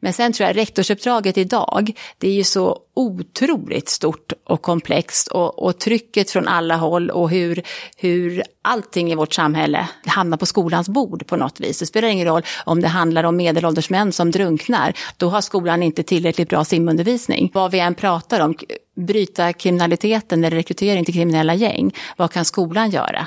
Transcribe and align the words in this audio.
Men 0.00 0.12
sen 0.12 0.32
tror 0.32 0.46
jag 0.46 0.56
rektorsuppdraget 0.56 1.38
idag, 1.38 1.92
det 2.18 2.28
är 2.28 2.32
ju 2.32 2.44
så 2.44 2.78
otroligt 2.94 3.88
stort 3.88 4.32
och 4.44 4.62
komplext 4.62 5.28
och, 5.28 5.58
och, 5.58 5.78
trycket 5.78 6.30
från 6.30 6.48
alla 6.48 6.76
håll 6.76 7.10
och 7.10 7.30
hur, 7.30 7.62
hur 7.96 8.42
allting 8.62 9.12
i 9.12 9.14
vårt 9.14 9.34
samhälle 9.34 9.88
hamnar 10.06 10.36
på 10.36 10.46
skolans 10.46 10.88
bord 10.88 11.26
på 11.26 11.36
något 11.36 11.60
vis. 11.60 11.78
Det 11.78 11.86
spelar 11.86 12.08
ingen 12.08 12.26
roll 12.26 12.42
om 12.64 12.80
det 12.80 12.88
handlar 12.88 13.24
om 13.24 13.36
medelålders 13.36 13.90
män 13.90 14.12
som 14.12 14.30
drunknar, 14.30 14.92
då 15.16 15.28
har 15.28 15.40
skolan 15.40 15.82
inte 15.82 16.02
tillräckligt 16.02 16.48
bra 16.48 16.64
simundervisning. 16.64 17.50
Vad 17.54 17.70
vi 17.70 17.80
än 17.80 17.94
pratar 17.94 18.40
om, 18.40 18.54
bryta 18.96 19.52
kriminaliteten 19.52 20.44
eller 20.44 20.56
rekrytering 20.56 21.04
till 21.04 21.14
kriminella 21.14 21.54
gäng, 21.54 21.94
vad 22.16 22.32
kan 22.32 22.44
skolan 22.44 22.90
göra? 22.90 23.26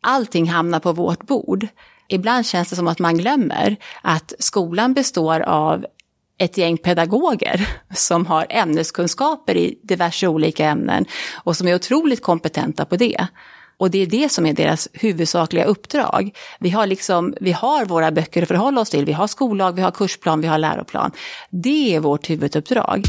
Allting 0.00 0.48
hamnar 0.48 0.80
på 0.80 0.92
vårt 0.92 1.26
bord. 1.26 1.68
Ibland 2.08 2.46
känns 2.46 2.70
det 2.70 2.76
som 2.76 2.88
att 2.88 2.98
man 2.98 3.18
glömmer 3.18 3.76
att 4.02 4.32
skolan 4.38 4.94
består 4.94 5.40
av 5.40 5.86
ett 6.38 6.58
gäng 6.58 6.78
pedagoger 6.78 7.68
som 7.94 8.26
har 8.26 8.46
ämneskunskaper 8.50 9.56
i 9.56 9.78
diverse 9.82 10.28
olika 10.28 10.66
ämnen 10.66 11.04
och 11.44 11.56
som 11.56 11.68
är 11.68 11.74
otroligt 11.74 12.22
kompetenta 12.22 12.84
på 12.84 12.96
det. 12.96 13.26
Och 13.78 13.90
det 13.90 14.02
är 14.02 14.06
det 14.06 14.28
som 14.32 14.46
är 14.46 14.52
deras 14.52 14.88
huvudsakliga 14.92 15.64
uppdrag. 15.64 16.36
Vi 16.60 16.70
har, 16.70 16.86
liksom, 16.86 17.34
vi 17.40 17.52
har 17.52 17.84
våra 17.84 18.10
böcker 18.10 18.42
att 18.42 18.48
förhålla 18.48 18.80
oss 18.80 18.90
till, 18.90 19.04
vi 19.04 19.12
har 19.12 19.26
skollag, 19.26 19.72
vi 19.72 19.82
har 19.82 19.90
kursplan, 19.90 20.40
vi 20.40 20.48
har 20.48 20.58
läroplan. 20.58 21.10
Det 21.50 21.94
är 21.94 22.00
vårt 22.00 22.30
huvuduppdrag. 22.30 23.02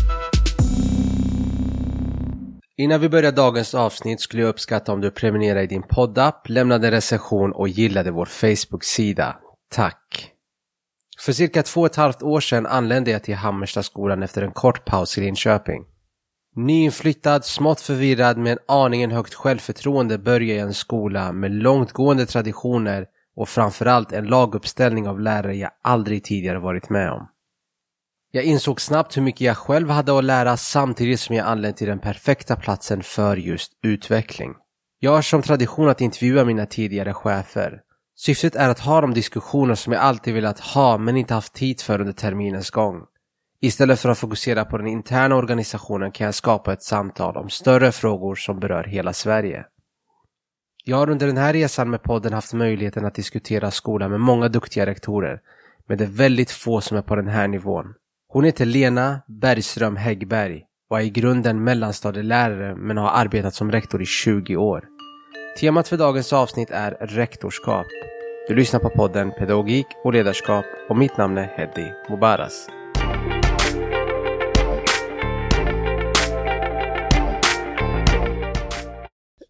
Innan 2.79 3.01
vi 3.01 3.09
börjar 3.09 3.31
dagens 3.31 3.75
avsnitt 3.75 4.21
skulle 4.21 4.41
jag 4.41 4.49
uppskatta 4.49 4.93
om 4.93 5.01
du 5.01 5.11
prenumererar 5.11 5.61
i 5.61 5.67
din 5.67 5.83
poddapp, 5.83 6.49
lämnade 6.49 6.87
en 6.87 6.91
recension 6.91 7.51
och 7.51 7.69
gillade 7.69 8.11
vår 8.11 8.25
Facebook-sida. 8.25 9.37
Tack! 9.71 10.31
För 11.19 11.31
cirka 11.31 11.63
två 11.63 11.81
och 11.81 11.85
ett 11.85 11.95
halvt 11.95 12.23
år 12.23 12.39
sedan 12.39 12.65
anlände 12.65 13.11
jag 13.11 13.23
till 13.23 13.35
Hammerstaskolan 13.35 14.23
efter 14.23 14.41
en 14.41 14.51
kort 14.51 14.85
paus 14.85 15.17
i 15.17 15.21
Linköping. 15.21 15.85
Nyinflyttad, 16.55 17.45
smått 17.45 17.81
förvirrad 17.81 18.37
med 18.37 18.51
en 18.51 18.59
aningen 18.67 19.11
högt 19.11 19.33
självförtroende 19.33 20.17
började 20.17 20.59
jag 20.59 20.67
en 20.67 20.73
skola 20.73 21.31
med 21.31 21.51
långtgående 21.51 22.25
traditioner 22.25 23.05
och 23.35 23.49
framförallt 23.49 24.11
en 24.11 24.25
laguppställning 24.25 25.07
av 25.07 25.19
lärare 25.19 25.55
jag 25.55 25.71
aldrig 25.81 26.23
tidigare 26.23 26.59
varit 26.59 26.89
med 26.89 27.11
om. 27.11 27.27
Jag 28.37 28.45
insåg 28.45 28.81
snabbt 28.81 29.17
hur 29.17 29.21
mycket 29.21 29.41
jag 29.41 29.57
själv 29.57 29.89
hade 29.89 30.17
att 30.17 30.23
lära 30.23 30.57
samtidigt 30.57 31.19
som 31.19 31.35
jag 31.35 31.47
anlände 31.47 31.77
till 31.77 31.87
den 31.87 31.99
perfekta 31.99 32.55
platsen 32.55 33.03
för 33.03 33.37
just 33.37 33.71
utveckling. 33.83 34.53
Jag 34.99 35.11
har 35.11 35.21
som 35.21 35.41
tradition 35.41 35.89
att 35.89 36.01
intervjua 36.01 36.45
mina 36.45 36.65
tidigare 36.65 37.13
chefer. 37.13 37.81
Syftet 38.15 38.55
är 38.55 38.69
att 38.69 38.79
ha 38.79 39.01
de 39.01 39.13
diskussioner 39.13 39.75
som 39.75 39.93
jag 39.93 40.01
alltid 40.01 40.33
velat 40.33 40.59
ha 40.59 40.97
men 40.97 41.17
inte 41.17 41.33
haft 41.33 41.53
tid 41.53 41.81
för 41.81 41.99
under 41.99 42.13
terminens 42.13 42.69
gång. 42.69 43.01
Istället 43.61 43.99
för 43.99 44.09
att 44.09 44.17
fokusera 44.17 44.65
på 44.65 44.77
den 44.77 44.87
interna 44.87 45.35
organisationen 45.35 46.11
kan 46.11 46.25
jag 46.25 46.35
skapa 46.35 46.73
ett 46.73 46.83
samtal 46.83 47.37
om 47.37 47.49
större 47.49 47.91
frågor 47.91 48.35
som 48.35 48.59
berör 48.59 48.83
hela 48.83 49.13
Sverige. 49.13 49.65
Jag 50.85 50.97
har 50.97 51.09
under 51.09 51.27
den 51.27 51.37
här 51.37 51.53
resan 51.53 51.89
med 51.89 52.03
podden 52.03 52.33
haft 52.33 52.53
möjligheten 52.53 53.05
att 53.05 53.15
diskutera 53.15 53.71
skolan 53.71 54.11
med 54.11 54.19
många 54.19 54.47
duktiga 54.47 54.85
rektorer, 54.85 55.41
men 55.87 55.97
det 55.97 56.03
är 56.03 56.09
väldigt 56.09 56.51
få 56.51 56.81
som 56.81 56.97
är 56.97 57.01
på 57.01 57.15
den 57.15 57.27
här 57.27 57.47
nivån. 57.47 57.93
Hon 58.29 58.43
heter 58.43 58.65
Lena 58.65 59.21
Bergström 59.27 59.95
Häggberg 59.95 60.63
och 60.89 60.99
är 60.99 61.03
i 61.03 61.09
grunden 61.09 61.63
mellanstadielärare 61.63 62.75
men 62.75 62.97
har 62.97 63.09
arbetat 63.09 63.53
som 63.53 63.71
rektor 63.71 64.01
i 64.01 64.05
20 64.05 64.55
år. 64.55 64.83
Temat 65.59 65.87
för 65.87 65.97
dagens 65.97 66.33
avsnitt 66.33 66.69
är 66.71 66.91
rektorskap. 66.91 67.85
Du 68.47 68.55
lyssnar 68.55 68.79
på 68.79 68.89
podden 68.89 69.31
Pedagogik 69.31 69.85
och 70.03 70.13
ledarskap 70.13 70.65
och 70.89 70.97
mitt 70.97 71.17
namn 71.17 71.37
är 71.37 71.47
Heddy 71.57 71.91
Mubaras. 72.09 72.67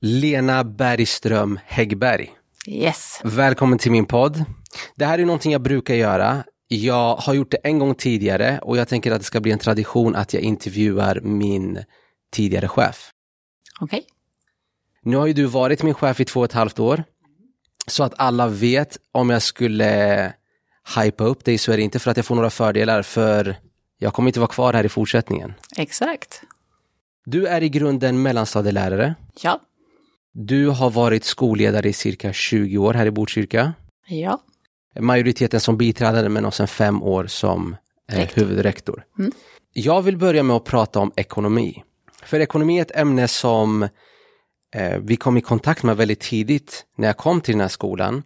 Lena 0.02 0.64
Bergström 0.64 1.60
Häggberg. 1.66 2.30
Yes. 2.68 3.22
Välkommen 3.24 3.80
till 3.80 3.92
min 3.92 4.06
podd. 4.06 4.46
Det 4.96 5.06
här 5.06 5.20
är 5.20 5.26
någonting 5.26 5.52
jag 5.52 5.62
brukar 5.62 5.94
göra. 5.94 6.44
Jag 6.68 7.16
har 7.16 7.34
gjort 7.34 7.52
det 7.52 7.58
en 7.64 7.80
gång 7.80 7.96
tidigare 7.96 8.60
och 8.62 8.78
jag 8.78 8.88
tänker 8.88 9.12
att 9.12 9.20
det 9.20 9.26
ska 9.26 9.40
bli 9.40 9.52
en 9.52 9.60
tradition 9.60 10.16
att 10.16 10.34
jag 10.34 10.44
intervjuar 10.44 11.20
min 11.22 11.84
tidigare 12.32 12.68
chef. 12.68 13.12
Okej. 13.80 14.00
Okay. 14.00 14.10
Nu 15.02 15.18
har 15.18 15.28
ju 15.28 15.34
du 15.34 15.46
varit 15.46 15.84
min 15.84 15.94
chef 15.94 16.20
i 16.20 16.26
två 16.26 16.40
och 16.40 16.46
ett 16.46 16.54
halvt 16.54 16.80
år. 16.80 17.04
Så 17.88 18.04
att 18.04 18.14
alla 18.18 18.48
vet 18.48 18.98
om 19.12 19.30
jag 19.30 19.42
skulle 19.42 20.34
hypa 20.96 21.24
upp 21.24 21.46
dig 21.46 21.58
så 21.58 21.72
är 21.72 21.78
det 21.78 21.84
inte 21.84 22.00
för 22.00 22.12
att 22.12 22.18
jag 22.18 22.26
får 22.26 22.36
några 22.36 22.50
fördelar 22.50 23.02
för 23.02 23.56
jag 23.98 24.14
kommer 24.14 24.30
inte 24.30 24.40
vara 24.40 24.52
kvar 24.52 24.74
här 24.74 24.84
i 24.84 24.90
fortsättningen. 24.90 25.54
Exakt. 25.78 26.42
Du 27.26 27.48
är 27.48 27.64
i 27.64 27.70
grunden 27.70 28.22
mellanstadielärare. 28.22 29.16
Ja. 29.42 29.62
Du 30.34 30.68
har 30.68 30.90
varit 30.90 31.24
skolledare 31.24 31.90
i 31.90 31.94
cirka 31.94 32.34
20 32.34 32.78
år 32.78 32.94
här 32.94 33.06
i 33.06 33.12
Botkyrka. 33.12 33.74
Ja 34.08 34.40
majoriteten 35.00 35.60
som 35.60 35.78
biträdande 35.78 36.30
men 36.30 36.46
och 36.46 36.54
sen 36.54 36.68
fem 36.68 37.04
år 37.04 37.28
som 37.28 37.76
eh, 38.12 38.30
huvudrektor. 38.34 39.04
Mm. 39.20 39.32
Jag 39.74 40.02
vill 40.02 40.18
börja 40.18 40.44
med 40.44 40.56
att 40.56 40.64
prata 40.64 41.00
om 41.00 41.12
ekonomi. 41.16 41.84
För 42.24 42.40
ekonomi 42.40 42.78
är 42.78 42.82
ett 42.82 42.96
ämne 42.96 43.28
som 43.28 43.84
eh, 44.76 44.98
vi 45.02 45.16
kom 45.16 45.38
i 45.38 45.42
kontakt 45.42 45.84
med 45.84 45.98
väldigt 45.98 46.20
tidigt 46.20 46.86
när 46.98 47.08
jag 47.08 47.18
kom 47.18 47.42
till 47.42 47.54
den 47.54 47.62
här 47.62 47.68
skolan. 47.68 48.24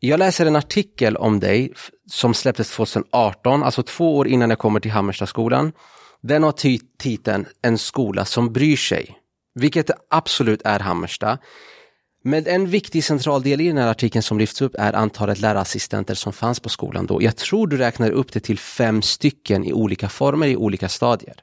Jag 0.00 0.18
läser 0.18 0.46
en 0.46 0.56
artikel 0.56 1.16
om 1.16 1.40
dig 1.40 1.72
som 2.10 2.34
släpptes 2.34 2.70
2018, 2.70 3.62
alltså 3.62 3.82
två 3.82 4.16
år 4.16 4.28
innan 4.28 4.50
jag 4.50 4.58
kommer 4.58 4.80
till 4.80 4.90
Hammerstaskolan. 4.90 5.72
Den 6.20 6.42
har 6.42 6.52
titeln 6.98 7.46
En 7.62 7.78
skola 7.78 8.24
som 8.24 8.52
bryr 8.52 8.76
sig, 8.76 9.18
vilket 9.54 9.90
absolut 10.10 10.62
är 10.64 10.80
Hammersta. 10.80 11.38
Men 12.22 12.46
en 12.46 12.66
viktig 12.66 13.04
central 13.04 13.42
del 13.42 13.60
i 13.60 13.68
den 13.68 13.78
här 13.78 13.88
artikeln 13.88 14.22
som 14.22 14.38
lyfts 14.38 14.62
upp 14.62 14.74
är 14.78 14.92
antalet 14.92 15.40
lärarassistenter 15.40 16.14
som 16.14 16.32
fanns 16.32 16.60
på 16.60 16.68
skolan 16.68 17.06
då. 17.06 17.22
Jag 17.22 17.36
tror 17.36 17.66
du 17.66 17.76
räknar 17.76 18.10
upp 18.10 18.32
det 18.32 18.40
till 18.40 18.58
fem 18.58 19.02
stycken 19.02 19.64
i 19.64 19.72
olika 19.72 20.08
former 20.08 20.46
i 20.46 20.56
olika 20.56 20.88
stadier. 20.88 21.34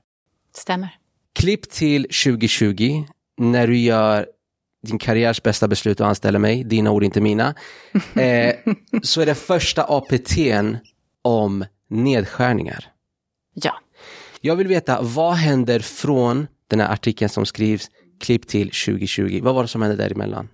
Stämmer. 0.56 0.90
Klipp 1.34 1.70
till 1.70 2.04
2020 2.04 3.04
när 3.38 3.68
du 3.68 3.78
gör 3.78 4.28
din 4.88 5.00
karriärs 5.00 5.44
bästa 5.44 5.68
beslut 5.68 6.02
att 6.02 6.08
anställa 6.08 6.40
mig, 6.40 6.64
dina 6.64 6.92
ord 6.92 7.04
inte 7.04 7.22
mina. 7.22 7.56
Eh, 8.16 8.56
så 9.04 9.22
är 9.22 9.26
det 9.26 9.36
första 9.36 9.84
APTn 9.84 10.76
om 11.22 11.66
nedskärningar. 11.90 12.86
Ja. 13.54 13.80
Jag 14.42 14.56
vill 14.56 14.68
veta 14.68 15.02
vad 15.02 15.34
händer 15.34 15.80
från 15.80 16.48
den 16.68 16.80
här 16.80 16.94
artikeln 16.94 17.30
som 17.30 17.46
skrivs 17.46 17.90
klipp 18.19 18.47
till 18.47 18.68
2020. 18.68 19.40
Vad 19.44 19.56
var 19.56 19.62
det 19.62 19.68
som 19.68 19.81
hände 19.81 19.97
däremellan? 19.97 20.47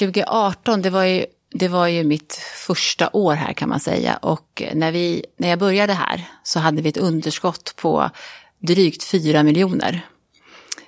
2018, 0.00 0.82
det 0.82 0.90
var 0.90 1.04
ju, 1.04 1.26
det 1.50 1.68
var 1.68 1.86
ju 1.86 2.04
mitt 2.04 2.32
första 2.66 3.10
år 3.12 3.34
här 3.34 3.52
kan 3.52 3.68
man 3.68 3.80
säga. 3.80 4.16
Och 4.16 4.62
när, 4.74 4.92
vi, 4.92 5.24
när 5.36 5.48
jag 5.48 5.58
började 5.58 5.92
här 5.92 6.24
så 6.42 6.60
hade 6.60 6.82
vi 6.82 6.88
ett 6.88 6.96
underskott 6.96 7.74
på 7.76 8.10
drygt 8.58 9.04
4 9.04 9.42
miljoner. 9.42 10.06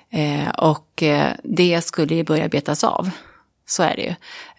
Eh, 0.09 0.49
och 0.49 1.03
eh, 1.03 1.33
det 1.43 1.81
skulle 1.81 2.15
ju 2.15 2.23
börja 2.23 2.47
betas 2.47 2.83
av. 2.83 3.09
Så 3.65 3.83
är 3.83 3.95
det 3.95 4.01
ju. 4.01 4.15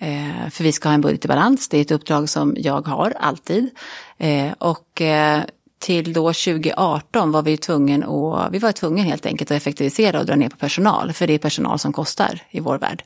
Eh, 0.08 0.50
för 0.50 0.64
vi 0.64 0.72
ska 0.72 0.88
ha 0.88 0.94
en 0.94 1.00
budget 1.00 1.24
i 1.24 1.28
balans, 1.28 1.68
det 1.68 1.78
är 1.78 1.82
ett 1.82 1.90
uppdrag 1.90 2.28
som 2.28 2.56
jag 2.58 2.86
har 2.86 3.10
alltid. 3.10 3.70
Eh, 4.18 4.52
och 4.58 5.00
eh, 5.00 5.42
till 5.82 6.12
då 6.12 6.32
2018 6.32 7.32
var 7.32 7.42
vi 7.42 7.56
tvungen 7.56 8.02
att, 8.02 8.52
vi 8.52 8.58
var 8.58 8.72
tvungen 8.72 9.04
helt 9.04 9.26
enkelt 9.26 9.50
att 9.50 9.56
effektivisera 9.56 10.20
och 10.20 10.26
dra 10.26 10.34
ner 10.34 10.48
på 10.48 10.56
personal, 10.56 11.12
för 11.12 11.26
det 11.26 11.32
är 11.32 11.38
personal 11.38 11.78
som 11.78 11.92
kostar 11.92 12.42
i 12.50 12.60
vår 12.60 12.78
värld. 12.78 13.04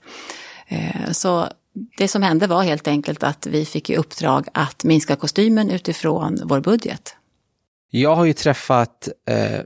Eh, 0.68 1.10
så 1.10 1.48
det 1.96 2.08
som 2.08 2.22
hände 2.22 2.46
var 2.46 2.62
helt 2.62 2.88
enkelt 2.88 3.22
att 3.22 3.46
vi 3.46 3.64
fick 3.64 3.90
i 3.90 3.96
uppdrag 3.96 4.48
att 4.54 4.84
minska 4.84 5.16
kostymen 5.16 5.70
utifrån 5.70 6.38
vår 6.44 6.60
budget. 6.60 7.16
Jag 7.90 8.16
har 8.16 8.24
ju 8.24 8.32
träffat 8.32 9.08
eh, 9.28 9.60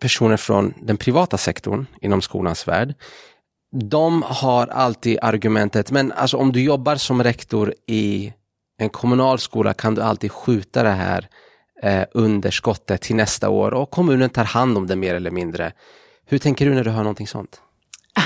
personer 0.00 0.36
från 0.36 0.74
den 0.82 0.96
privata 0.96 1.38
sektorn 1.38 1.86
inom 2.00 2.22
skolans 2.22 2.68
värld. 2.68 2.94
De 3.90 4.22
har 4.26 4.66
alltid 4.66 5.18
argumentet, 5.22 5.90
men 5.90 6.12
alltså 6.12 6.36
om 6.36 6.52
du 6.52 6.62
jobbar 6.62 6.96
som 6.96 7.22
rektor 7.22 7.74
i 7.86 8.32
en 8.78 8.88
kommunal 8.88 9.38
skola 9.38 9.74
kan 9.74 9.94
du 9.94 10.02
alltid 10.02 10.32
skjuta 10.32 10.82
det 10.82 10.90
här 10.90 11.28
eh, 11.82 12.04
underskottet 12.12 13.00
till 13.00 13.16
nästa 13.16 13.48
år 13.48 13.74
och 13.74 13.90
kommunen 13.90 14.30
tar 14.30 14.44
hand 14.44 14.76
om 14.76 14.86
det 14.86 14.96
mer 14.96 15.14
eller 15.14 15.30
mindre. 15.30 15.72
Hur 16.26 16.38
tänker 16.38 16.66
du 16.66 16.74
när 16.74 16.84
du 16.84 16.90
hör 16.90 17.02
någonting 17.02 17.26
sånt? 17.26 17.60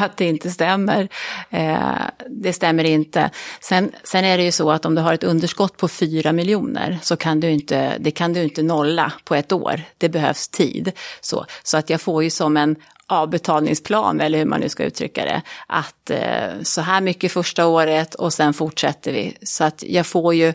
att 0.00 0.16
det 0.16 0.24
inte 0.24 0.50
stämmer. 0.50 1.08
Eh, 1.50 2.00
det 2.28 2.52
stämmer 2.52 2.84
inte. 2.84 3.30
Sen, 3.60 3.92
sen 4.04 4.24
är 4.24 4.38
det 4.38 4.44
ju 4.44 4.52
så 4.52 4.70
att 4.70 4.84
om 4.84 4.94
du 4.94 5.02
har 5.02 5.14
ett 5.14 5.24
underskott 5.24 5.76
på 5.76 5.88
4 5.88 6.32
miljoner 6.32 6.98
så 7.02 7.16
kan 7.16 7.40
du 7.40 7.50
inte, 7.50 7.98
det 7.98 8.10
kan 8.10 8.32
du 8.32 8.42
inte 8.42 8.62
nolla 8.62 9.12
på 9.24 9.34
ett 9.34 9.52
år. 9.52 9.82
Det 9.98 10.08
behövs 10.08 10.48
tid. 10.48 10.92
Så, 11.20 11.46
så 11.62 11.76
att 11.76 11.90
jag 11.90 12.00
får 12.00 12.24
ju 12.24 12.30
som 12.30 12.56
en 12.56 12.76
avbetalningsplan, 13.06 14.20
eller 14.20 14.38
hur 14.38 14.46
man 14.46 14.60
nu 14.60 14.68
ska 14.68 14.84
uttrycka 14.84 15.24
det, 15.24 15.42
att 15.66 16.10
eh, 16.10 16.62
så 16.62 16.80
här 16.80 17.00
mycket 17.00 17.32
första 17.32 17.66
året 17.66 18.14
och 18.14 18.32
sen 18.32 18.54
fortsätter 18.54 19.12
vi. 19.12 19.36
Så 19.42 19.64
att 19.64 19.82
jag 19.86 20.06
får 20.06 20.34
ju, 20.34 20.54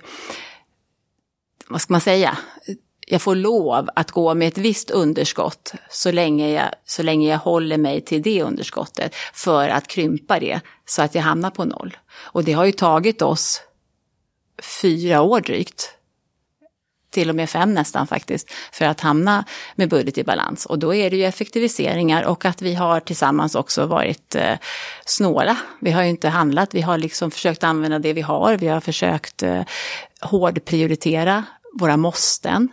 vad 1.67 1.81
ska 1.81 1.93
man 1.93 2.01
säga, 2.01 2.37
jag 3.09 3.21
får 3.21 3.35
lov 3.35 3.89
att 3.95 4.11
gå 4.11 4.33
med 4.33 4.47
ett 4.47 4.57
visst 4.57 4.91
underskott 4.91 5.73
så 5.89 6.11
länge, 6.11 6.49
jag, 6.49 6.69
så 6.85 7.03
länge 7.03 7.29
jag 7.29 7.37
håller 7.37 7.77
mig 7.77 8.01
till 8.01 8.21
det 8.21 8.43
underskottet 8.43 9.15
för 9.33 9.69
att 9.69 9.87
krympa 9.87 10.39
det 10.39 10.59
så 10.85 11.01
att 11.01 11.15
jag 11.15 11.21
hamnar 11.21 11.49
på 11.49 11.65
noll. 11.65 11.97
Och 12.17 12.43
det 12.43 12.53
har 12.53 12.65
ju 12.65 12.71
tagit 12.71 13.21
oss 13.21 13.61
fyra 14.81 15.21
år 15.21 15.41
drygt 15.41 15.97
till 17.09 17.29
och 17.29 17.35
med 17.35 17.49
fem 17.49 17.73
nästan 17.73 18.07
faktiskt, 18.07 18.51
för 18.71 18.85
att 18.85 19.01
hamna 19.01 19.45
med 19.75 19.89
budget 19.89 20.17
i 20.17 20.23
balans. 20.23 20.65
Och 20.65 20.79
då 20.79 20.93
är 20.93 21.09
det 21.09 21.17
ju 21.17 21.25
effektiviseringar 21.25 22.23
och 22.23 22.45
att 22.45 22.61
vi 22.61 22.73
har 22.73 22.99
tillsammans 22.99 23.55
också 23.55 23.85
varit 23.85 24.35
eh, 24.35 24.57
snåla. 25.05 25.57
Vi 25.81 25.91
har 25.91 26.03
ju 26.03 26.09
inte 26.09 26.29
handlat, 26.29 26.75
vi 26.75 26.81
har 26.81 26.97
liksom 26.97 27.31
försökt 27.31 27.63
använda 27.63 27.99
det 27.99 28.13
vi 28.13 28.21
har, 28.21 28.57
vi 28.57 28.67
har 28.67 28.79
försökt 28.79 29.43
eh, 29.43 29.61
hårdprioritera 30.21 31.43
våra 31.79 31.97
måsten. 31.97 32.69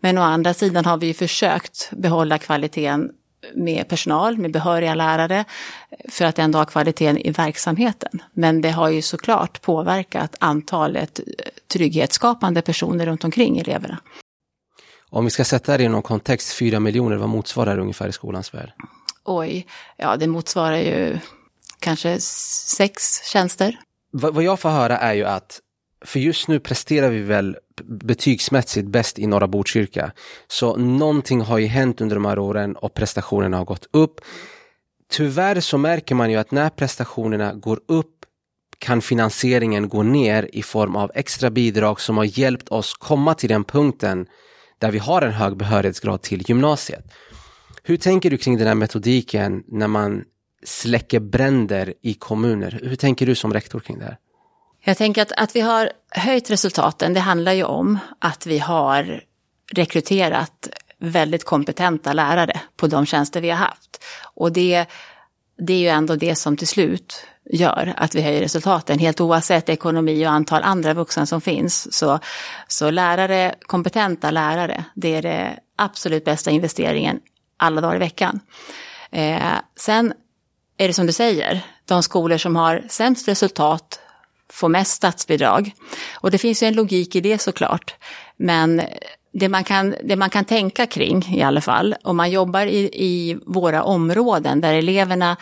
Men 0.00 0.18
å 0.18 0.22
andra 0.22 0.54
sidan 0.54 0.84
har 0.84 0.96
vi 0.96 1.14
försökt 1.14 1.90
behålla 1.92 2.38
kvaliteten 2.38 3.10
med 3.54 3.88
personal, 3.88 4.38
med 4.38 4.52
behöriga 4.52 4.94
lärare, 4.94 5.44
för 6.08 6.24
att 6.24 6.38
ändå 6.38 6.58
ha 6.58 6.64
kvaliteten 6.64 7.18
i 7.18 7.30
verksamheten. 7.30 8.22
Men 8.32 8.60
det 8.60 8.70
har 8.70 8.88
ju 8.88 9.02
såklart 9.02 9.62
påverkat 9.62 10.36
antalet 10.40 11.20
trygghetsskapande 11.72 12.62
personer 12.62 13.06
runt 13.06 13.24
omkring 13.24 13.58
eleverna. 13.58 13.98
Om 15.10 15.24
vi 15.24 15.30
ska 15.30 15.44
sätta 15.44 15.76
det 15.76 15.84
i 15.84 15.88
någon 15.88 16.02
kontext, 16.02 16.52
4 16.52 16.80
miljoner, 16.80 17.16
vad 17.16 17.28
motsvarar 17.28 17.76
det 17.76 17.82
ungefär 17.82 18.08
i 18.08 18.12
skolans 18.12 18.54
värld? 18.54 18.72
Oj, 19.24 19.66
ja 19.96 20.16
det 20.16 20.26
motsvarar 20.26 20.76
ju 20.76 21.18
kanske 21.80 22.20
sex 22.20 23.24
tjänster. 23.24 23.80
Vad 24.10 24.42
jag 24.42 24.60
får 24.60 24.68
höra 24.68 24.98
är 24.98 25.14
ju 25.14 25.24
att 25.24 25.60
för 26.04 26.20
just 26.20 26.48
nu 26.48 26.60
presterar 26.60 27.10
vi 27.10 27.20
väl 27.20 27.56
betygsmässigt 27.84 28.88
bäst 28.88 29.18
i 29.18 29.26
norra 29.26 29.48
Botkyrka. 29.48 30.12
Så 30.48 30.76
någonting 30.76 31.40
har 31.40 31.58
ju 31.58 31.66
hänt 31.66 32.00
under 32.00 32.16
de 32.16 32.24
här 32.24 32.38
åren 32.38 32.76
och 32.76 32.94
prestationerna 32.94 33.56
har 33.56 33.64
gått 33.64 33.86
upp. 33.90 34.20
Tyvärr 35.10 35.60
så 35.60 35.78
märker 35.78 36.14
man 36.14 36.30
ju 36.30 36.36
att 36.36 36.50
när 36.50 36.70
prestationerna 36.70 37.54
går 37.54 37.80
upp 37.88 38.16
kan 38.78 39.02
finansieringen 39.02 39.88
gå 39.88 40.02
ner 40.02 40.50
i 40.52 40.62
form 40.62 40.96
av 40.96 41.10
extra 41.14 41.50
bidrag 41.50 42.00
som 42.00 42.16
har 42.16 42.38
hjälpt 42.38 42.68
oss 42.68 42.94
komma 42.94 43.34
till 43.34 43.48
den 43.48 43.64
punkten 43.64 44.26
där 44.78 44.90
vi 44.90 44.98
har 44.98 45.22
en 45.22 45.32
hög 45.32 45.56
behörighetsgrad 45.56 46.22
till 46.22 46.44
gymnasiet. 46.48 47.04
Hur 47.82 47.96
tänker 47.96 48.30
du 48.30 48.36
kring 48.36 48.58
den 48.58 48.66
här 48.66 48.74
metodiken 48.74 49.62
när 49.68 49.88
man 49.88 50.24
släcker 50.64 51.20
bränder 51.20 51.94
i 52.02 52.14
kommuner? 52.14 52.80
Hur 52.82 52.96
tänker 52.96 53.26
du 53.26 53.34
som 53.34 53.52
rektor 53.52 53.80
kring 53.80 53.98
det 53.98 54.04
här? 54.04 54.16
Jag 54.88 54.96
tänker 54.96 55.22
att, 55.22 55.32
att 55.32 55.56
vi 55.56 55.60
har 55.60 55.90
höjt 56.10 56.50
resultaten, 56.50 57.14
det 57.14 57.20
handlar 57.20 57.52
ju 57.52 57.64
om 57.64 57.98
att 58.18 58.46
vi 58.46 58.58
har 58.58 59.22
rekryterat 59.72 60.68
väldigt 60.98 61.44
kompetenta 61.44 62.12
lärare 62.12 62.60
på 62.76 62.86
de 62.86 63.06
tjänster 63.06 63.40
vi 63.40 63.50
har 63.50 63.56
haft. 63.56 64.04
Och 64.34 64.52
det, 64.52 64.86
det 65.58 65.72
är 65.72 65.78
ju 65.78 65.88
ändå 65.88 66.16
det 66.16 66.34
som 66.34 66.56
till 66.56 66.66
slut 66.66 67.26
gör 67.50 67.94
att 67.96 68.14
vi 68.14 68.22
höjer 68.22 68.40
resultaten, 68.40 68.98
helt 68.98 69.20
oavsett 69.20 69.68
ekonomi 69.68 70.26
och 70.26 70.30
antal 70.30 70.62
andra 70.62 70.94
vuxna 70.94 71.26
som 71.26 71.40
finns. 71.40 71.94
Så, 71.94 72.18
så 72.68 72.90
lärare, 72.90 73.54
kompetenta 73.60 74.30
lärare, 74.30 74.84
det 74.94 75.14
är 75.14 75.22
det 75.22 75.58
absolut 75.76 76.24
bästa 76.24 76.50
investeringen 76.50 77.20
alla 77.56 77.80
dagar 77.80 77.96
i 77.96 77.98
veckan. 77.98 78.40
Eh, 79.10 79.52
sen 79.76 80.12
är 80.78 80.88
det 80.88 80.94
som 80.94 81.06
du 81.06 81.12
säger, 81.12 81.60
de 81.84 82.02
skolor 82.02 82.38
som 82.38 82.56
har 82.56 82.84
sämst 82.88 83.28
resultat 83.28 84.00
får 84.56 84.68
mest 84.68 84.92
statsbidrag. 84.92 85.72
Och 86.14 86.30
det 86.30 86.38
finns 86.38 86.62
ju 86.62 86.66
en 86.66 86.74
logik 86.74 87.16
i 87.16 87.20
det 87.20 87.38
såklart. 87.38 87.94
Men 88.36 88.82
det 89.32 89.48
man 89.48 89.64
kan, 89.64 89.94
det 90.04 90.16
man 90.16 90.30
kan 90.30 90.44
tänka 90.44 90.86
kring 90.86 91.34
i 91.34 91.42
alla 91.42 91.60
fall, 91.60 91.94
om 92.02 92.16
man 92.16 92.30
jobbar 92.30 92.66
i, 92.66 92.90
i 92.92 93.38
våra 93.46 93.82
områden 93.82 94.60
där 94.60 94.74
eleverna 94.74 95.36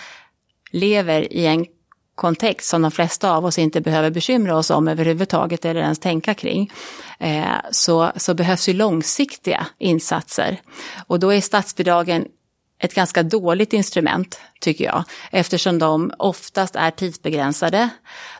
lever 0.70 1.32
i 1.32 1.46
en 1.46 1.66
kontext 2.14 2.68
som 2.68 2.82
de 2.82 2.90
flesta 2.90 3.32
av 3.32 3.44
oss 3.44 3.58
inte 3.58 3.80
behöver 3.80 4.10
bekymra 4.10 4.56
oss 4.56 4.70
om 4.70 4.88
överhuvudtaget 4.88 5.64
eller 5.64 5.80
ens 5.80 5.98
tänka 5.98 6.34
kring, 6.34 6.72
eh, 7.18 7.44
så, 7.70 8.12
så 8.16 8.34
behövs 8.34 8.68
ju 8.68 8.72
långsiktiga 8.72 9.66
insatser. 9.78 10.60
Och 11.06 11.20
då 11.20 11.32
är 11.32 11.40
statsbidragen 11.40 12.26
ett 12.84 12.94
ganska 12.94 13.22
dåligt 13.22 13.72
instrument, 13.72 14.40
tycker 14.60 14.84
jag, 14.84 15.04
eftersom 15.30 15.78
de 15.78 16.12
oftast 16.18 16.76
är 16.76 16.90
tidsbegränsade. 16.90 17.88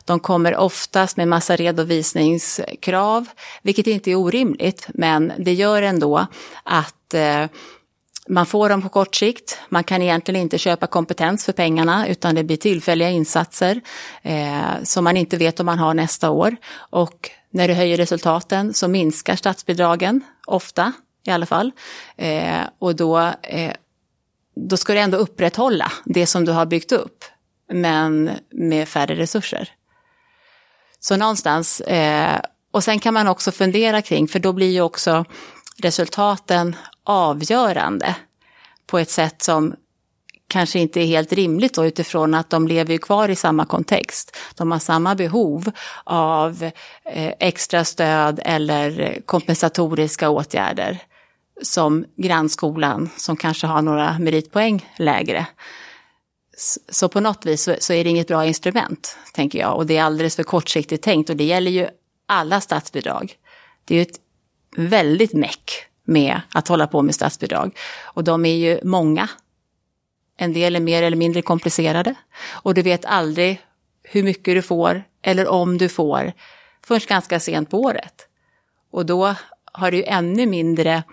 De 0.05 0.19
kommer 0.19 0.55
oftast 0.55 1.17
med 1.17 1.27
massa 1.27 1.55
redovisningskrav, 1.55 3.25
vilket 3.61 3.87
inte 3.87 4.11
är 4.11 4.15
orimligt, 4.15 4.87
men 4.93 5.33
det 5.37 5.53
gör 5.53 5.81
ändå 5.81 6.27
att 6.63 7.13
eh, 7.13 7.45
man 8.27 8.45
får 8.45 8.69
dem 8.69 8.81
på 8.81 8.89
kort 8.89 9.15
sikt. 9.15 9.59
Man 9.69 9.83
kan 9.83 10.01
egentligen 10.01 10.41
inte 10.41 10.57
köpa 10.57 10.87
kompetens 10.87 11.45
för 11.45 11.53
pengarna 11.53 12.07
utan 12.07 12.35
det 12.35 12.43
blir 12.43 12.57
tillfälliga 12.57 13.09
insatser 13.09 13.81
eh, 14.21 14.83
som 14.83 15.03
man 15.03 15.17
inte 15.17 15.37
vet 15.37 15.59
om 15.59 15.65
man 15.65 15.79
har 15.79 15.93
nästa 15.93 16.29
år. 16.29 16.55
Och 16.77 17.29
när 17.49 17.67
du 17.67 17.73
höjer 17.73 17.97
resultaten 17.97 18.73
så 18.73 18.87
minskar 18.87 19.35
statsbidragen, 19.35 20.21
ofta 20.47 20.93
i 21.27 21.31
alla 21.31 21.45
fall. 21.45 21.71
Eh, 22.17 22.61
och 22.79 22.95
då 22.95 23.19
eh, 23.41 23.71
då 24.55 24.77
ska 24.77 24.93
du 24.93 24.99
ändå 24.99 25.17
upprätthålla 25.17 25.91
det 26.05 26.27
som 26.27 26.45
du 26.45 26.51
har 26.51 26.65
byggt 26.65 26.91
upp, 26.91 27.25
men 27.73 28.31
med 28.51 28.87
färre 28.87 29.15
resurser. 29.15 29.69
Så 30.99 31.17
någonstans, 31.17 31.81
eh, 31.81 32.39
och 32.71 32.83
sen 32.83 32.99
kan 32.99 33.13
man 33.13 33.27
också 33.27 33.51
fundera 33.51 34.01
kring, 34.01 34.27
för 34.27 34.39
då 34.39 34.53
blir 34.53 34.71
ju 34.71 34.81
också 34.81 35.25
resultaten 35.77 36.75
avgörande 37.03 38.15
på 38.87 38.99
ett 38.99 39.09
sätt 39.09 39.41
som 39.41 39.75
kanske 40.47 40.79
inte 40.79 41.01
är 41.01 41.05
helt 41.05 41.33
rimligt 41.33 41.73
då, 41.73 41.85
utifrån 41.85 42.33
att 42.33 42.49
de 42.49 42.67
lever 42.67 42.93
ju 42.93 42.97
kvar 42.97 43.29
i 43.29 43.35
samma 43.35 43.65
kontext. 43.65 44.37
De 44.55 44.71
har 44.71 44.79
samma 44.79 45.15
behov 45.15 45.71
av 46.03 46.63
eh, 47.05 47.33
extra 47.39 47.85
stöd 47.85 48.39
eller 48.43 49.19
kompensatoriska 49.25 50.29
åtgärder 50.29 51.03
som 51.61 52.05
grannskolan 52.15 53.09
som 53.17 53.37
kanske 53.37 53.67
har 53.67 53.81
några 53.81 54.19
meritpoäng 54.19 54.93
lägre. 54.97 55.47
Så 56.89 57.09
på 57.09 57.19
något 57.19 57.45
vis 57.45 57.69
så 57.79 57.93
är 57.93 58.03
det 58.03 58.09
inget 58.09 58.27
bra 58.27 58.45
instrument, 58.45 59.17
tänker 59.33 59.59
jag. 59.59 59.75
Och 59.75 59.85
det 59.85 59.97
är 59.97 60.03
alldeles 60.03 60.35
för 60.35 60.43
kortsiktigt 60.43 61.03
tänkt 61.03 61.29
och 61.29 61.35
det 61.35 61.43
gäller 61.43 61.71
ju 61.71 61.87
alla 62.25 62.61
statsbidrag. 62.61 63.35
Det 63.85 63.93
är 63.93 63.95
ju 63.95 64.01
ett 64.01 64.19
väldigt 64.75 65.33
meck 65.33 65.71
med 66.03 66.41
att 66.53 66.67
hålla 66.67 66.87
på 66.87 67.01
med 67.01 67.15
statsbidrag. 67.15 67.77
Och 68.03 68.23
de 68.23 68.45
är 68.45 68.55
ju 68.55 68.79
många. 68.83 69.29
En 70.37 70.53
del 70.53 70.75
är 70.75 70.79
mer 70.79 71.03
eller 71.03 71.17
mindre 71.17 71.41
komplicerade. 71.41 72.15
Och 72.51 72.73
du 72.73 72.81
vet 72.81 73.05
aldrig 73.05 73.61
hur 74.03 74.23
mycket 74.23 74.55
du 74.55 74.61
får 74.61 75.03
eller 75.21 75.47
om 75.47 75.77
du 75.77 75.89
får 75.89 76.33
förrän 76.85 77.01
ganska 77.07 77.39
sent 77.39 77.69
på 77.69 77.81
året. 77.81 78.27
Och 78.91 79.05
då 79.05 79.35
har 79.71 79.91
du 79.91 79.97
ju 79.97 80.03
ännu 80.03 80.45
mindre 80.45 81.03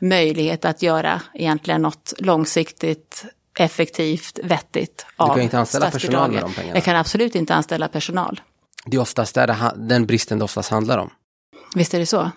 möjlighet 0.00 0.64
att 0.64 0.82
göra 0.82 1.22
egentligen 1.34 1.82
något 1.82 2.12
långsiktigt 2.18 3.24
effektivt, 3.58 4.38
vettigt 4.42 5.06
av 5.16 5.28
Du 5.28 5.34
kan 5.34 5.42
inte 5.42 5.58
anställa 5.58 5.90
personal 5.90 6.30
med 6.30 6.42
de 6.42 6.52
pengarna? 6.52 6.76
Jag 6.76 6.84
kan 6.84 6.96
absolut 6.96 7.34
inte 7.34 7.54
anställa 7.54 7.88
personal. 7.88 8.40
Det 8.84 8.96
är 8.96 9.00
oftast 9.00 9.34
där 9.34 9.72
den 9.76 10.06
bristen 10.06 10.38
det 10.38 10.44
oftast 10.44 10.70
handlar 10.70 10.98
om. 10.98 11.10
Visst 11.74 11.94
är 11.94 11.98
det 11.98 12.06
så. 12.06 12.30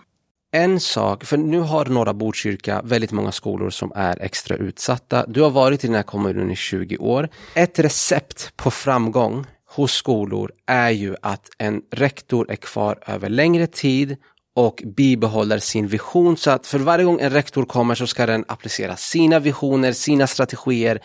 En 0.52 0.80
sak, 0.80 1.24
för 1.24 1.38
nu 1.38 1.60
har 1.60 1.86
norra 1.86 2.14
Botkyrka 2.14 2.82
väldigt 2.84 3.12
många 3.12 3.32
skolor 3.32 3.70
som 3.70 3.92
är 3.96 4.22
extra 4.22 4.56
utsatta. 4.56 5.26
Du 5.28 5.42
har 5.42 5.50
varit 5.50 5.84
i 5.84 5.88
den 5.88 5.96
här 5.96 6.04
kommunen 6.04 6.52
i 6.52 6.56
20 6.56 6.98
år. 6.98 7.30
Ett 7.54 7.80
recept 7.80 8.54
på 8.56 8.72
framgång 8.72 9.46
hos 9.66 9.94
skolor 9.94 10.52
är 10.66 10.90
ju 10.90 11.16
att 11.22 11.50
en 11.58 11.82
rektor 11.92 12.52
är 12.52 12.56
kvar 12.56 13.00
över 13.06 13.30
längre 13.30 13.68
tid 13.68 14.18
och 14.60 14.84
bibehåller 14.86 15.60
sin 15.60 15.88
vision 15.88 16.38
så 16.38 16.52
att 16.52 16.68
för 16.68 16.80
varje 16.80 17.06
gång 17.06 17.20
en 17.22 17.30
rektor 17.30 17.66
kommer 17.66 17.96
så 17.96 18.08
ska 18.08 18.26
den 18.26 18.46
applicera 18.48 18.96
sina 18.96 19.40
visioner, 19.40 19.92
sina 19.92 20.28
strategier 20.28 21.00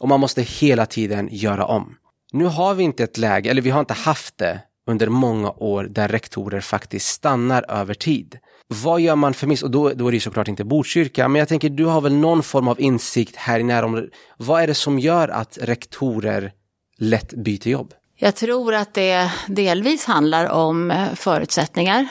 och 0.00 0.08
man 0.08 0.20
måste 0.20 0.42
hela 0.42 0.86
tiden 0.86 1.28
göra 1.32 1.64
om. 1.66 1.96
Nu 2.32 2.44
har 2.44 2.74
vi 2.74 2.84
inte 2.84 3.04
ett 3.04 3.18
läge, 3.18 3.50
eller 3.50 3.62
vi 3.62 3.70
har 3.70 3.80
inte 3.80 3.94
haft 3.94 4.38
det 4.38 4.60
under 4.86 5.08
många 5.08 5.50
år 5.50 5.84
där 5.84 6.08
rektorer 6.08 6.60
faktiskt 6.60 7.06
stannar 7.06 7.64
över 7.68 7.94
tid. 7.94 8.38
Vad 8.68 9.00
gör 9.00 9.16
man 9.16 9.34
för 9.34 9.46
miss? 9.46 9.62
Och 9.62 9.70
då, 9.70 9.88
då 9.88 10.08
är 10.08 10.12
det 10.12 10.20
såklart 10.20 10.48
inte 10.48 10.64
Botkyrka, 10.64 11.28
men 11.28 11.38
jag 11.38 11.48
tänker 11.48 11.70
du 11.70 11.84
har 11.84 12.00
väl 12.00 12.14
någon 12.14 12.42
form 12.42 12.68
av 12.68 12.80
insikt 12.80 13.36
här 13.36 13.60
i 13.60 13.62
närområdet. 13.62 14.10
Vad 14.36 14.62
är 14.62 14.66
det 14.66 14.74
som 14.74 14.98
gör 14.98 15.28
att 15.28 15.58
rektorer 15.60 16.52
lätt 16.98 17.32
byter 17.32 17.68
jobb? 17.68 17.94
Jag 18.16 18.34
tror 18.34 18.74
att 18.74 18.94
det 18.94 19.30
delvis 19.48 20.04
handlar 20.04 20.50
om 20.50 20.90
eh, 20.90 21.14
förutsättningar. 21.14 22.08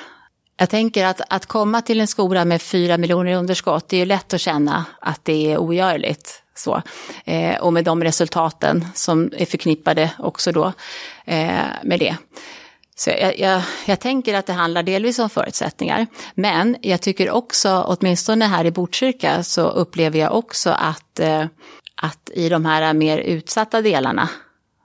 Jag 0.59 0.69
tänker 0.69 1.05
att, 1.05 1.21
att 1.29 1.45
komma 1.45 1.81
till 1.81 1.99
en 1.99 2.07
skola 2.07 2.45
med 2.45 2.61
fyra 2.61 2.97
miljoner 2.97 3.31
i 3.31 3.35
underskott, 3.35 3.89
det 3.89 3.95
är 3.95 3.99
ju 3.99 4.05
lätt 4.05 4.33
att 4.33 4.41
känna 4.41 4.85
att 5.01 5.25
det 5.25 5.51
är 5.51 5.57
ogörligt. 5.57 6.43
Så. 6.55 6.81
Eh, 7.25 7.61
och 7.61 7.73
med 7.73 7.83
de 7.83 8.03
resultaten 8.03 8.85
som 8.93 9.31
är 9.37 9.45
förknippade 9.45 10.11
också 10.17 10.51
då 10.51 10.73
eh, 11.25 11.65
med 11.83 11.99
det. 11.99 12.17
Så 12.95 13.09
jag, 13.09 13.39
jag, 13.39 13.61
jag, 13.85 13.99
tänker 13.99 14.33
att 14.33 14.45
det 14.45 14.53
handlar 14.53 14.83
delvis 14.83 15.19
om 15.19 15.29
förutsättningar. 15.29 16.07
Men 16.33 16.75
jag 16.81 17.01
tycker 17.01 17.31
också, 17.31 17.83
åtminstone 17.87 18.45
här 18.45 18.65
i 18.65 18.71
Botkyrka, 18.71 19.43
så 19.43 19.61
upplever 19.61 20.19
jag 20.19 20.35
också 20.35 20.69
att, 20.69 21.19
eh, 21.19 21.45
att 21.95 22.29
i 22.33 22.49
de 22.49 22.65
här 22.65 22.93
mer 22.93 23.17
utsatta 23.17 23.81
delarna 23.81 24.29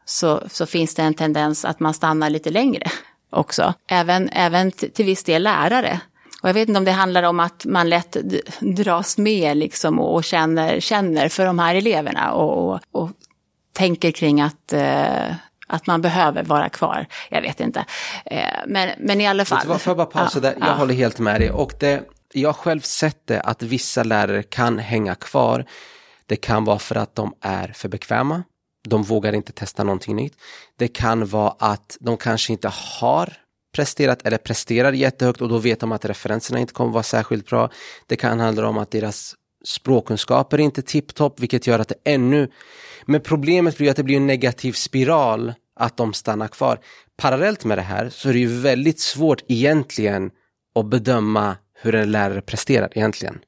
så, 0.04 0.43
så 0.50 0.66
finns 0.66 0.95
det 0.95 1.02
en 1.02 1.14
tendens 1.14 1.64
att 1.64 1.81
man 1.81 1.95
stannar 1.95 2.31
lite 2.31 2.50
längre 2.50 2.90
också. 3.35 3.75
Även, 3.88 4.29
även 4.29 4.73
till 4.73 5.05
viss 5.05 5.25
del 5.25 5.43
lärare. 5.43 6.00
Och 6.43 6.49
jag 6.49 6.55
vet 6.55 6.69
inte 6.69 6.79
om 6.79 6.85
det 6.85 6.93
handlar 6.93 7.23
om 7.23 7.41
att 7.41 7.64
man 7.64 7.88
lätt 7.88 8.17
dras 8.61 9.19
med 9.19 9.57
liksom 9.57 10.00
och 10.00 10.25
känner, 10.25 10.81
känner 10.81 11.29
för 11.29 11.47
de 11.47 11.59
här 11.59 11.75
eleverna 11.75 12.33
och, 12.33 12.73
och, 12.73 12.81
och 12.93 13.11
tänker 13.73 14.11
kring 14.11 14.41
att 14.41 14.73
eh, 14.73 15.35
att 15.67 15.87
man 15.87 16.03
behöver 16.03 16.43
vara 16.43 16.69
kvar. 16.69 17.07
Jag 17.31 17.43
vet 17.43 17.61
inte. 17.61 17.85
Eh, 18.25 18.45
men, 18.67 18.91
men 18.99 19.21
i 19.21 19.26
alla 19.26 19.45
fall. 19.45 19.79
Får 19.79 19.91
jag 19.91 19.97
bara 19.97 20.07
pausa 20.07 20.38
ja, 20.38 20.41
där? 20.41 20.55
Jag 20.61 20.69
ja. 20.69 20.73
håller 20.73 20.95
helt 20.95 21.19
med 21.19 21.41
dig. 21.41 21.50
Och 21.50 21.73
det, 21.81 22.03
jag 22.33 22.49
har 22.49 22.55
själv 22.55 22.81
sett 22.81 23.26
det 23.26 23.41
att 23.41 23.62
vissa 23.62 24.03
lärare 24.03 24.43
kan 24.43 24.79
hänga 24.79 25.14
kvar. 25.14 25.64
Det 26.26 26.37
kan 26.37 26.64
vara 26.64 26.79
för 26.79 26.95
att 26.95 27.14
de 27.14 27.35
är 27.41 27.69
för 27.69 27.88
bekväma. 27.88 28.43
De 28.88 29.03
vågar 29.03 29.33
inte 29.33 29.53
testa 29.53 29.85
någonting 29.85 30.17
nytt. 30.17 30.37
Det 30.76 30.88
kan 30.88 31.26
vara 31.26 31.55
att 31.59 31.97
de 32.00 32.17
kanske 32.17 32.53
inte 32.53 32.69
har 33.00 33.33
presterat 33.75 34.26
eller 34.26 34.38
presterar 34.38 34.93
jättehögt 34.93 35.41
och 35.41 35.49
då 35.49 35.59
vet 35.59 35.81
de 35.81 35.93
att 35.93 36.05
referenserna 36.05 36.59
inte 36.59 36.73
kommer 36.73 36.93
vara 36.93 37.03
särskilt 37.03 37.47
bra. 37.47 37.71
Det 38.07 38.17
kan 38.17 38.41
handla 38.41 38.69
om 38.69 38.79
att 38.79 38.91
deras 38.91 39.35
språkkunskaper 39.64 40.59
är 40.59 40.62
inte 40.62 40.83
tipptopp 40.83 41.41
vilket 41.41 41.67
gör 41.67 41.79
att 41.79 41.88
det 41.88 41.95
ännu 42.05 42.50
men 43.07 43.21
problemet 43.21 43.76
blir 43.79 43.91
att 43.91 43.97
det 43.97 44.03
blir 44.03 44.17
en 44.17 44.26
negativ 44.26 44.73
spiral 44.73 45.55
att 45.76 45.97
de 45.97 46.12
stannar 46.12 46.49
kvar. 46.49 46.79
Parallellt 47.17 47.64
med 47.64 47.79
det 47.79 47.83
här 47.83 48.09
så 48.09 48.29
är 48.29 48.33
det 48.33 48.38
ju 48.38 48.61
väldigt 48.61 49.00
svårt 49.00 49.43
egentligen 49.49 50.31
att 50.75 50.87
bedöma 50.87 51.57
hur 51.75 51.95
en 51.95 52.12
lärare 52.12 52.41
presterar 52.41 52.88
egentligen. 52.93 53.38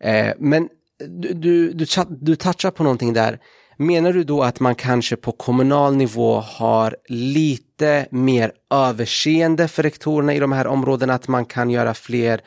Eh, 0.00 0.32
men 0.38 0.68
du, 0.98 1.32
du, 1.32 1.72
du, 1.72 1.86
du 2.08 2.36
touchar 2.36 2.70
på 2.70 2.82
någonting 2.82 3.12
där. 3.12 3.38
Menar 3.80 4.12
du 4.12 4.24
då 4.24 4.42
att 4.42 4.60
man 4.60 4.74
kanske 4.74 5.16
på 5.16 5.32
kommunal 5.32 5.96
nivå 5.96 6.40
har 6.40 6.96
lite 7.08 8.06
mer 8.10 8.52
överseende 8.70 9.68
för 9.68 9.82
rektorerna 9.82 10.34
i 10.34 10.38
de 10.38 10.52
här 10.52 10.66
områdena, 10.66 11.14
att 11.14 11.28
man 11.28 11.44
kan 11.44 11.70
göra 11.70 11.94
fler 11.94 12.40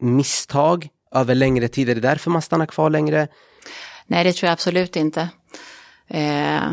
misstag 0.00 0.88
över 1.14 1.34
längre 1.34 1.68
tid? 1.68 1.88
Är 1.88 1.94
det 1.94 2.00
därför 2.00 2.30
man 2.30 2.42
stannar 2.42 2.66
kvar 2.66 2.90
längre? 2.90 3.28
Nej, 4.06 4.24
det 4.24 4.32
tror 4.32 4.46
jag 4.46 4.52
absolut 4.52 4.96
inte. 4.96 5.28
Eh, 6.08 6.72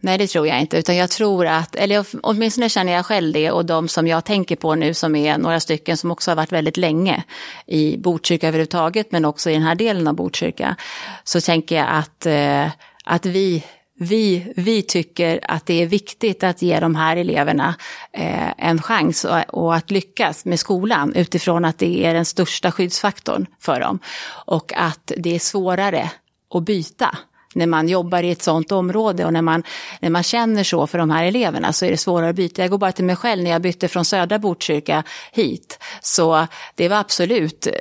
nej, 0.00 0.18
det 0.18 0.26
tror 0.26 0.46
jag 0.46 0.60
inte, 0.60 0.78
utan 0.78 0.96
jag 0.96 1.10
tror 1.10 1.46
att, 1.46 1.76
eller 1.76 2.06
åtminstone 2.22 2.68
känner 2.68 2.92
jag 2.92 3.06
själv 3.06 3.32
det 3.32 3.50
och 3.50 3.64
de 3.64 3.88
som 3.88 4.06
jag 4.06 4.24
tänker 4.24 4.56
på 4.56 4.74
nu 4.74 4.94
som 4.94 5.16
är 5.16 5.38
några 5.38 5.60
stycken 5.60 5.96
som 5.96 6.10
också 6.10 6.30
har 6.30 6.36
varit 6.36 6.52
väldigt 6.52 6.76
länge 6.76 7.24
i 7.66 7.96
Botkyrka 7.96 8.48
överhuvudtaget, 8.48 9.12
men 9.12 9.24
också 9.24 9.50
i 9.50 9.52
den 9.52 9.62
här 9.62 9.74
delen 9.74 10.08
av 10.08 10.14
Botkyrka, 10.14 10.76
så 11.24 11.40
tänker 11.40 11.76
jag 11.76 11.86
att, 11.90 12.26
eh, 12.26 12.68
att 13.06 13.26
vi 13.26 13.64
vi, 13.98 14.52
vi 14.56 14.82
tycker 14.82 15.40
att 15.42 15.66
det 15.66 15.82
är 15.82 15.86
viktigt 15.86 16.44
att 16.44 16.62
ge 16.62 16.80
de 16.80 16.94
här 16.94 17.16
eleverna 17.16 17.74
eh, 18.12 18.52
en 18.58 18.82
chans 18.82 19.24
och, 19.24 19.40
och, 19.48 19.74
att 19.74 19.90
lyckas 19.90 20.44
med 20.44 20.60
skolan 20.60 21.14
utifrån 21.14 21.64
att 21.64 21.78
det 21.78 22.04
är 22.04 22.14
den 22.14 22.24
största 22.24 22.72
skyddsfaktorn 22.72 23.46
för 23.60 23.80
dem. 23.80 23.98
Och 24.46 24.72
att 24.76 25.12
det 25.16 25.34
är 25.34 25.38
svårare 25.38 26.10
att 26.54 26.62
byta 26.64 27.18
när 27.54 27.66
man 27.66 27.88
jobbar 27.88 28.22
i 28.22 28.30
ett 28.30 28.42
sånt 28.42 28.72
område 28.72 29.24
och 29.24 29.32
när 29.32 29.42
man, 29.42 29.62
när 30.00 30.10
man 30.10 30.22
känner 30.22 30.64
så 30.64 30.86
för 30.86 30.98
de 30.98 31.10
här 31.10 31.24
eleverna 31.24 31.72
så 31.72 31.86
är 31.86 31.90
det 31.90 31.96
svårare 31.96 32.30
att 32.30 32.36
byta. 32.36 32.62
Jag 32.62 32.70
går 32.70 32.78
bara 32.78 32.92
till 32.92 33.04
mig 33.04 33.16
själv 33.16 33.42
när 33.42 33.50
jag 33.50 33.62
bytte 33.62 33.88
från 33.88 34.04
södra 34.04 34.38
Botkyrka 34.38 35.02
hit. 35.32 35.78
Så 36.00 36.46
det 36.74 36.88
var 36.88 36.96
absolut, 36.96 37.66
eh, 37.66 37.72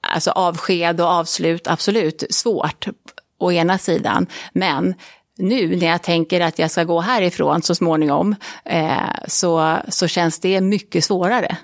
alltså 0.00 0.30
avsked 0.30 1.00
och 1.00 1.06
avslut, 1.08 1.66
absolut 1.66 2.24
svårt 2.30 2.86
å 3.44 3.52
ena 3.52 3.78
sidan. 3.78 4.26
Men 4.52 4.94
nu 5.38 5.76
när 5.76 5.86
jag 5.86 6.02
tänker 6.02 6.40
att 6.40 6.58
jag 6.58 6.70
ska 6.70 6.84
gå 6.84 7.00
härifrån 7.00 7.62
så 7.62 7.74
småningom 7.74 8.34
eh, 8.64 8.96
så, 9.26 9.78
så 9.88 10.08
känns 10.08 10.40
det 10.40 10.60
mycket 10.60 11.04
svårare. 11.04 11.56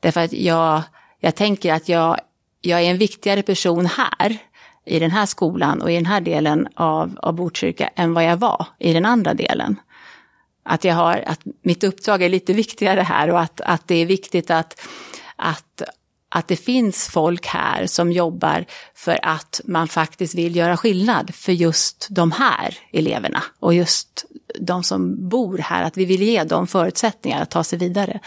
Därför 0.00 0.20
att 0.20 0.32
jag, 0.32 0.82
jag 1.20 1.34
tänker 1.34 1.72
att 1.72 1.88
jag, 1.88 2.20
jag 2.60 2.82
är 2.82 2.90
en 2.90 2.98
viktigare 2.98 3.42
person 3.42 3.86
här 3.86 4.38
i 4.86 4.98
den 4.98 5.10
här 5.10 5.26
skolan 5.26 5.82
och 5.82 5.92
i 5.92 5.94
den 5.94 6.06
här 6.06 6.20
delen 6.20 6.68
av, 6.74 7.18
av 7.22 7.34
Botkyrka 7.34 7.90
än 7.96 8.14
vad 8.14 8.24
jag 8.24 8.36
var 8.36 8.66
i 8.78 8.92
den 8.92 9.04
andra 9.04 9.34
delen. 9.34 9.76
Att, 10.62 10.84
jag 10.84 10.94
har, 10.94 11.24
att 11.26 11.40
mitt 11.62 11.84
uppdrag 11.84 12.22
är 12.22 12.28
lite 12.28 12.52
viktigare 12.52 13.00
här 13.00 13.30
och 13.30 13.40
att, 13.40 13.60
att 13.60 13.88
det 13.88 13.94
är 13.94 14.06
viktigt 14.06 14.50
att, 14.50 14.80
att, 15.36 15.82
att 16.34 16.48
det 16.48 16.56
finns 16.56 17.08
folk 17.08 17.46
här 17.46 17.86
som 17.86 18.12
jobbar 18.12 18.64
för 18.94 19.18
att 19.22 19.60
man 19.64 19.88
faktiskt 19.88 20.34
vill 20.34 20.56
göra 20.56 20.76
skillnad 20.76 21.34
för 21.34 21.52
just 21.52 22.06
de 22.10 22.32
här 22.32 22.78
eleverna 22.92 23.42
och 23.60 23.74
just 23.74 24.24
de 24.60 24.82
som 24.82 25.28
bor 25.28 25.58
här, 25.58 25.82
att 25.82 25.96
vi 25.96 26.04
vill 26.04 26.22
ge 26.22 26.44
dem 26.44 26.66
förutsättningar 26.66 27.42
att 27.42 27.50
ta 27.50 27.64
sig 27.64 27.78
vidare. 27.78 28.20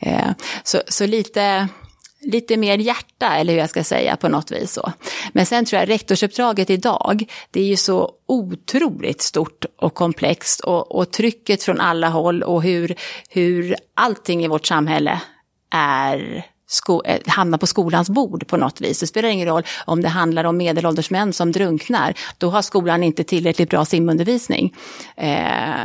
Eh, 0.00 0.30
så, 0.64 0.82
så 0.88 1.06
lite 1.06 1.68
lite 2.20 2.56
mer 2.56 2.78
hjärta, 2.78 3.36
eller 3.36 3.52
hur 3.52 3.60
jag 3.60 3.70
ska 3.70 3.84
säga 3.84 4.16
på 4.16 4.28
något 4.28 4.50
vis. 4.50 4.72
Så. 4.72 4.92
Men 5.32 5.46
sen 5.46 5.64
tror 5.64 5.80
jag 5.80 5.88
rektorsuppdraget 5.88 6.70
idag, 6.70 7.30
det 7.50 7.60
är 7.60 7.66
ju 7.66 7.76
så 7.76 8.12
otroligt 8.26 9.22
stort 9.22 9.64
och 9.78 9.94
komplext 9.94 10.60
och, 10.60 10.96
och 10.96 11.10
trycket 11.10 11.62
från 11.62 11.80
alla 11.80 12.08
håll 12.08 12.42
och 12.42 12.62
hur, 12.62 12.94
hur 13.28 13.76
allting 13.94 14.44
i 14.44 14.48
vårt 14.48 14.66
samhälle 14.66 15.20
är 15.70 16.46
sko 16.68 17.02
eh, 17.04 17.20
hamnar 17.26 17.58
på 17.58 17.66
skolans 17.66 18.10
bord 18.10 18.46
på 18.46 18.56
något 18.56 18.80
vis. 18.80 19.00
Det 19.00 19.06
spelar 19.06 19.28
ingen 19.28 19.48
roll 19.48 19.62
om 19.84 20.02
det 20.02 20.08
handlar 20.08 20.44
om 20.44 20.56
medelålders 20.56 21.10
män 21.10 21.32
som 21.32 21.52
drunknar. 21.52 22.14
Då 22.38 22.50
har 22.50 22.62
skolan 22.62 23.02
inte 23.02 23.24
tillräckligt 23.24 23.70
bra 23.70 23.84
simundervisning. 23.84 24.74
Eh, 25.16 25.84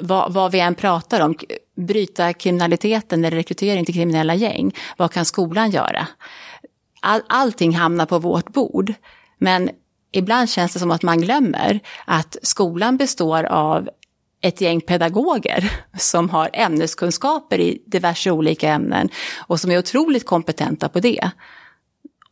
vad, 0.00 0.32
vad 0.32 0.52
vi 0.52 0.60
än 0.60 0.74
pratar 0.74 1.20
om, 1.20 1.34
bryta 1.76 2.32
kriminaliteten 2.32 3.24
eller 3.24 3.36
rekrytering 3.36 3.84
till 3.84 3.94
kriminella 3.94 4.34
gäng. 4.34 4.74
Vad 4.96 5.12
kan 5.12 5.24
skolan 5.24 5.70
göra? 5.70 6.06
All, 7.00 7.20
allting 7.28 7.76
hamnar 7.76 8.06
på 8.06 8.18
vårt 8.18 8.48
bord. 8.48 8.94
Men 9.38 9.70
ibland 10.12 10.50
känns 10.50 10.72
det 10.72 10.78
som 10.78 10.90
att 10.90 11.02
man 11.02 11.20
glömmer 11.20 11.80
att 12.04 12.36
skolan 12.42 12.96
består 12.96 13.44
av 13.44 13.88
ett 14.44 14.60
gäng 14.60 14.80
pedagoger 14.80 15.72
som 15.98 16.30
har 16.30 16.50
ämneskunskaper 16.52 17.60
i 17.60 17.82
diverse 17.86 18.30
olika 18.30 18.68
ämnen 18.68 19.08
och 19.46 19.60
som 19.60 19.70
är 19.70 19.78
otroligt 19.78 20.26
kompetenta 20.26 20.88
på 20.88 21.00
det. 21.00 21.30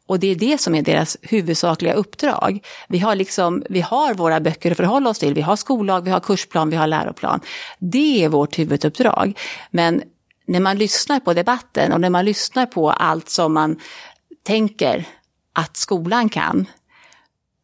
Och 0.06 0.18
det 0.18 0.26
är 0.26 0.34
det 0.34 0.60
som 0.60 0.74
är 0.74 0.82
deras 0.82 1.16
huvudsakliga 1.22 1.94
uppdrag. 1.94 2.66
Vi 2.88 2.98
har, 2.98 3.14
liksom, 3.14 3.62
vi 3.68 3.80
har 3.80 4.14
våra 4.14 4.40
böcker 4.40 4.70
att 4.70 4.76
förhålla 4.76 5.10
oss 5.10 5.18
till, 5.18 5.34
vi 5.34 5.40
har 5.40 5.56
skollag, 5.56 6.04
vi 6.04 6.10
har 6.10 6.20
kursplan, 6.20 6.70
vi 6.70 6.76
har 6.76 6.86
läroplan. 6.86 7.40
Det 7.78 8.24
är 8.24 8.28
vårt 8.28 8.58
huvuduppdrag. 8.58 9.38
Men 9.70 10.02
när 10.46 10.60
man 10.60 10.78
lyssnar 10.78 11.20
på 11.20 11.34
debatten 11.34 11.92
och 11.92 12.00
när 12.00 12.10
man 12.10 12.24
lyssnar 12.24 12.66
på 12.66 12.90
allt 12.90 13.28
som 13.28 13.54
man 13.54 13.80
tänker 14.46 15.04
att 15.52 15.76
skolan 15.76 16.28
kan, 16.28 16.66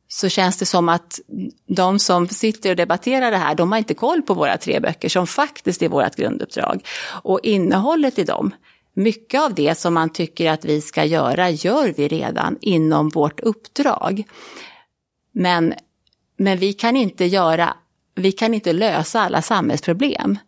så 0.08 0.28
känns 0.28 0.56
det 0.56 0.66
som 0.66 0.88
att 0.88 1.20
de 1.66 1.98
som 1.98 2.28
sitter 2.28 2.70
och 2.70 2.76
debatterar 2.76 3.30
det 3.30 3.36
här, 3.36 3.54
de 3.54 3.72
har 3.72 3.78
inte 3.78 3.94
koll 3.94 4.22
på 4.22 4.34
våra 4.34 4.56
tre 4.56 4.80
böcker 4.80 5.08
som 5.08 5.26
faktiskt 5.26 5.82
är 5.82 5.88
vårt 5.88 6.16
grunduppdrag. 6.16 6.86
Och 7.22 7.40
innehållet 7.42 8.18
i 8.18 8.24
dem, 8.24 8.54
mycket 8.94 9.40
av 9.40 9.54
det 9.54 9.78
som 9.78 9.94
man 9.94 10.10
tycker 10.10 10.50
att 10.50 10.64
vi 10.64 10.80
ska 10.80 11.04
göra 11.04 11.50
gör 11.50 11.94
vi 11.96 12.08
redan 12.08 12.58
inom 12.60 13.08
vårt 13.08 13.40
uppdrag. 13.40 14.24
Men, 15.32 15.74
men 16.36 16.58
vi 16.58 16.72
kan 16.72 16.96
inte 16.96 17.24
göra, 17.24 17.76
vi 18.14 18.32
kan 18.32 18.54
inte 18.54 18.72
lösa 18.72 19.20
alla 19.20 19.42
samhällsproblem. 19.42 20.38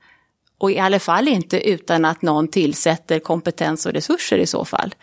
Och 0.59 0.71
i 0.71 0.79
alla 0.79 0.99
fall 0.99 1.29
inte 1.29 1.69
utan 1.71 2.05
att 2.05 2.23
någon 2.23 2.49
tillsätter 2.49 3.19
kompetens 3.19 3.87
och 3.87 3.93
resurser 3.93 4.39
i 4.39 4.47
så 4.47 4.65
fall. 4.65 4.95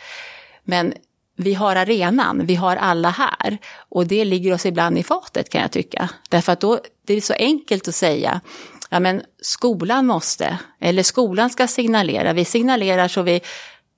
Men 0.63 0.93
vi 1.37 1.53
har 1.53 1.75
arenan, 1.75 2.45
vi 2.45 2.55
har 2.55 2.75
alla 2.75 3.09
här. 3.09 3.57
Och 3.89 4.07
det 4.07 4.25
ligger 4.25 4.53
oss 4.53 4.65
ibland 4.65 4.97
i 4.97 5.03
fatet 5.03 5.49
kan 5.49 5.61
jag 5.61 5.71
tycka. 5.71 6.09
Därför 6.29 6.51
att 6.51 6.59
då 6.59 6.79
det 7.05 7.13
är 7.13 7.21
så 7.21 7.33
enkelt 7.33 7.87
att 7.87 7.95
säga, 7.95 8.41
ja 8.89 8.99
men 8.99 9.21
skolan 9.41 10.05
måste, 10.05 10.57
eller 10.79 11.03
skolan 11.03 11.49
ska 11.49 11.67
signalera. 11.67 12.33
Vi 12.33 12.45
signalerar 12.45 13.07
så 13.07 13.21
vi 13.21 13.41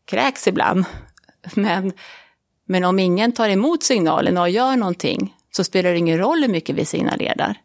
kräks 0.05 0.47
ibland. 0.47 0.85
Men, 1.53 1.91
men 2.65 2.83
om 2.83 2.99
ingen 2.99 3.31
tar 3.31 3.49
emot 3.49 3.83
signalen 3.83 4.37
och 4.37 4.49
gör 4.49 4.75
någonting 4.75 5.35
så 5.51 5.63
spelar 5.63 5.91
det 5.91 5.97
ingen 5.97 6.17
roll 6.17 6.41
hur 6.41 6.47
mycket 6.47 6.75
vi 6.75 6.85
signalerar. 6.85 7.55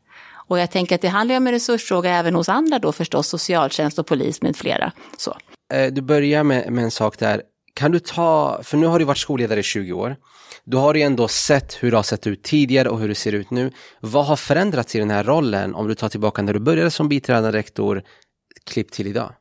Och 0.47 0.59
jag 0.59 0.71
tänker 0.71 0.95
att 0.95 1.01
det 1.01 1.09
handlar 1.09 1.37
om 1.37 1.47
en 1.47 1.53
resursfråga 1.53 2.11
även 2.11 2.35
hos 2.35 2.49
andra 2.49 2.79
då 2.79 2.93
förstås, 2.93 3.29
socialtjänst 3.29 3.99
och 3.99 4.07
polis 4.07 4.43
med 4.43 4.57
flera. 4.57 4.93
Så. 5.17 5.37
Eh, 5.75 5.93
du 5.93 6.03
börjar 6.03 6.45
med, 6.45 6.73
med 6.73 6.85
en 6.85 6.91
sak 6.91 7.19
där, 7.19 7.43
kan 7.75 7.91
du 7.91 7.99
ta, 7.99 8.61
för 8.63 8.77
nu 8.77 8.87
har 8.87 8.99
du 8.99 9.05
varit 9.05 9.19
skolledare 9.19 9.61
i 9.61 9.63
20 9.63 9.93
år, 9.93 10.17
då 10.65 10.79
har 10.79 10.95
du 10.95 11.03
ändå 11.03 11.29
sett 11.29 11.75
hur 11.83 11.91
det 11.91 11.97
har 11.97 12.03
sett 12.03 12.27
ut 12.27 12.43
tidigare 12.43 12.89
och 12.89 12.99
hur 12.99 13.09
det 13.09 13.15
ser 13.15 13.33
ut 13.33 13.51
nu. 13.51 13.73
Vad 14.01 14.27
har 14.27 14.37
förändrats 14.37 14.95
i 14.95 14.99
den 14.99 15.11
här 15.11 15.25
rollen 15.25 15.75
om 15.75 15.89
du 15.89 15.95
tar 15.95 16.09
tillbaka 16.09 16.43
när 16.43 16.53
du 16.53 16.61
började 16.61 16.91
som 16.91 17.09
biträdande 17.09 17.53
rektor, 17.53 18.03
klipp 18.65 18.93
till 18.93 19.07
idag? 19.07 19.33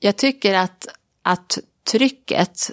jag 0.00 0.16
tycker 0.16 0.54
att, 0.54 0.86
att 1.22 1.58
trycket 1.90 2.70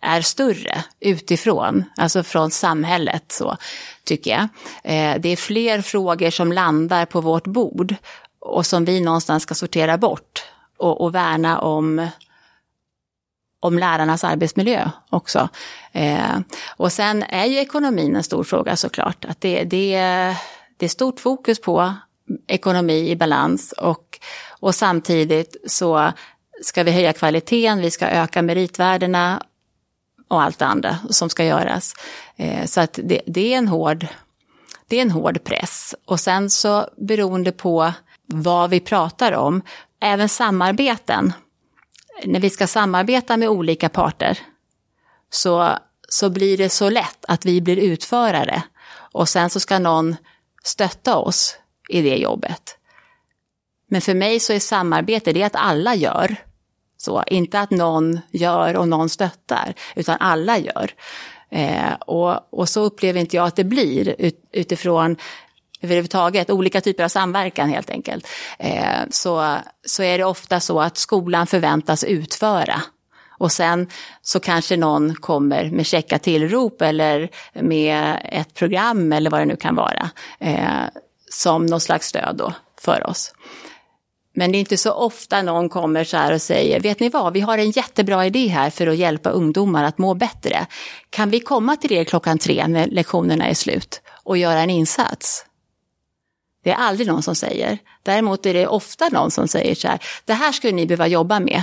är 0.00 0.20
större 0.20 0.84
utifrån, 1.00 1.84
alltså 1.96 2.22
från 2.22 2.50
samhället 2.50 3.32
så 3.32 3.56
tycker 4.04 4.30
jag. 4.30 4.42
Eh, 4.84 5.20
det 5.20 5.28
är 5.28 5.36
fler 5.36 5.82
frågor 5.82 6.30
som 6.30 6.52
landar 6.52 7.06
på 7.06 7.20
vårt 7.20 7.46
bord 7.46 7.94
och 8.38 8.66
som 8.66 8.84
vi 8.84 9.00
någonstans 9.00 9.42
ska 9.42 9.54
sortera 9.54 9.98
bort 9.98 10.44
och, 10.78 11.00
och 11.00 11.14
värna 11.14 11.58
om 11.58 12.08
om 13.66 13.78
lärarnas 13.78 14.24
arbetsmiljö 14.24 14.90
också. 15.10 15.48
Eh, 15.92 16.38
och 16.76 16.92
sen 16.92 17.22
är 17.22 17.44
ju 17.44 17.58
ekonomin 17.58 18.16
en 18.16 18.22
stor 18.22 18.44
fråga 18.44 18.76
såklart. 18.76 19.24
Att 19.24 19.40
det, 19.40 19.64
det, 19.64 19.96
det 20.76 20.84
är 20.84 20.88
stort 20.88 21.20
fokus 21.20 21.60
på 21.60 21.94
ekonomi 22.46 23.10
i 23.10 23.16
balans 23.16 23.72
och, 23.72 24.18
och 24.60 24.74
samtidigt 24.74 25.56
så 25.66 26.12
ska 26.62 26.82
vi 26.82 26.90
höja 26.90 27.12
kvaliteten, 27.12 27.80
vi 27.80 27.90
ska 27.90 28.06
öka 28.06 28.42
meritvärdena 28.42 29.42
och 30.28 30.42
allt 30.42 30.58
det 30.58 30.66
andra 30.66 30.98
som 31.10 31.30
ska 31.30 31.44
göras. 31.44 31.94
Eh, 32.36 32.64
så 32.66 32.80
att 32.80 32.98
det, 33.02 33.20
det, 33.26 33.54
är 33.54 33.58
en 33.58 33.68
hård, 33.68 34.06
det 34.86 34.96
är 34.96 35.02
en 35.02 35.10
hård 35.10 35.44
press. 35.44 35.94
Och 36.04 36.20
sen 36.20 36.50
så 36.50 36.88
beroende 36.96 37.52
på 37.52 37.92
vad 38.26 38.70
vi 38.70 38.80
pratar 38.80 39.32
om, 39.32 39.62
även 40.00 40.28
samarbeten. 40.28 41.32
När 42.24 42.40
vi 42.40 42.50
ska 42.50 42.66
samarbeta 42.66 43.36
med 43.36 43.48
olika 43.48 43.88
parter 43.88 44.38
så, 45.30 45.78
så 46.08 46.30
blir 46.30 46.58
det 46.58 46.68
så 46.68 46.90
lätt 46.90 47.24
att 47.28 47.46
vi 47.46 47.60
blir 47.60 47.76
utförare 47.76 48.62
och 49.12 49.28
sen 49.28 49.50
så 49.50 49.60
ska 49.60 49.78
någon 49.78 50.16
stötta 50.64 51.16
oss 51.16 51.56
i 51.88 52.02
det 52.02 52.16
jobbet. 52.16 52.78
Men 53.88 54.00
för 54.00 54.14
mig 54.14 54.40
så 54.40 54.52
är 54.52 54.58
samarbete 54.58 55.32
det 55.32 55.42
att 55.42 55.56
alla 55.56 55.94
gör. 55.94 56.36
Så, 56.98 57.22
inte 57.26 57.60
att 57.60 57.70
någon 57.70 58.20
gör 58.30 58.76
och 58.76 58.88
någon 58.88 59.08
stöttar, 59.08 59.74
utan 59.96 60.16
alla 60.20 60.58
gör. 60.58 60.90
Eh, 61.50 61.92
och, 62.06 62.54
och 62.60 62.68
så 62.68 62.80
upplever 62.80 63.20
inte 63.20 63.36
jag 63.36 63.46
att 63.46 63.56
det 63.56 63.64
blir 63.64 64.14
ut, 64.18 64.44
utifrån 64.52 65.16
överhuvudtaget, 65.86 66.50
olika 66.50 66.80
typer 66.80 67.04
av 67.04 67.08
samverkan 67.08 67.68
helt 67.68 67.90
enkelt. 67.90 68.28
Eh, 68.58 69.00
så, 69.10 69.56
så 69.86 70.02
är 70.02 70.18
det 70.18 70.24
ofta 70.24 70.60
så 70.60 70.80
att 70.80 70.96
skolan 70.96 71.46
förväntas 71.46 72.04
utföra. 72.04 72.82
Och 73.38 73.52
sen 73.52 73.88
så 74.22 74.40
kanske 74.40 74.76
någon 74.76 75.14
kommer 75.14 75.70
med 75.70 75.86
checka 75.86 76.18
tillrop 76.18 76.82
eller 76.82 77.28
med 77.54 78.20
ett 78.24 78.54
program 78.54 79.12
eller 79.12 79.30
vad 79.30 79.40
det 79.40 79.44
nu 79.44 79.56
kan 79.56 79.74
vara. 79.74 80.10
Eh, 80.38 80.84
som 81.30 81.66
någon 81.66 81.80
slags 81.80 82.06
stöd 82.06 82.36
då 82.36 82.52
för 82.80 83.06
oss. 83.06 83.32
Men 84.36 84.52
det 84.52 84.58
är 84.58 84.60
inte 84.60 84.76
så 84.76 84.92
ofta 84.92 85.42
någon 85.42 85.68
kommer 85.68 86.04
så 86.04 86.16
här 86.16 86.32
och 86.32 86.42
säger, 86.42 86.80
vet 86.80 87.00
ni 87.00 87.08
vad, 87.08 87.32
vi 87.32 87.40
har 87.40 87.58
en 87.58 87.70
jättebra 87.70 88.26
idé 88.26 88.48
här 88.48 88.70
för 88.70 88.86
att 88.86 88.96
hjälpa 88.96 89.30
ungdomar 89.30 89.84
att 89.84 89.98
må 89.98 90.14
bättre. 90.14 90.66
Kan 91.10 91.30
vi 91.30 91.40
komma 91.40 91.76
till 91.76 91.92
er 91.92 92.04
klockan 92.04 92.38
tre 92.38 92.66
när 92.68 92.86
lektionerna 92.86 93.48
är 93.48 93.54
slut 93.54 94.00
och 94.24 94.38
göra 94.38 94.60
en 94.60 94.70
insats? 94.70 95.45
Det 96.66 96.72
är 96.72 96.76
aldrig 96.76 97.08
någon 97.08 97.22
som 97.22 97.34
säger. 97.34 97.78
Däremot 98.02 98.46
är 98.46 98.54
det 98.54 98.66
ofta 98.66 99.08
någon 99.08 99.30
som 99.30 99.48
säger 99.48 99.74
så 99.74 99.88
här, 99.88 99.98
det 100.24 100.32
här 100.32 100.52
skulle 100.52 100.72
ni 100.72 100.86
behöva 100.86 101.06
jobba 101.06 101.40
med. 101.40 101.62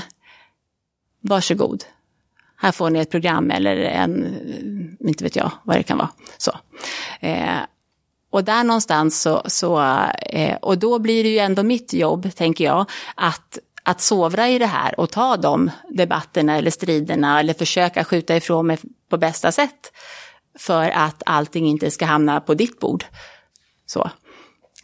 Varsågod. 1.22 1.84
Här 2.58 2.72
får 2.72 2.90
ni 2.90 3.00
ett 3.00 3.12
program 3.12 3.52
eller 3.52 3.76
en, 3.76 4.24
eh, 4.24 5.10
inte 5.10 5.24
vet 5.24 5.36
jag 5.36 5.52
vad 5.64 5.78
det 5.78 5.84
kan 5.84 5.98
vara. 5.98 6.10
Så. 6.38 6.52
Eh, 7.20 7.58
och 8.30 8.44
där 8.44 8.64
någonstans 8.64 9.22
så, 9.22 9.42
så 9.46 9.82
eh, 10.30 10.56
och 10.56 10.78
då 10.78 11.00
blir 11.00 11.24
det 11.24 11.30
ju 11.30 11.40
ändå 11.40 11.64
mitt 11.64 11.94
jobb, 11.94 12.36
tänker 12.36 12.64
jag, 12.64 12.86
att 13.16 13.60
att 13.84 14.02
sovra 14.02 14.50
i 14.50 14.60
det 14.60 14.66
här 14.66 15.00
och 15.00 15.12
ta 15.12 15.38
de 15.38 15.72
debatterna 15.90 16.58
eller 16.58 16.72
striderna 16.72 17.40
eller 17.40 17.54
försöka 17.54 18.04
skjuta 18.04 18.36
ifrån 18.36 18.68
mig 18.68 18.78
på 19.10 19.18
bästa 19.18 19.52
sätt. 19.52 19.92
För 20.60 20.90
att 20.90 21.24
allting 21.26 21.68
inte 21.68 21.92
ska 21.92 22.06
hamna 22.06 22.42
på 22.42 22.54
ditt 22.54 22.80
bord. 22.80 23.06
Så. 23.86 24.10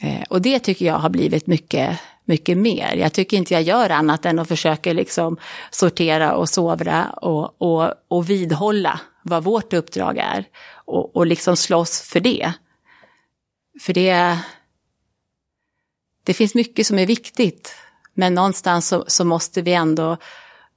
Eh, 0.02 0.24
och 0.30 0.42
det 0.42 0.60
tycker 0.60 0.86
jag 0.86 1.00
har 1.00 1.10
blivit 1.10 1.48
mycket, 1.48 2.00
mycket 2.26 2.58
mer. 2.58 2.96
Jag 2.96 3.14
tycker 3.14 3.38
inte 3.38 3.54
jag 3.54 3.64
gör 3.64 3.90
annat 3.90 4.26
än 4.26 4.40
att 4.40 4.48
försöka 4.48 4.94
liksom 4.94 5.38
sortera 5.72 6.36
och 6.36 6.50
sovra 6.50 7.10
och, 7.10 7.62
och, 7.62 7.94
och 8.08 8.30
vidhålla 8.30 9.00
vad 9.24 9.44
vårt 9.44 9.74
uppdrag 9.74 10.18
är. 10.18 10.46
Och, 10.86 11.16
och 11.16 11.26
liksom 11.26 11.58
slåss 11.58 12.02
för 12.02 12.20
det. 12.20 12.54
För 13.82 13.94
det, 13.94 14.40
det 16.24 16.34
finns 16.34 16.56
mycket 16.56 16.88
som 16.88 17.00
är 17.00 17.06
viktigt. 17.06 17.76
Men 18.14 18.34
någonstans 18.34 18.88
så, 18.88 19.04
så 19.08 19.26
måste 19.26 19.62
vi 19.62 19.74
ändå 19.74 20.18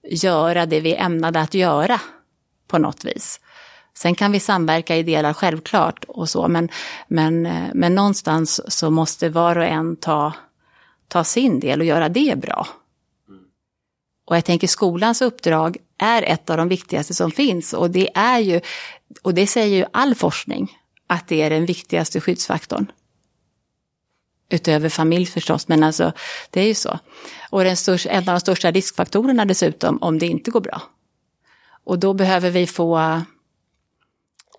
göra 0.02 0.66
det 0.66 0.80
vi 0.80 0.94
är 0.94 1.04
ämnade 1.04 1.40
att 1.40 1.54
göra 1.54 2.00
på 2.68 2.78
något 2.78 3.04
vis. 3.04 3.40
Sen 3.94 4.14
kan 4.14 4.32
vi 4.32 4.40
samverka 4.40 4.96
i 4.96 5.02
delar 5.02 5.32
självklart 5.32 6.04
och 6.08 6.28
så, 6.28 6.48
men, 6.48 6.68
men, 7.08 7.42
men 7.74 7.94
någonstans 7.94 8.60
så 8.68 8.90
måste 8.90 9.28
var 9.28 9.58
och 9.58 9.64
en 9.64 9.96
ta, 9.96 10.32
ta 11.08 11.24
sin 11.24 11.60
del 11.60 11.80
och 11.80 11.86
göra 11.86 12.08
det 12.08 12.38
bra. 12.38 12.66
Och 14.24 14.36
jag 14.36 14.44
tänker 14.44 14.66
skolans 14.66 15.22
uppdrag 15.22 15.76
är 15.98 16.22
ett 16.22 16.50
av 16.50 16.56
de 16.56 16.68
viktigaste 16.68 17.14
som 17.14 17.30
finns 17.30 17.72
och 17.72 17.90
det 17.90 18.10
är 18.14 18.38
ju, 18.38 18.60
och 19.22 19.34
det 19.34 19.46
säger 19.46 19.76
ju 19.76 19.84
all 19.92 20.14
forskning, 20.14 20.78
att 21.06 21.28
det 21.28 21.42
är 21.42 21.50
den 21.50 21.66
viktigaste 21.66 22.20
skyddsfaktorn. 22.20 22.92
Utöver 24.48 24.88
familj 24.88 25.26
förstås, 25.26 25.68
men 25.68 25.82
alltså 25.82 26.12
det 26.50 26.60
är 26.60 26.66
ju 26.66 26.74
så. 26.74 26.98
Och 27.50 27.64
den 27.64 27.76
största, 27.76 28.10
en 28.10 28.28
av 28.28 28.34
de 28.34 28.40
största 28.40 28.70
riskfaktorerna 28.70 29.44
dessutom 29.44 29.98
om 30.02 30.18
det 30.18 30.26
inte 30.26 30.50
går 30.50 30.60
bra. 30.60 30.82
Och 31.84 31.98
då 31.98 32.14
behöver 32.14 32.50
vi 32.50 32.66
få 32.66 33.22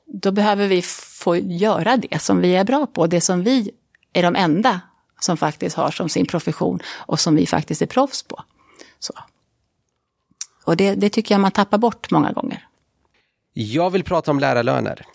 då 0.06 0.32
behöver 0.32 0.68
vi 0.68 0.82
få 0.82 1.36
göra 1.36 1.98
det 1.98 2.22
som 2.22 2.42
vi 2.42 2.56
är 2.56 2.64
bra 2.64 2.86
på, 2.86 3.08
det 3.08 3.22
som 3.22 3.44
vi 3.44 3.72
är 4.14 4.24
de 4.24 4.36
enda 4.36 4.82
som 5.20 5.38
faktiskt 5.38 5.76
har 5.76 5.92
som 5.92 6.10
sin 6.10 6.26
profession 6.26 6.80
och 6.88 7.20
som 7.20 7.36
vi 7.36 7.46
faktiskt 7.46 7.82
är 7.82 7.86
proffs 7.86 8.24
på. 8.24 8.44
Så. 9.00 9.14
Och 10.66 10.78
det, 10.78 10.96
det 10.96 11.10
tycker 11.10 11.36
jag 11.36 11.42
man 11.42 11.52
tappar 11.52 11.78
bort 11.78 12.12
många 12.12 12.32
gånger. 12.32 12.68
Jag 13.54 13.90
vill 13.90 14.04
prata 14.04 14.32
om 14.32 14.40
lärarlöner. 14.40 15.06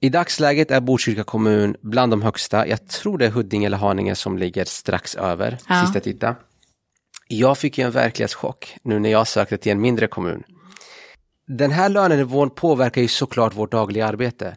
I 0.00 0.08
dagsläget 0.08 0.70
är 0.70 0.80
Botkyrka 0.80 1.24
kommun 1.24 1.76
bland 1.80 2.12
de 2.12 2.22
högsta. 2.22 2.66
Jag 2.66 2.88
tror 2.88 3.18
det 3.18 3.26
är 3.26 3.30
Huddinge 3.30 3.66
eller 3.66 3.76
Haninge 3.76 4.14
som 4.14 4.38
ligger 4.38 4.64
strax 4.64 5.14
över, 5.14 5.58
ja. 5.68 5.82
sista 5.84 6.00
titta. 6.00 6.36
Jag 7.28 7.58
fick 7.58 7.78
ju 7.78 7.84
en 7.84 7.90
verklighetschock 7.90 8.76
nu 8.82 8.98
när 8.98 9.10
jag 9.10 9.28
sökte 9.28 9.58
till 9.58 9.72
en 9.72 9.80
mindre 9.80 10.06
kommun. 10.06 10.42
Den 11.48 11.70
här 11.70 11.88
lönenivån 11.88 12.50
påverkar 12.50 13.02
ju 13.02 13.08
såklart 13.08 13.54
vårt 13.54 13.70
dagliga 13.70 14.06
arbete. 14.06 14.56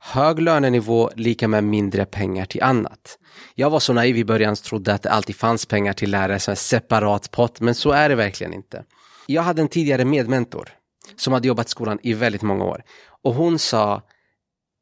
Hög 0.00 0.40
lönenivå 0.40 1.10
lika 1.14 1.48
med 1.48 1.64
mindre 1.64 2.04
pengar 2.04 2.44
till 2.44 2.62
annat. 2.62 3.18
Jag 3.54 3.70
var 3.70 3.80
så 3.80 3.92
naiv 3.92 4.16
i 4.16 4.24
början 4.24 4.52
och 4.52 4.58
trodde 4.58 4.94
att 4.94 5.02
det 5.02 5.10
alltid 5.10 5.36
fanns 5.36 5.66
pengar 5.66 5.92
till 5.92 6.10
lärare 6.10 6.38
som 6.38 6.52
en 6.52 6.56
separat 6.56 7.30
pott, 7.30 7.60
men 7.60 7.74
så 7.74 7.90
är 7.90 8.08
det 8.08 8.14
verkligen 8.14 8.54
inte. 8.54 8.84
Jag 9.26 9.42
hade 9.42 9.62
en 9.62 9.68
tidigare 9.68 10.04
medmentor 10.04 10.68
som 11.16 11.32
hade 11.32 11.48
jobbat 11.48 11.66
i 11.66 11.70
skolan 11.70 11.98
i 12.02 12.14
väldigt 12.14 12.42
många 12.42 12.64
år 12.64 12.82
och 13.22 13.34
hon 13.34 13.58
sa 13.58 14.02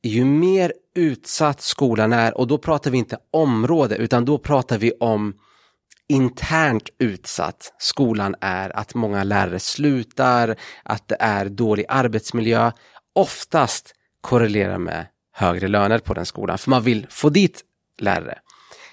ju 0.03 0.25
mer 0.25 0.73
utsatt 0.95 1.61
skolan 1.61 2.13
är, 2.13 2.37
och 2.37 2.47
då 2.47 2.59
pratar 2.59 2.91
vi 2.91 2.99
inte 2.99 3.19
område, 3.31 3.97
utan 3.97 4.25
då 4.25 4.39
pratar 4.39 4.79
vi 4.79 4.93
om 5.01 5.35
internt 6.09 6.89
utsatt 6.99 7.73
skolan 7.79 8.35
är, 8.41 8.77
att 8.77 8.95
många 8.95 9.25
lärare 9.25 9.59
slutar, 9.59 10.57
att 10.83 11.09
det 11.09 11.17
är 11.21 11.49
dålig 11.49 11.85
arbetsmiljö, 11.89 12.73
oftast 13.15 13.95
korrelerar 14.21 14.79
med 14.79 15.07
högre 15.33 15.69
löner 15.69 15.99
på 15.99 16.15
den 16.15 16.27
skolan, 16.27 16.59
för 16.59 16.71
man 16.71 16.83
vill 16.83 17.07
få 17.11 17.29
dit 17.29 17.63
lärare. 17.99 18.39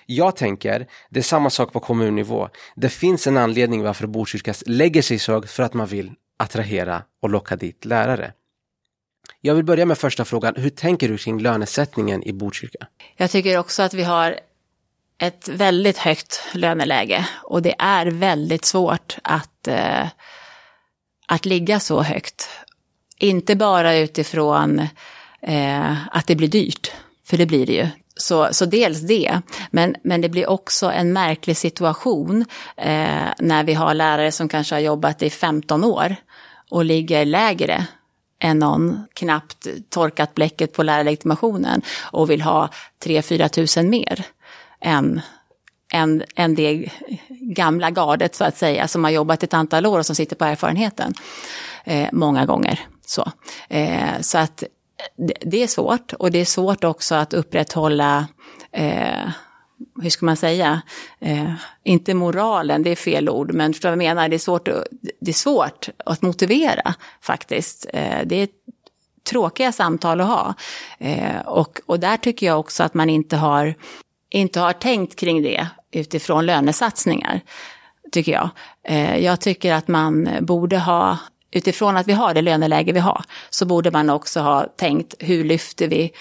Jag 0.06 0.36
tänker, 0.36 0.88
det 1.10 1.20
är 1.20 1.24
samma 1.24 1.50
sak 1.50 1.74
på 1.74 1.80
kommunnivå. 1.80 2.50
Det 2.76 2.90
finns 2.90 3.28
en 3.28 3.38
anledning 3.38 3.84
varför 3.84 4.08
Botkyrka 4.08 4.54
lägger 4.66 5.02
sig 5.02 5.20
så 5.20 5.34
högt 5.34 5.52
för 5.52 5.64
att 5.64 5.74
man 5.74 5.88
vill 5.88 6.12
attrahera 6.38 7.04
och 7.22 7.30
locka 7.30 7.56
dit 7.56 7.86
lärare. 7.86 8.34
Jag 9.42 9.56
vill 9.56 9.66
börja 9.66 9.86
med 9.86 9.98
första 9.98 10.26
frågan. 10.26 10.54
Hur 10.58 10.70
tänker 10.70 11.10
du 11.10 11.18
kring 11.18 11.40
lönesättningen 11.40 12.24
i 12.24 12.34
Botkyrka? 12.34 12.88
Jag 13.18 13.32
tycker 13.32 13.58
också 13.58 13.84
att 13.84 13.94
vi 13.94 14.04
har 14.04 14.40
ett 15.18 15.48
väldigt 15.48 15.98
högt 15.98 16.42
löneläge 16.52 17.28
och 17.44 17.62
det 17.62 17.76
är 17.80 18.06
väldigt 18.06 18.66
svårt 18.66 19.18
att, 19.24 19.68
eh, 19.68 20.08
att 21.28 21.46
ligga 21.46 21.80
så 21.80 22.02
högt. 22.02 22.50
Inte 23.18 23.56
bara 23.56 23.98
utifrån 23.98 24.88
eh, 25.42 26.08
att 26.08 26.28
det 26.28 26.36
blir 26.36 26.48
dyrt, 26.48 26.92
för 27.26 27.38
det 27.38 27.46
blir 27.46 27.66
det 27.66 27.74
ju. 27.74 27.88
Så, 28.16 28.48
så 28.52 28.66
dels 28.66 29.00
det, 29.00 29.42
men, 29.72 29.96
men 30.04 30.22
det 30.22 30.30
blir 30.30 30.50
också 30.50 30.92
en 30.92 31.14
märklig 31.14 31.58
situation 31.58 32.46
eh, 32.78 33.28
när 33.40 33.64
vi 33.64 33.74
har 33.74 33.94
lärare 33.94 34.32
som 34.32 34.50
kanske 34.50 34.76
har 34.76 34.80
jobbat 34.80 35.24
i 35.24 35.30
15 35.30 35.84
år 35.84 36.16
och 36.70 36.86
ligger 36.86 37.26
lägre 37.26 37.88
än 38.40 38.60
någon 38.60 39.08
knappt 39.14 39.68
torkat 39.90 40.36
bläcket 40.36 40.74
på 40.74 40.84
lärarlegitimationen 40.84 41.82
och 42.12 42.30
vill 42.30 42.42
ha 42.42 42.70
3-4 43.04 43.48
tusen 43.48 43.90
mer 43.90 44.26
än, 44.84 45.22
än, 45.94 46.24
än 46.36 46.56
det 46.56 46.90
gamla 47.30 47.90
gardet 47.90 48.36
så 48.36 48.44
att 48.44 48.58
säga, 48.58 48.88
som 48.88 49.04
har 49.04 49.12
jobbat 49.12 49.44
ett 49.44 49.54
antal 49.54 49.86
år 49.86 50.00
och 50.00 50.06
som 50.06 50.16
sitter 50.16 50.36
på 50.36 50.46
erfarenheten 50.46 51.14
eh, 51.84 52.10
många 52.12 52.46
gånger. 52.46 52.80
Så, 53.06 53.32
eh, 53.70 54.22
så 54.22 54.38
att 54.38 54.64
det, 55.18 55.34
det, 55.42 55.64
är 55.64 55.68
svårt 55.68 56.14
och 56.14 56.32
det 56.32 56.40
är 56.40 56.46
svårt 56.46 56.84
också 56.84 57.16
att 57.16 57.34
upprätthålla 57.34 58.28
eh, 58.72 59.30
hur 60.02 60.10
ska 60.10 60.26
man 60.26 60.38
säga, 60.38 60.82
eh, 61.20 61.54
inte 61.84 62.14
moralen, 62.14 62.84
det 62.84 62.90
är 62.90 62.96
fel 62.96 63.30
ord, 63.30 63.54
men 63.54 63.74
förstår 63.74 63.90
vad 63.90 63.98
jag 63.98 64.16
menar, 64.16 64.30
det 64.30 64.36
är 64.36 64.40
svårt, 64.40 64.70
det 65.20 65.32
är 65.32 65.34
svårt 65.34 65.90
att 66.06 66.22
motivera 66.22 66.94
faktiskt. 67.22 67.86
Eh, 67.94 68.20
det 68.26 68.36
är 68.36 68.48
tråkiga 69.30 69.72
samtal 69.72 70.22
att 70.22 70.28
ha. 70.28 70.54
Eh, 70.98 71.40
och, 71.46 71.82
och 71.86 72.00
där 72.00 72.18
tycker 72.18 72.46
jag 72.46 72.60
också 72.60 72.84
att 72.84 72.94
man 72.94 73.10
inte 73.10 73.38
har, 73.38 73.76
inte 74.34 74.60
har 74.60 74.74
tänkt 74.74 75.20
kring 75.20 75.42
det 75.42 75.68
utifrån 75.92 76.46
lönesatsningar, 76.46 77.42
tycker 78.12 78.32
jag. 78.32 78.50
Eh, 78.88 79.18
jag 79.18 79.42
tycker 79.42 79.74
att 79.74 79.88
man 79.88 80.30
borde 80.42 80.80
ha 80.80 81.18
utifrån 81.52 81.98
att 81.98 82.08
vi 82.08 82.14
har 82.14 82.34
det 82.34 82.42
löneläge 82.42 82.92
vi 82.92 83.00
har, 83.00 83.24
så 83.50 83.66
borde 83.66 83.92
man 83.92 84.10
också 84.10 84.40
ha 84.40 84.68
tänkt 84.78 85.16
hur 85.20 85.44
lyfter 85.44 85.88
vi 85.88 86.12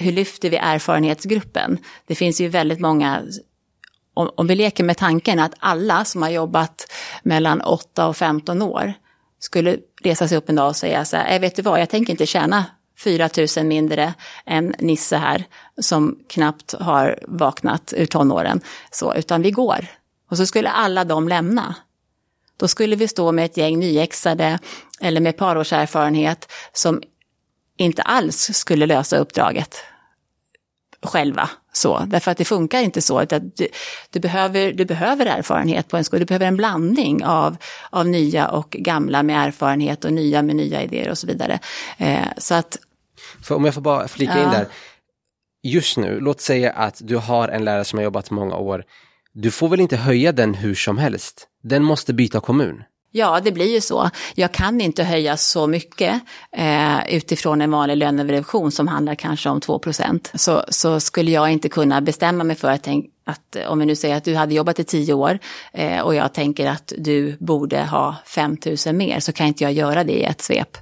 hur 0.00 0.12
lyfter 0.12 0.50
vi 0.50 0.56
erfarenhetsgruppen? 0.56 1.78
Det 2.06 2.14
finns 2.14 2.40
ju 2.40 2.48
väldigt 2.48 2.80
många, 2.80 3.22
om, 4.14 4.30
om 4.36 4.46
vi 4.46 4.54
leker 4.54 4.84
med 4.84 4.96
tanken 4.96 5.38
att 5.38 5.54
alla 5.58 6.04
som 6.04 6.22
har 6.22 6.30
jobbat 6.30 6.86
mellan 7.22 7.60
8 7.60 8.06
och 8.06 8.16
15 8.16 8.62
år 8.62 8.94
skulle 9.38 9.76
resa 10.02 10.28
sig 10.28 10.38
upp 10.38 10.48
en 10.48 10.56
dag 10.56 10.68
och 10.68 10.76
säga 10.76 11.04
så 11.04 11.16
här, 11.16 11.34
eh, 11.34 11.40
vet 11.40 11.56
du 11.56 11.62
vad, 11.62 11.80
jag 11.80 11.90
tänker 11.90 12.10
inte 12.10 12.26
tjäna 12.26 12.64
4 12.98 13.30
000 13.56 13.66
mindre 13.66 14.14
än 14.46 14.74
Nisse 14.78 15.16
här 15.16 15.44
som 15.80 16.18
knappt 16.28 16.74
har 16.80 17.18
vaknat 17.28 17.94
ur 17.96 18.06
tonåren, 18.06 18.60
så, 18.90 19.14
utan 19.14 19.42
vi 19.42 19.50
går. 19.50 19.86
Och 20.30 20.36
så 20.36 20.46
skulle 20.46 20.70
alla 20.70 21.04
de 21.04 21.28
lämna. 21.28 21.74
Då 22.56 22.68
skulle 22.68 22.96
vi 22.96 23.08
stå 23.08 23.32
med 23.32 23.44
ett 23.44 23.56
gäng 23.56 23.78
nyexade 23.78 24.58
eller 25.00 25.20
med 25.20 25.36
parårserfarenhet 25.36 26.52
som 26.72 27.02
inte 27.76 28.02
alls 28.02 28.50
skulle 28.52 28.86
lösa 28.86 29.16
uppdraget 29.16 29.76
själva. 31.02 31.50
Så, 31.72 31.98
därför 32.06 32.30
att 32.30 32.38
det 32.38 32.44
funkar 32.44 32.80
inte 32.80 33.02
så. 33.02 33.18
Att 33.18 33.30
du, 33.30 33.68
du, 34.10 34.20
behöver, 34.20 34.72
du 34.72 34.84
behöver 34.84 35.26
erfarenhet 35.26 35.88
på 35.88 35.96
en 35.96 36.04
skola, 36.04 36.18
du 36.18 36.24
behöver 36.24 36.46
en 36.46 36.56
blandning 36.56 37.24
av, 37.24 37.56
av 37.90 38.08
nya 38.08 38.48
och 38.48 38.70
gamla 38.70 39.22
med 39.22 39.46
erfarenhet 39.46 40.04
och 40.04 40.12
nya 40.12 40.42
med 40.42 40.56
nya 40.56 40.82
idéer 40.82 41.10
och 41.10 41.18
så 41.18 41.26
vidare. 41.26 41.58
Eh, 41.98 42.26
så 42.38 42.54
att, 42.54 42.78
för 43.42 43.54
om 43.54 43.64
jag 43.64 43.74
får 43.74 43.80
bara 43.80 44.08
flika 44.08 44.38
ja. 44.38 44.44
in 44.44 44.50
där. 44.50 44.66
Just 45.62 45.96
nu, 45.96 46.20
låt 46.20 46.40
säga 46.40 46.72
att 46.72 47.00
du 47.00 47.16
har 47.16 47.48
en 47.48 47.64
lärare 47.64 47.84
som 47.84 47.98
har 47.98 48.04
jobbat 48.04 48.30
många 48.30 48.56
år. 48.56 48.84
Du 49.32 49.50
får 49.50 49.68
väl 49.68 49.80
inte 49.80 49.96
höja 49.96 50.32
den 50.32 50.54
hur 50.54 50.74
som 50.74 50.98
helst? 50.98 51.48
Den 51.62 51.84
måste 51.84 52.14
byta 52.14 52.40
kommun. 52.40 52.82
Ja, 53.10 53.40
det 53.44 53.52
blir 53.52 53.74
ju 53.74 53.80
så. 53.80 54.10
Jag 54.34 54.52
kan 54.52 54.80
inte 54.80 55.04
höja 55.04 55.36
så 55.36 55.66
mycket 55.66 56.20
eh, 56.52 57.14
utifrån 57.14 57.60
en 57.60 57.70
vanlig 57.70 57.96
lönerevision 57.96 58.72
som 58.72 58.88
handlar 58.88 59.14
kanske 59.14 59.48
om 59.48 59.60
2 59.60 59.80
så, 60.34 60.64
så 60.68 61.00
skulle 61.00 61.30
jag 61.30 61.50
inte 61.50 61.68
kunna 61.68 62.00
bestämma 62.00 62.44
mig 62.44 62.56
för 62.56 62.70
att, 62.70 62.82
tänk, 62.82 63.06
att 63.24 63.56
om 63.68 63.78
vi 63.78 63.86
nu 63.86 63.96
säger 63.96 64.16
att 64.16 64.24
du 64.24 64.34
hade 64.34 64.54
jobbat 64.54 64.78
i 64.78 64.84
tio 64.84 65.14
år 65.14 65.38
eh, 65.72 66.00
och 66.00 66.14
jag 66.14 66.34
tänker 66.34 66.70
att 66.70 66.92
du 66.98 67.36
borde 67.40 67.84
ha 67.84 68.16
5 68.26 68.56
000 68.86 68.94
mer 68.94 69.20
så 69.20 69.32
kan 69.32 69.46
inte 69.46 69.64
jag 69.64 69.72
göra 69.72 70.04
det 70.04 70.12
i 70.12 70.22
ett 70.22 70.40
svep. 70.40 70.76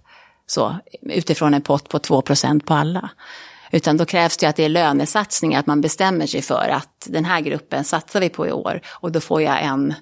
Så, 0.46 0.76
utifrån 1.02 1.54
en 1.54 1.62
pott 1.62 1.88
på 1.88 1.98
2% 1.98 2.64
på 2.64 2.74
alla. 2.74 3.10
Utan 3.70 3.96
då 3.96 4.04
krävs 4.04 4.36
det 4.36 4.46
att 4.46 4.56
det 4.56 4.64
är 4.64 4.68
lönesatsningar, 4.68 5.60
att 5.60 5.66
man 5.66 5.80
bestämmer 5.80 6.26
sig 6.26 6.42
för 6.42 6.68
att 6.68 7.06
den 7.10 7.24
här 7.24 7.40
gruppen 7.40 7.84
satsar 7.84 8.20
vi 8.20 8.28
på 8.28 8.46
i 8.46 8.52
år 8.52 8.80
och 8.86 9.12
då 9.12 9.20
får 9.20 9.42
jag 9.42 9.62
en 9.62 9.94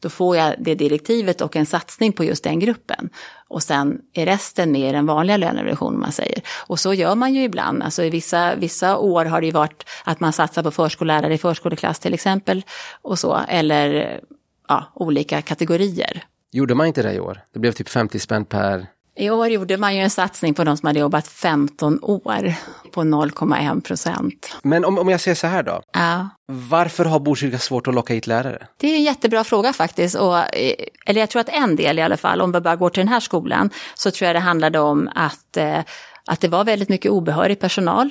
då 0.00 0.10
får 0.10 0.36
jag 0.36 0.54
det 0.58 0.74
direktivet 0.74 1.40
och 1.40 1.56
en 1.56 1.66
satsning 1.66 2.12
på 2.12 2.24
just 2.24 2.44
den 2.44 2.60
gruppen. 2.60 3.10
Och 3.48 3.62
sen 3.62 4.00
är 4.12 4.26
resten 4.26 4.72
mer 4.72 4.92
den 4.92 5.06
vanliga 5.06 5.36
lönerevision 5.36 5.94
om 5.94 6.00
man 6.00 6.12
säger. 6.12 6.42
Och 6.66 6.80
så 6.80 6.94
gör 6.94 7.14
man 7.14 7.34
ju 7.34 7.42
ibland. 7.42 7.82
Alltså 7.82 8.04
i 8.04 8.10
vissa, 8.10 8.54
vissa 8.54 8.96
år 8.96 9.24
har 9.24 9.40
det 9.40 9.46
ju 9.46 9.52
varit 9.52 9.84
att 10.04 10.20
man 10.20 10.32
satsar 10.32 10.62
på 10.62 10.70
förskollärare 10.70 11.34
i 11.34 11.38
förskoleklass 11.38 11.98
till 11.98 12.14
exempel. 12.14 12.64
Och 13.02 13.18
så, 13.18 13.40
eller 13.48 14.20
ja, 14.68 14.92
olika 14.94 15.42
kategorier. 15.42 16.24
Gjorde 16.52 16.74
man 16.74 16.86
inte 16.86 17.02
det 17.02 17.12
i 17.12 17.20
år? 17.20 17.40
Det 17.52 17.58
blev 17.58 17.72
typ 17.72 17.88
50 17.88 18.18
spänn 18.18 18.44
per 18.44 18.86
i 19.16 19.30
år 19.30 19.48
gjorde 19.48 19.76
man 19.76 19.96
ju 19.96 20.02
en 20.02 20.10
satsning 20.10 20.54
på 20.54 20.64
de 20.64 20.76
som 20.76 20.86
hade 20.86 21.00
jobbat 21.00 21.28
15 21.28 21.98
år 22.02 22.54
på 22.92 23.00
0,1 23.00 23.80
procent. 23.80 24.56
Men 24.62 24.84
om, 24.84 24.98
om 24.98 25.08
jag 25.08 25.20
säger 25.20 25.34
så 25.34 25.46
här 25.46 25.62
då. 25.62 25.82
Ja. 25.92 26.28
Varför 26.46 27.04
har 27.04 27.20
Botkyrka 27.20 27.58
svårt 27.58 27.88
att 27.88 27.94
locka 27.94 28.14
hit 28.14 28.26
lärare? 28.26 28.66
Det 28.80 28.86
är 28.86 28.96
en 28.96 29.02
jättebra 29.02 29.44
fråga 29.44 29.72
faktiskt. 29.72 30.14
Och, 30.14 30.38
eh, 30.38 30.74
eller 31.06 31.20
jag 31.20 31.30
tror 31.30 31.40
att 31.40 31.48
en 31.48 31.76
del 31.76 31.98
i 31.98 32.02
alla 32.02 32.16
fall, 32.16 32.40
om 32.40 32.52
vi 32.52 32.60
bara 32.60 32.76
går 32.76 32.90
till 32.90 33.00
den 33.00 33.08
här 33.08 33.20
skolan, 33.20 33.70
så 33.94 34.10
tror 34.10 34.26
jag 34.26 34.36
det 34.36 34.40
handlade 34.40 34.78
om 34.78 35.10
att, 35.14 35.56
eh, 35.56 35.80
att 36.26 36.40
det 36.40 36.48
var 36.48 36.64
väldigt 36.64 36.88
mycket 36.88 37.10
obehörig 37.10 37.60
personal. 37.60 38.10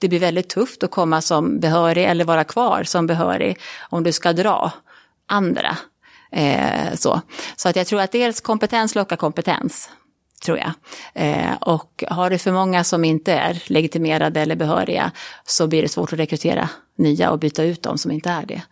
Det 0.00 0.08
blir 0.08 0.20
väldigt 0.20 0.48
tufft 0.48 0.82
att 0.82 0.90
komma 0.90 1.20
som 1.20 1.60
behörig 1.60 2.04
eller 2.04 2.24
vara 2.24 2.44
kvar 2.44 2.84
som 2.84 3.06
behörig 3.06 3.58
om 3.90 4.02
du 4.02 4.12
ska 4.12 4.32
dra 4.32 4.72
andra. 5.28 5.76
Eh, 6.32 6.94
så. 6.94 7.20
så 7.56 7.68
att 7.68 7.76
jag 7.76 7.86
tror 7.86 8.00
att 8.00 8.12
dels 8.12 8.40
kompetens 8.40 8.94
lockar 8.94 9.16
kompetens 9.16 9.90
tror 10.44 10.58
jag. 10.58 10.72
Eh, 11.14 11.54
och 11.60 12.04
har 12.08 12.30
du 12.30 12.38
för 12.38 12.52
många 12.52 12.84
som 12.84 13.04
inte 13.04 13.32
är 13.32 13.62
legitimerade 13.66 14.40
eller 14.40 14.56
behöriga 14.56 15.10
så 15.44 15.66
blir 15.66 15.82
det 15.82 15.88
svårt 15.88 16.12
att 16.12 16.18
rekrytera 16.18 16.68
nya 16.98 17.30
och 17.30 17.38
byta 17.38 17.64
ut 17.64 17.82
dem 17.82 17.98
som 17.98 18.10
inte 18.10 18.30
är 18.30 18.46
det. 18.46 18.62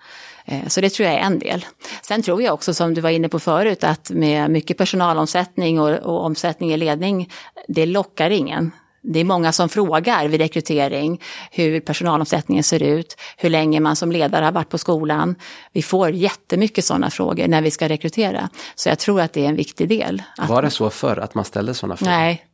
Eh, 0.44 0.66
så 0.66 0.80
det 0.80 0.90
tror 0.90 1.08
jag 1.08 1.18
är 1.18 1.22
en 1.22 1.38
del. 1.38 1.66
Sen 2.02 2.22
tror 2.22 2.42
jag 2.42 2.54
också, 2.54 2.74
som 2.74 2.94
du 2.94 3.00
var 3.00 3.10
inne 3.10 3.28
på 3.28 3.38
förut, 3.38 3.84
att 3.84 4.10
med 4.10 4.50
mycket 4.50 4.78
personalomsättning 4.78 5.80
och, 5.80 5.90
och 5.90 6.24
omsättning 6.24 6.72
i 6.72 6.76
ledning, 6.76 7.30
det 7.68 7.86
lockar 7.86 8.30
ingen 8.30 8.70
det 9.02 9.20
är 9.20 9.24
många 9.24 9.52
som 9.52 9.68
frågar 9.68 10.28
vid 10.28 10.40
rekrytering 10.40 11.20
hur 11.50 11.80
personalomsättningen 11.80 12.64
ser 12.64 12.82
ut, 12.82 13.16
hur 13.36 13.50
länge 13.50 13.80
man 13.80 13.96
som 13.96 14.12
ledare 14.12 14.44
har 14.44 14.52
varit 14.52 14.68
på 14.68 14.78
skolan. 14.78 15.34
Vi 15.72 15.82
får 15.82 16.10
jättemycket 16.10 16.84
sådana 16.84 17.10
frågor 17.10 17.48
när 17.48 17.62
vi 17.62 17.70
ska 17.70 17.88
rekrytera. 17.88 18.48
Så 18.74 18.88
jag 18.88 18.98
tror 18.98 19.20
att 19.20 19.32
det 19.32 19.44
är 19.44 19.48
en 19.48 19.56
viktig 19.56 19.88
del. 19.88 20.22
Var 20.48 20.62
det 20.62 20.70
så 20.70 20.90
förr 20.90 21.16
att 21.18 21.34
man 21.34 21.44
ställde 21.44 21.74
sådana 21.74 21.96
frågor? 21.96 22.10
Nej, 22.10 22.46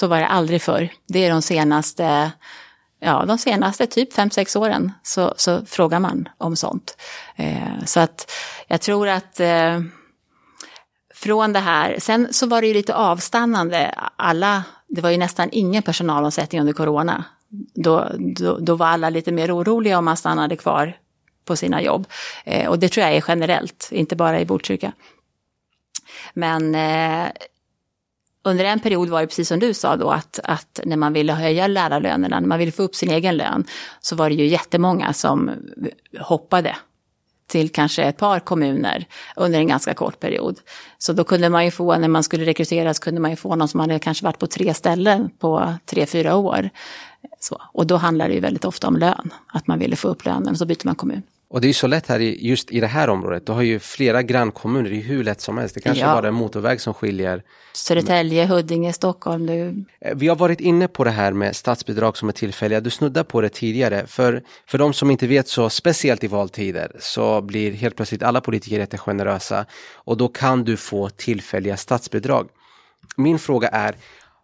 så 0.00 0.06
var 0.06 0.20
det 0.20 0.26
aldrig 0.26 0.62
förr. 0.62 0.88
Det 1.08 1.24
är 1.24 1.30
de 1.30 1.42
senaste, 1.42 2.32
ja, 3.00 3.24
de 3.26 3.38
senaste 3.38 3.86
typ 3.86 4.14
5-6 4.16 4.58
åren 4.58 4.92
så, 5.02 5.34
så 5.36 5.66
frågar 5.66 6.00
man 6.00 6.28
om 6.38 6.56
sånt. 6.56 6.96
Eh, 7.36 7.84
så 7.84 8.00
att 8.00 8.32
jag 8.66 8.80
tror 8.80 9.08
att 9.08 9.40
eh, 9.40 9.80
från 11.16 11.52
det 11.52 11.58
här, 11.58 11.96
sen 11.98 12.28
så 12.30 12.46
var 12.46 12.60
det 12.60 12.66
ju 12.66 12.74
lite 12.74 12.94
avstannande, 12.94 13.94
alla 14.16 14.64
det 14.88 15.00
var 15.00 15.10
ju 15.10 15.16
nästan 15.16 15.48
ingen 15.52 15.82
personalomsättning 15.82 16.60
under 16.60 16.72
corona. 16.72 17.24
Då, 17.74 18.10
då, 18.18 18.58
då, 18.58 18.74
var 18.74 18.86
alla 18.86 19.10
lite 19.10 19.32
mer 19.32 19.56
oroliga 19.56 19.98
om 19.98 20.04
man 20.04 20.16
stannade 20.16 20.56
kvar 20.56 20.96
på 21.44 21.56
sina 21.56 21.82
jobb. 21.82 22.06
Eh, 22.44 22.68
och 22.68 22.78
det 22.78 22.88
tror 22.88 23.06
jag 23.06 23.16
är 23.16 23.24
generellt, 23.28 23.88
inte 23.92 24.16
bara 24.16 24.40
i 24.40 24.44
Botkyrka. 24.44 24.92
Men 26.34 26.74
eh, 26.74 27.30
under 28.42 28.64
en 28.64 28.80
period 28.80 29.08
var 29.08 29.20
det 29.20 29.26
precis 29.26 29.48
som 29.48 29.58
du 29.58 29.74
sa 29.74 29.96
då 29.96 30.10
att, 30.10 30.40
att 30.44 30.80
när 30.84 30.96
man 30.96 31.12
ville 31.12 31.32
höja 31.32 31.66
lärarlönerna, 31.66 32.40
när 32.40 32.48
man 32.48 32.58
ville 32.58 32.72
få 32.72 32.82
upp 32.82 32.94
sin 32.94 33.10
egen 33.10 33.36
lön, 33.36 33.64
så 34.00 34.16
var 34.16 34.28
det 34.28 34.34
ju 34.34 34.46
jättemånga 34.46 35.12
som 35.12 35.50
hoppade 36.20 36.76
till 37.46 37.68
kanske 37.68 38.02
ett 38.02 38.16
par 38.16 38.40
kommuner 38.40 39.06
under 39.36 39.58
en 39.58 39.68
ganska 39.68 39.94
kort 39.94 40.20
period. 40.20 40.60
Så 40.98 41.12
då 41.12 41.24
kunde 41.24 41.48
man 41.48 41.64
ju 41.64 41.70
få, 41.70 41.98
när 41.98 42.08
man 42.08 42.22
skulle 42.22 42.44
rekryteras, 42.44 42.98
kunde 42.98 43.20
man 43.20 43.30
ju 43.30 43.36
få 43.36 43.56
någon 43.56 43.68
som 43.68 43.80
hade 43.80 43.98
kanske 43.98 44.24
varit 44.24 44.38
på 44.38 44.46
tre 44.46 44.74
ställen 44.74 45.30
på 45.38 45.74
tre, 45.84 46.06
fyra 46.06 46.36
år. 46.36 46.70
Så. 47.40 47.62
Och 47.72 47.86
då 47.86 47.96
handlar 47.96 48.28
det 48.28 48.34
ju 48.34 48.40
väldigt 48.40 48.64
ofta 48.64 48.88
om 48.88 48.96
lön, 48.96 49.30
att 49.46 49.66
man 49.66 49.78
ville 49.78 49.96
få 49.96 50.08
upp 50.08 50.24
lönen 50.24 50.48
och 50.48 50.58
så 50.58 50.66
byter 50.66 50.84
man 50.84 50.94
kommun. 50.94 51.22
Och 51.48 51.60
det 51.60 51.66
är 51.66 51.68
ju 51.68 51.74
så 51.74 51.86
lätt 51.86 52.06
här 52.06 52.20
i, 52.20 52.48
just 52.48 52.72
i 52.72 52.80
det 52.80 52.86
här 52.86 53.08
området. 53.08 53.46
Du 53.46 53.52
har 53.52 53.62
ju 53.62 53.78
flera 53.78 54.22
grannkommuner, 54.22 54.90
det 54.90 54.96
är 54.96 55.02
hur 55.02 55.24
lätt 55.24 55.40
som 55.40 55.58
helst. 55.58 55.74
Det 55.74 55.80
kanske 55.80 56.04
ja. 56.04 56.14
bara 56.14 56.24
är 56.24 56.28
en 56.28 56.34
motorväg 56.34 56.80
som 56.80 56.94
skiljer. 56.94 57.42
Södertälje, 57.72 58.46
Huddinge, 58.46 58.92
Stockholm. 58.92 59.46
Du... 59.46 59.84
Eh, 60.00 60.14
vi 60.16 60.28
har 60.28 60.36
varit 60.36 60.60
inne 60.60 60.88
på 60.88 61.04
det 61.04 61.10
här 61.10 61.32
med 61.32 61.56
statsbidrag 61.56 62.16
som 62.16 62.28
är 62.28 62.32
tillfälliga. 62.32 62.80
Du 62.80 62.90
snuddar 62.90 63.24
på 63.24 63.40
det 63.40 63.48
tidigare. 63.48 64.06
För, 64.06 64.42
för 64.66 64.78
de 64.78 64.92
som 64.92 65.10
inte 65.10 65.26
vet 65.26 65.48
så, 65.48 65.70
speciellt 65.70 66.24
i 66.24 66.26
valtider, 66.26 66.92
så 67.00 67.40
blir 67.40 67.72
helt 67.72 67.96
plötsligt 67.96 68.22
alla 68.22 68.40
politiker 68.40 68.78
jättegenerösa. 68.78 69.66
Och 69.94 70.16
då 70.16 70.28
kan 70.28 70.64
du 70.64 70.76
få 70.76 71.08
tillfälliga 71.08 71.76
statsbidrag. 71.76 72.48
Min 73.16 73.38
fråga 73.38 73.68
är, 73.68 73.96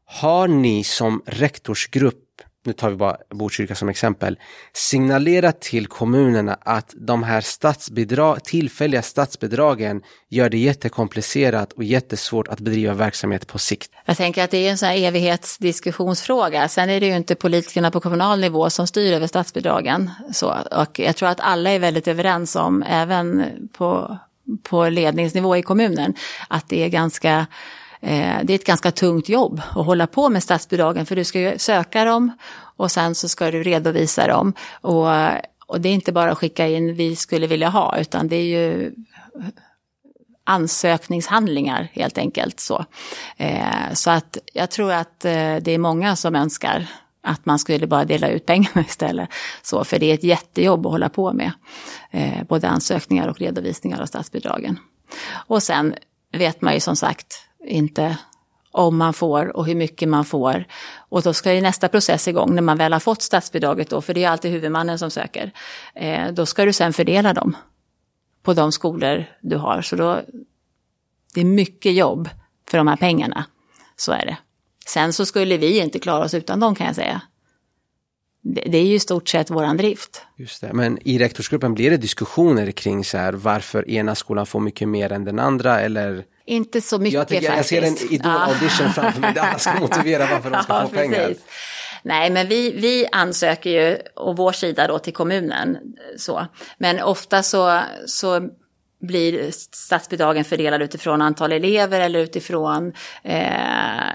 har 0.05 0.49
ni 0.49 0.85
som 0.85 1.23
rektorsgrupp 1.27 2.22
nu 2.65 2.73
tar 2.73 2.91
vi 2.91 2.97
bara 2.97 3.17
Botkyrka 3.31 3.75
som 3.75 3.89
exempel, 3.89 4.39
signalera 4.73 5.53
till 5.53 5.87
kommunerna 5.87 6.59
att 6.61 6.95
de 6.97 7.23
här 7.23 7.41
statsbidrag, 7.41 8.45
tillfälliga 8.45 9.03
statsbidragen 9.03 10.03
gör 10.29 10.49
det 10.49 10.59
jättekomplicerat 10.59 11.73
och 11.73 11.85
jättesvårt 11.85 12.49
att 12.49 12.61
bedriva 12.61 12.95
verksamhet 12.95 13.47
på 13.47 13.59
sikt. 13.59 13.93
Jag 14.05 14.17
tänker 14.17 14.45
att 14.45 14.51
det 14.51 14.67
är 14.67 14.71
en 14.71 14.79
sån 14.79 14.89
här 14.89 14.97
evighetsdiskussionsfråga. 14.97 16.69
Sen 16.69 16.91
är 16.91 17.01
det 17.01 17.07
ju 17.07 17.17
inte 17.17 17.35
politikerna 17.35 17.91
på 17.91 18.01
kommunal 18.01 18.41
nivå 18.41 18.71
som 18.71 18.87
styr 18.87 19.13
över 19.13 19.27
statsbidragen. 19.27 20.11
Så, 20.33 20.55
och 20.71 20.99
jag 20.99 21.17
tror 21.17 21.29
att 21.29 21.41
alla 21.41 21.71
är 21.71 21.79
väldigt 21.79 22.09
överens 22.09 22.57
om, 22.57 22.83
även 22.83 23.45
på, 23.73 24.19
på 24.63 24.89
ledningsnivå 24.89 25.57
i 25.57 25.63
kommunen, 25.63 26.15
att 26.49 26.69
det 26.69 26.85
är 26.85 26.89
ganska 26.89 27.47
Eh, 28.03 28.39
det 28.43 28.53
är 28.53 28.55
ett 28.55 28.67
ganska 28.67 28.91
tungt 28.91 29.29
jobb 29.29 29.61
att 29.69 29.87
hålla 29.87 30.07
på 30.07 30.29
med 30.29 30.43
statsbidragen 30.43 31.07
för 31.07 31.17
du 31.17 31.25
ska 31.25 31.41
ju 31.41 31.59
söka 31.59 32.05
dem 32.05 32.33
och 32.77 32.91
sen 32.91 33.15
så 33.15 33.29
ska 33.29 33.51
du 33.51 33.63
redovisa 33.63 34.27
dem. 34.27 34.55
Och, 34.81 35.07
och 35.67 35.81
det 35.81 35.89
är 35.89 35.93
inte 35.93 36.13
bara 36.13 36.33
att 36.33 36.39
skicka 36.39 36.69
in 36.69 36.95
vi 36.95 37.17
skulle 37.17 37.47
vilja 37.47 37.69
ha 37.69 37.99
utan 37.99 38.29
det 38.29 38.37
är 38.37 38.45
ju 38.45 38.93
ansökningshandlingar 40.45 41.89
helt 41.93 42.19
enkelt. 42.19 42.61
Så, 42.61 42.85
eh, 43.37 43.93
så 43.93 44.11
att 44.11 44.39
jag 44.53 44.71
tror 44.71 44.93
att 44.93 45.25
eh, 45.25 45.57
det 45.57 45.69
är 45.69 45.79
många 45.79 46.17
som 46.17 46.35
önskar 46.35 46.87
att 47.23 47.47
man 47.47 47.59
skulle 47.59 47.87
bara 47.87 48.05
dela 48.05 48.29
ut 48.29 48.47
pengarna 48.47 48.81
istället. 48.89 49.29
Så, 49.63 49.85
för 49.85 49.99
det 49.99 50.07
är 50.07 50.15
ett 50.15 50.25
jättejobb 50.25 50.87
att 50.87 50.93
hålla 50.93 51.09
på 51.09 51.33
med. 51.33 51.53
Eh, 52.11 52.45
både 52.49 52.69
ansökningar 52.69 53.29
och 53.29 53.39
redovisningar 53.39 54.01
av 54.01 54.07
statsbidragen. 54.07 54.79
Och 55.33 55.63
sen 55.63 55.95
vet 56.33 56.61
man 56.61 56.75
ju 56.75 56.81
som 56.81 56.97
sagt 56.97 57.49
inte 57.67 58.19
om 58.73 58.97
man 58.97 59.15
får 59.15 59.57
och 59.57 59.67
hur 59.67 59.75
mycket 59.75 60.09
man 60.09 60.25
får. 60.25 60.65
Och 61.09 61.23
då 61.23 61.35
ska 61.35 61.55
ju 61.55 61.61
nästa 61.61 61.89
process 61.89 62.29
igång 62.29 62.55
när 62.55 62.63
man 62.63 62.79
väl 62.79 62.93
har 62.93 63.01
fått 63.01 63.23
statsbidraget 63.23 63.91
då, 63.91 64.01
för 64.01 64.15
det 64.15 64.25
är 64.25 64.29
alltid 64.29 64.51
huvudmannen 64.51 64.99
som 64.99 65.11
söker. 65.11 65.53
Eh, 65.95 66.33
då 66.33 66.47
ska 66.47 66.65
du 66.65 66.73
sen 66.73 66.93
fördela 66.93 67.35
dem 67.35 67.57
på 68.43 68.55
de 68.55 68.73
skolor 68.73 69.25
du 69.41 69.57
har. 69.57 69.83
Så 69.83 69.97
då, 69.97 70.21
det 71.35 71.41
är 71.41 71.45
mycket 71.45 71.95
jobb 71.95 72.29
för 72.69 72.79
de 72.79 72.89
här 72.89 72.97
pengarna. 72.97 73.45
Så 73.97 74.13
är 74.13 74.27
det. 74.27 74.37
Sen 74.87 75.13
så 75.13 75.27
skulle 75.27 75.57
vi 75.57 75.81
inte 75.81 75.99
klara 75.99 76.25
oss 76.25 76.35
utan 76.35 76.61
dem 76.61 76.75
kan 76.75 76.87
jag 76.87 76.97
säga. 76.97 77.23
Det, 78.43 78.61
det 78.61 78.79
är 78.79 78.85
ju 78.85 78.95
i 78.95 79.01
stort 79.01 79.29
sett 79.29 79.51
våran 79.51 79.77
drift. 79.77 80.27
Just 80.37 80.61
det, 80.61 80.73
men 80.73 80.99
i 81.09 81.19
rektorsgruppen 81.19 81.75
blir 81.75 81.91
det 81.91 81.97
diskussioner 81.97 82.71
kring 82.71 83.05
så 83.05 83.19
här 83.19 83.33
varför 83.33 83.91
ena 83.91 84.15
skolan 84.15 84.47
får 84.47 84.61
mycket 84.61 84.89
mer 84.89 85.13
än 85.13 85.25
den 85.25 85.39
andra 85.39 85.81
eller? 85.81 86.25
Inte 86.45 86.81
så 86.81 86.99
mycket 86.99 87.15
jag 87.15 87.29
tycker, 87.29 87.49
faktiskt. 87.49 87.73
Jag 87.73 87.97
ser 87.97 88.05
en 88.05 88.13
idol-audition 88.13 88.87
ja. 88.87 88.93
framför 88.93 89.21
mig 89.21 89.35
där 89.35 89.41
alla 89.41 89.59
ska 89.59 89.75
motivera 89.81 90.27
varför 90.27 90.51
de 90.51 90.63
ska 90.63 90.73
ja, 90.73 90.83
få 90.83 90.89
precis. 90.89 91.11
pengar. 91.11 91.35
Nej, 92.03 92.31
men 92.31 92.49
vi, 92.49 92.73
vi 92.73 93.07
ansöker 93.13 93.71
ju, 93.71 93.99
och 94.15 94.37
vår 94.37 94.53
sida 94.53 94.87
då 94.87 94.99
till 94.99 95.13
kommunen, 95.13 95.79
så. 96.17 96.47
Men 96.79 97.03
ofta 97.03 97.43
så, 97.43 97.81
så 98.07 98.49
blir 99.01 99.51
statsbidragen 99.51 100.45
fördelade 100.45 100.85
utifrån 100.85 101.23
antal 101.23 101.53
elever 101.53 102.01
eller 102.01 102.21
utifrån 102.21 102.93
eh, 103.23 104.15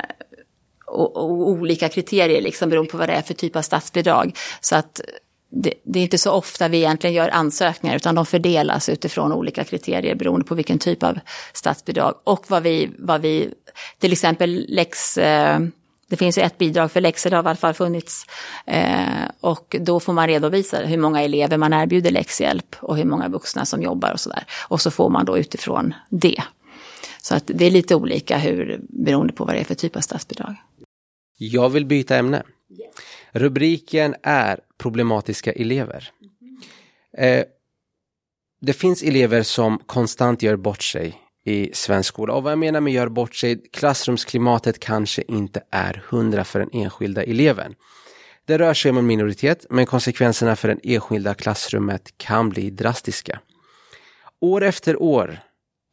och, 0.85 1.17
och, 1.17 1.49
olika 1.49 1.89
kriterier 1.89 2.41
liksom 2.41 2.69
beroende 2.69 2.91
på 2.91 2.97
vad 2.97 3.09
det 3.09 3.13
är 3.13 3.21
för 3.21 3.33
typ 3.33 3.55
av 3.55 3.61
statsbidrag. 3.61 4.37
Så 4.61 4.75
att 4.75 5.01
det, 5.49 5.73
det, 5.83 5.99
är 5.99 6.03
inte 6.03 6.17
så 6.17 6.31
ofta 6.31 6.67
vi 6.67 6.77
egentligen 6.77 7.13
gör 7.13 7.29
ansökningar 7.29 7.95
utan 7.95 8.15
de 8.15 8.25
fördelas 8.25 8.89
utifrån 8.89 9.33
olika 9.33 9.63
kriterier 9.63 10.15
beroende 10.15 10.45
på 10.45 10.55
vilken 10.55 10.79
typ 10.79 11.03
av 11.03 11.19
statsbidrag 11.53 12.15
och 12.23 12.45
vad 12.47 12.63
vi, 12.63 12.89
vad 12.97 13.21
vi 13.21 13.53
till 13.99 14.11
exempel 14.11 14.65
läx, 14.69 15.17
eh, 15.17 15.59
det 16.07 16.17
finns 16.17 16.37
ju 16.37 16.41
ett 16.41 16.57
bidrag 16.57 16.91
för 16.91 17.01
läxor, 17.01 17.29
det 17.29 17.35
har 17.35 17.43
i 17.43 17.47
alla 17.47 17.55
fall 17.55 17.73
funnits. 17.73 18.25
Eh, 18.65 19.29
och 19.41 19.75
då 19.79 19.99
får 19.99 20.13
man 20.13 20.27
redovisa 20.27 20.77
hur 20.77 20.97
många 20.97 21.21
elever 21.21 21.57
man 21.57 21.73
erbjuder 21.73 22.11
läxhjälp 22.11 22.75
och 22.79 22.97
hur 22.97 23.05
många 23.05 23.27
vuxna 23.27 23.65
som 23.65 23.81
jobbar 23.81 24.11
och 24.11 24.19
sådär. 24.19 24.43
Och 24.67 24.81
så 24.81 24.91
får 24.91 25.09
man 25.09 25.25
då 25.25 25.37
utifrån 25.37 25.93
det. 26.09 26.43
Så 27.21 27.35
att 27.35 27.43
det 27.45 27.65
är 27.65 27.71
lite 27.71 27.95
olika 27.95 28.37
hur, 28.37 28.79
beroende 28.89 29.33
på 29.33 29.45
vad 29.45 29.55
det 29.55 29.59
är 29.59 29.65
för 29.65 29.75
typ 29.75 29.95
av 29.95 30.01
statsbidrag. 30.01 30.55
Jag 31.37 31.69
vill 31.69 31.85
byta 31.85 32.15
ämne. 32.15 32.43
Rubriken 33.31 34.15
är 34.23 34.59
problematiska 34.77 35.51
elever. 35.51 36.11
Eh, 37.17 37.43
det 38.61 38.73
finns 38.73 39.03
elever 39.03 39.43
som 39.43 39.79
konstant 39.85 40.41
gör 40.41 40.55
bort 40.55 40.83
sig 40.83 41.21
i 41.45 41.69
svensk 41.73 42.07
skola. 42.07 42.33
Och 42.33 42.43
vad 42.43 42.51
jag 42.51 42.59
menar 42.59 42.81
med 42.81 42.93
gör 42.93 43.09
bort 43.09 43.35
sig, 43.35 43.61
klassrumsklimatet 43.73 44.79
kanske 44.79 45.23
inte 45.27 45.63
är 45.71 46.03
hundra 46.09 46.43
för 46.43 46.59
den 46.59 46.69
enskilda 46.73 47.23
eleven. 47.23 47.75
Det 48.45 48.57
rör 48.57 48.73
sig 48.73 48.91
om 48.91 48.97
en 48.97 49.07
minoritet, 49.07 49.65
men 49.69 49.85
konsekvenserna 49.85 50.55
för 50.55 50.67
det 50.67 50.95
enskilda 50.95 51.33
klassrummet 51.33 52.17
kan 52.17 52.49
bli 52.49 52.69
drastiska. 52.69 53.39
År 54.41 54.63
efter 54.63 55.01
år 55.01 55.39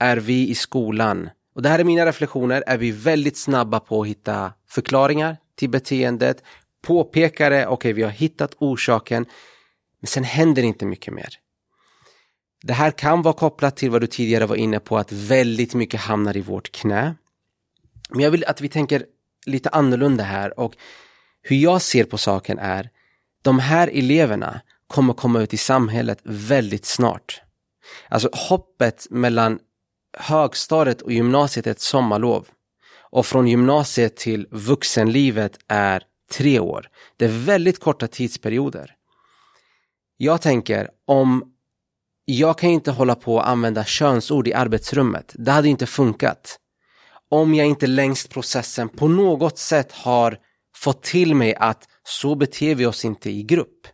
är 0.00 0.16
vi 0.16 0.48
i 0.48 0.54
skolan, 0.54 1.30
och 1.54 1.62
det 1.62 1.68
här 1.68 1.78
är 1.78 1.84
mina 1.84 2.06
reflektioner, 2.06 2.64
är 2.66 2.78
vi 2.78 2.90
väldigt 2.90 3.36
snabba 3.36 3.80
på 3.80 4.02
att 4.02 4.08
hitta 4.08 4.52
förklaringar 4.68 5.36
till 5.56 5.70
beteendet, 5.70 6.42
påpekar 6.84 7.50
det, 7.50 7.66
okej 7.66 7.74
okay, 7.74 7.92
vi 7.92 8.02
har 8.02 8.10
hittat 8.10 8.54
orsaken, 8.58 9.26
men 10.00 10.06
sen 10.06 10.24
händer 10.24 10.62
inte 10.62 10.86
mycket 10.86 11.14
mer. 11.14 11.28
Det 12.62 12.72
här 12.72 12.90
kan 12.90 13.22
vara 13.22 13.34
kopplat 13.34 13.76
till 13.76 13.90
vad 13.90 14.00
du 14.00 14.06
tidigare 14.06 14.46
var 14.46 14.56
inne 14.56 14.80
på, 14.80 14.98
att 14.98 15.12
väldigt 15.12 15.74
mycket 15.74 16.00
hamnar 16.00 16.36
i 16.36 16.40
vårt 16.40 16.72
knä. 16.72 17.14
Men 18.10 18.20
jag 18.20 18.30
vill 18.30 18.44
att 18.44 18.60
vi 18.60 18.68
tänker 18.68 19.06
lite 19.46 19.68
annorlunda 19.68 20.24
här 20.24 20.60
och 20.60 20.76
hur 21.42 21.56
jag 21.56 21.82
ser 21.82 22.04
på 22.04 22.18
saken 22.18 22.58
är, 22.58 22.90
de 23.42 23.58
här 23.58 23.90
eleverna 23.92 24.60
kommer 24.86 25.14
komma 25.14 25.40
ut 25.40 25.54
i 25.54 25.56
samhället 25.56 26.18
väldigt 26.22 26.84
snart. 26.84 27.42
Alltså 28.08 28.28
hoppet 28.32 29.06
mellan 29.10 29.58
högstadiet 30.18 31.02
och 31.02 31.12
gymnasiet 31.12 31.66
är 31.66 31.70
ett 31.70 31.80
sommarlov. 31.80 32.48
Och 33.10 33.26
från 33.26 33.48
gymnasiet 33.48 34.16
till 34.16 34.46
vuxenlivet 34.50 35.58
är 35.68 36.02
tre 36.36 36.60
år. 36.60 36.88
Det 37.16 37.24
är 37.24 37.44
väldigt 37.44 37.80
korta 37.80 38.08
tidsperioder. 38.08 38.94
Jag 40.16 40.42
tänker 40.42 40.90
om 41.06 41.54
jag 42.24 42.58
kan 42.58 42.70
inte 42.70 42.90
hålla 42.90 43.14
på 43.14 43.40
att 43.40 43.46
använda 43.46 43.84
könsord 43.84 44.48
i 44.48 44.54
arbetsrummet. 44.54 45.32
Det 45.38 45.50
hade 45.50 45.68
inte 45.68 45.86
funkat. 45.86 46.58
Om 47.28 47.54
jag 47.54 47.66
inte 47.66 47.86
längs 47.86 48.26
processen 48.26 48.88
på 48.88 49.08
något 49.08 49.58
sätt 49.58 49.92
har 49.92 50.38
fått 50.76 51.02
till 51.02 51.34
mig 51.34 51.54
att 51.54 51.88
så 52.02 52.34
beter 52.34 52.74
vi 52.74 52.86
oss 52.86 53.04
inte 53.04 53.30
i 53.30 53.42
grupp. 53.42 53.86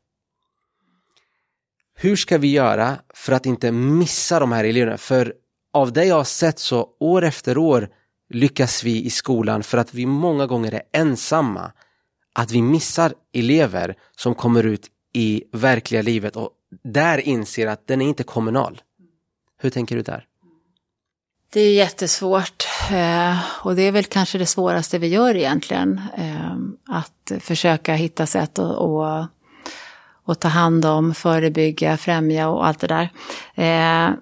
Hur 1.95 2.17
ska 2.17 2.39
vi 2.39 2.53
göra 2.53 2.99
för 3.15 3.33
att 3.33 3.47
inte 3.47 3.73
missa 3.73 4.41
de 4.41 4.53
här 4.53 4.65
eleverna? 4.65 4.99
För 4.99 5.35
av 5.73 5.93
det 5.93 6.05
jag 6.05 6.17
har 6.17 6.25
sett 6.25 6.59
så 6.59 6.89
år 7.01 7.25
efter 7.25 7.59
år 7.59 7.89
lyckas 8.29 8.85
vi 8.85 9.05
i 9.05 9.11
skolan 9.11 9.63
för 9.63 9.79
att 9.79 9.95
vi 9.95 10.07
många 10.07 10.47
gånger 10.47 10.75
är 10.75 10.83
ensamma. 10.93 11.73
Att 12.33 12.51
vi 12.51 12.63
missar 12.63 13.15
elever 13.33 13.95
som 14.17 14.35
kommer 14.35 14.65
ut 14.65 14.87
i 15.13 15.45
verkliga 15.53 16.03
livet 16.03 16.37
och 16.37 16.51
där 16.85 17.19
inser 17.19 17.67
att 17.67 17.87
den 17.87 18.01
är 18.01 18.09
inte 18.09 18.23
kommunal. 18.23 18.81
Hur 19.59 19.71
tänker 19.71 19.97
du 19.97 20.03
där? 20.03 20.27
Det 21.53 21.61
är 21.61 21.75
jättesvårt 21.75 22.67
eh, 22.91 23.39
och 23.65 23.77
det 23.77 23.83
är 23.83 23.93
väl 23.93 24.05
kanske 24.05 24.39
det 24.39 24.47
svåraste 24.47 24.99
vi 24.99 25.07
gör 25.07 25.37
egentligen. 25.37 26.01
Eh, 26.17 26.57
att 26.97 27.33
försöka 27.41 27.95
hitta 27.95 28.27
sätt 28.27 28.59
att 28.59 29.31
och 30.25 30.41
ta 30.41 30.49
hand 30.49 30.85
om, 30.85 31.15
förebygga, 31.15 31.97
främja 31.97 32.49
och 32.49 32.67
allt 32.67 32.81
det 32.81 32.87
där. 32.87 33.09
Eh, 33.55 34.15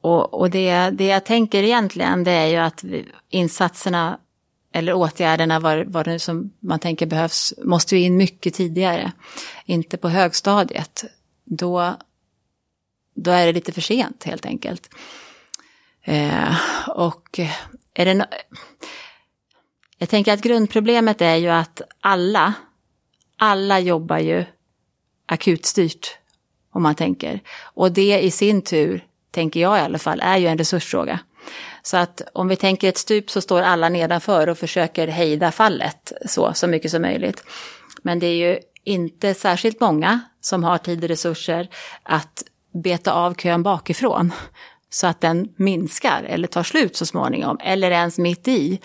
och, 0.00 0.34
och 0.34 0.50
det, 0.50 0.90
det 0.90 1.06
jag 1.06 1.24
tänker 1.24 1.62
egentligen 1.62 2.24
det 2.24 2.30
är 2.30 2.46
ju 2.46 2.56
att 2.56 2.84
insatserna 3.30 4.18
eller 4.76 4.92
åtgärderna, 4.92 5.60
vad, 5.60 5.86
vad 5.86 6.04
det 6.04 6.18
som 6.18 6.52
man 6.60 6.78
tänker 6.78 7.06
behövs, 7.06 7.54
måste 7.64 7.96
ju 7.96 8.02
in 8.02 8.16
mycket 8.16 8.54
tidigare. 8.54 9.12
Inte 9.64 9.96
på 9.96 10.08
högstadiet. 10.08 11.04
Då, 11.44 11.96
då 13.14 13.30
är 13.30 13.46
det 13.46 13.52
lite 13.52 13.72
för 13.72 13.80
sent 13.80 14.24
helt 14.24 14.46
enkelt. 14.46 14.88
Eh, 16.02 16.56
och 16.88 17.40
är 17.94 18.04
det 18.04 18.14
no 18.14 18.24
jag 19.98 20.08
tänker 20.08 20.32
att 20.32 20.40
grundproblemet 20.40 21.20
är 21.20 21.36
ju 21.36 21.48
att 21.48 21.80
alla, 22.00 22.54
alla 23.36 23.80
jobbar 23.80 24.18
ju 24.18 24.44
akutstyrt. 25.26 26.18
Om 26.70 26.82
man 26.82 26.94
tänker. 26.94 27.40
Och 27.62 27.92
det 27.92 28.20
i 28.20 28.30
sin 28.30 28.62
tur 28.62 29.06
tänker 29.30 29.60
jag 29.60 29.78
i 29.78 29.80
alla 29.80 29.98
fall, 29.98 30.20
är 30.20 30.36
ju 30.36 30.46
en 30.46 30.58
resursfråga. 30.58 31.20
Så 31.86 31.96
att 31.96 32.22
om 32.32 32.48
vi 32.48 32.56
tänker 32.56 32.88
ett 32.88 32.98
stup 32.98 33.30
så 33.30 33.40
står 33.40 33.62
alla 33.62 33.88
nedanför 33.88 34.48
och 34.48 34.58
försöker 34.58 35.08
hejda 35.08 35.52
fallet 35.52 36.12
så, 36.26 36.52
så 36.54 36.66
mycket 36.66 36.90
som 36.90 37.02
möjligt. 37.02 37.44
Men 38.02 38.18
det 38.18 38.26
är 38.26 38.34
ju 38.34 38.58
inte 38.84 39.34
särskilt 39.34 39.80
många 39.80 40.20
som 40.40 40.64
har 40.64 40.78
tid 40.78 41.02
och 41.02 41.08
resurser 41.08 41.68
att 42.02 42.44
beta 42.82 43.12
av 43.12 43.34
kön 43.34 43.62
bakifrån 43.62 44.32
så 44.90 45.06
att 45.06 45.20
den 45.20 45.48
minskar 45.56 46.22
eller 46.22 46.48
tar 46.48 46.62
slut 46.62 46.96
så 46.96 47.06
småningom 47.06 47.58
eller 47.62 47.90
ens 47.90 48.18
mitt 48.18 48.48
i 48.48 48.80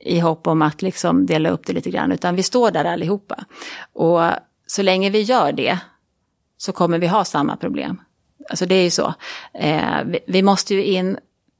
i 0.00 0.18
hopp 0.18 0.46
om 0.46 0.62
att 0.62 0.82
liksom 0.82 1.26
dela 1.26 1.50
upp 1.50 1.66
det 1.66 1.72
lite 1.72 1.90
grann, 1.90 2.12
utan 2.12 2.36
vi 2.36 2.42
står 2.42 2.70
där 2.70 2.84
allihopa. 2.84 3.44
Och 3.92 4.22
så 4.66 4.82
länge 4.82 5.10
vi 5.10 5.22
gör 5.22 5.52
det 5.52 5.78
så 6.56 6.72
kommer 6.72 6.98
vi 6.98 7.06
ha 7.06 7.24
samma 7.24 7.56
problem. 7.56 8.00
Alltså 8.50 8.66
det 8.66 8.74
är 8.74 8.82
ju 8.82 8.90
så. 8.90 9.14
Eh, 9.54 10.04
vi, 10.04 10.18
vi, 10.26 10.42
måste 10.42 10.74
ju 10.74 10.84
in, 10.84 11.18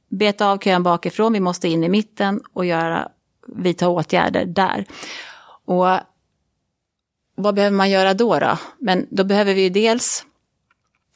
beta 0.09 0.47
av 0.47 0.57
kön 0.57 0.83
bakifrån, 0.83 1.33
vi 1.33 1.39
måste 1.39 1.67
in 1.67 1.83
i 1.83 1.89
mitten 1.89 2.41
och 2.53 2.65
göra, 2.65 3.09
vidta 3.47 3.89
åtgärder 3.89 4.45
där. 4.45 4.85
Och 5.65 5.87
vad 7.35 7.55
behöver 7.55 7.77
man 7.77 7.89
göra 7.89 8.13
då? 8.13 8.39
då? 8.39 8.57
Men 8.79 9.07
då 9.09 9.23
behöver 9.23 9.53
vi 9.53 9.61
ju 9.61 9.69
dels 9.69 10.25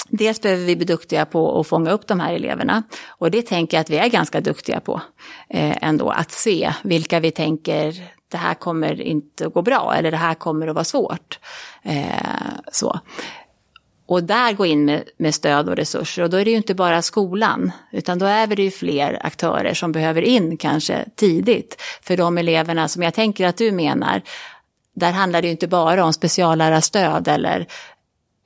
Dels 0.09 0.41
behöver 0.41 0.65
vi 0.65 0.75
bli 0.75 0.85
duktiga 0.85 1.25
på 1.25 1.59
att 1.59 1.67
fånga 1.67 1.91
upp 1.91 2.07
de 2.07 2.19
här 2.19 2.33
eleverna. 2.33 2.83
Och 3.07 3.31
det 3.31 3.41
tänker 3.41 3.77
jag 3.77 3.81
att 3.81 3.89
vi 3.89 3.97
är 3.97 4.07
ganska 4.07 4.41
duktiga 4.41 4.79
på 4.79 5.01
eh, 5.49 5.77
ändå. 5.81 6.09
Att 6.09 6.31
se 6.31 6.73
vilka 6.83 7.19
vi 7.19 7.31
tänker, 7.31 8.09
det 8.27 8.37
här 8.37 8.53
kommer 8.53 9.01
inte 9.01 9.47
att 9.47 9.53
gå 9.53 9.61
bra 9.61 9.93
eller 9.97 10.11
det 10.11 10.17
här 10.17 10.33
kommer 10.33 10.67
att 10.67 10.75
vara 10.75 10.83
svårt. 10.83 11.39
Eh, 11.83 12.51
så. 12.71 12.99
Och 14.11 14.23
där 14.23 14.53
gå 14.53 14.65
in 14.65 14.85
med, 14.85 15.03
med, 15.17 15.35
stöd 15.35 15.69
och 15.69 15.75
resurser. 15.75 16.23
Och 16.23 16.29
då 16.29 16.37
är 16.37 16.45
det 16.45 16.51
ju 16.51 16.57
inte 16.57 16.75
bara 16.75 17.01
skolan, 17.01 17.71
utan 17.91 18.19
då 18.19 18.25
är 18.25 18.47
det 18.47 18.63
ju 18.63 18.71
fler 18.71 19.19
aktörer 19.25 19.73
som 19.73 19.91
behöver 19.91 20.21
in 20.21 20.57
kanske 20.57 21.05
tidigt. 21.15 21.81
För 22.01 22.17
de 22.17 22.37
eleverna 22.37 22.87
som 22.87 23.03
jag 23.03 23.13
tänker 23.13 23.47
att 23.47 23.57
du 23.57 23.71
menar, 23.71 24.21
där 24.95 25.11
handlar 25.11 25.41
det 25.41 25.47
ju 25.47 25.51
inte 25.51 25.67
bara 25.67 26.05
om 26.05 26.13
speciallärarstöd 26.13 27.27
eller 27.27 27.67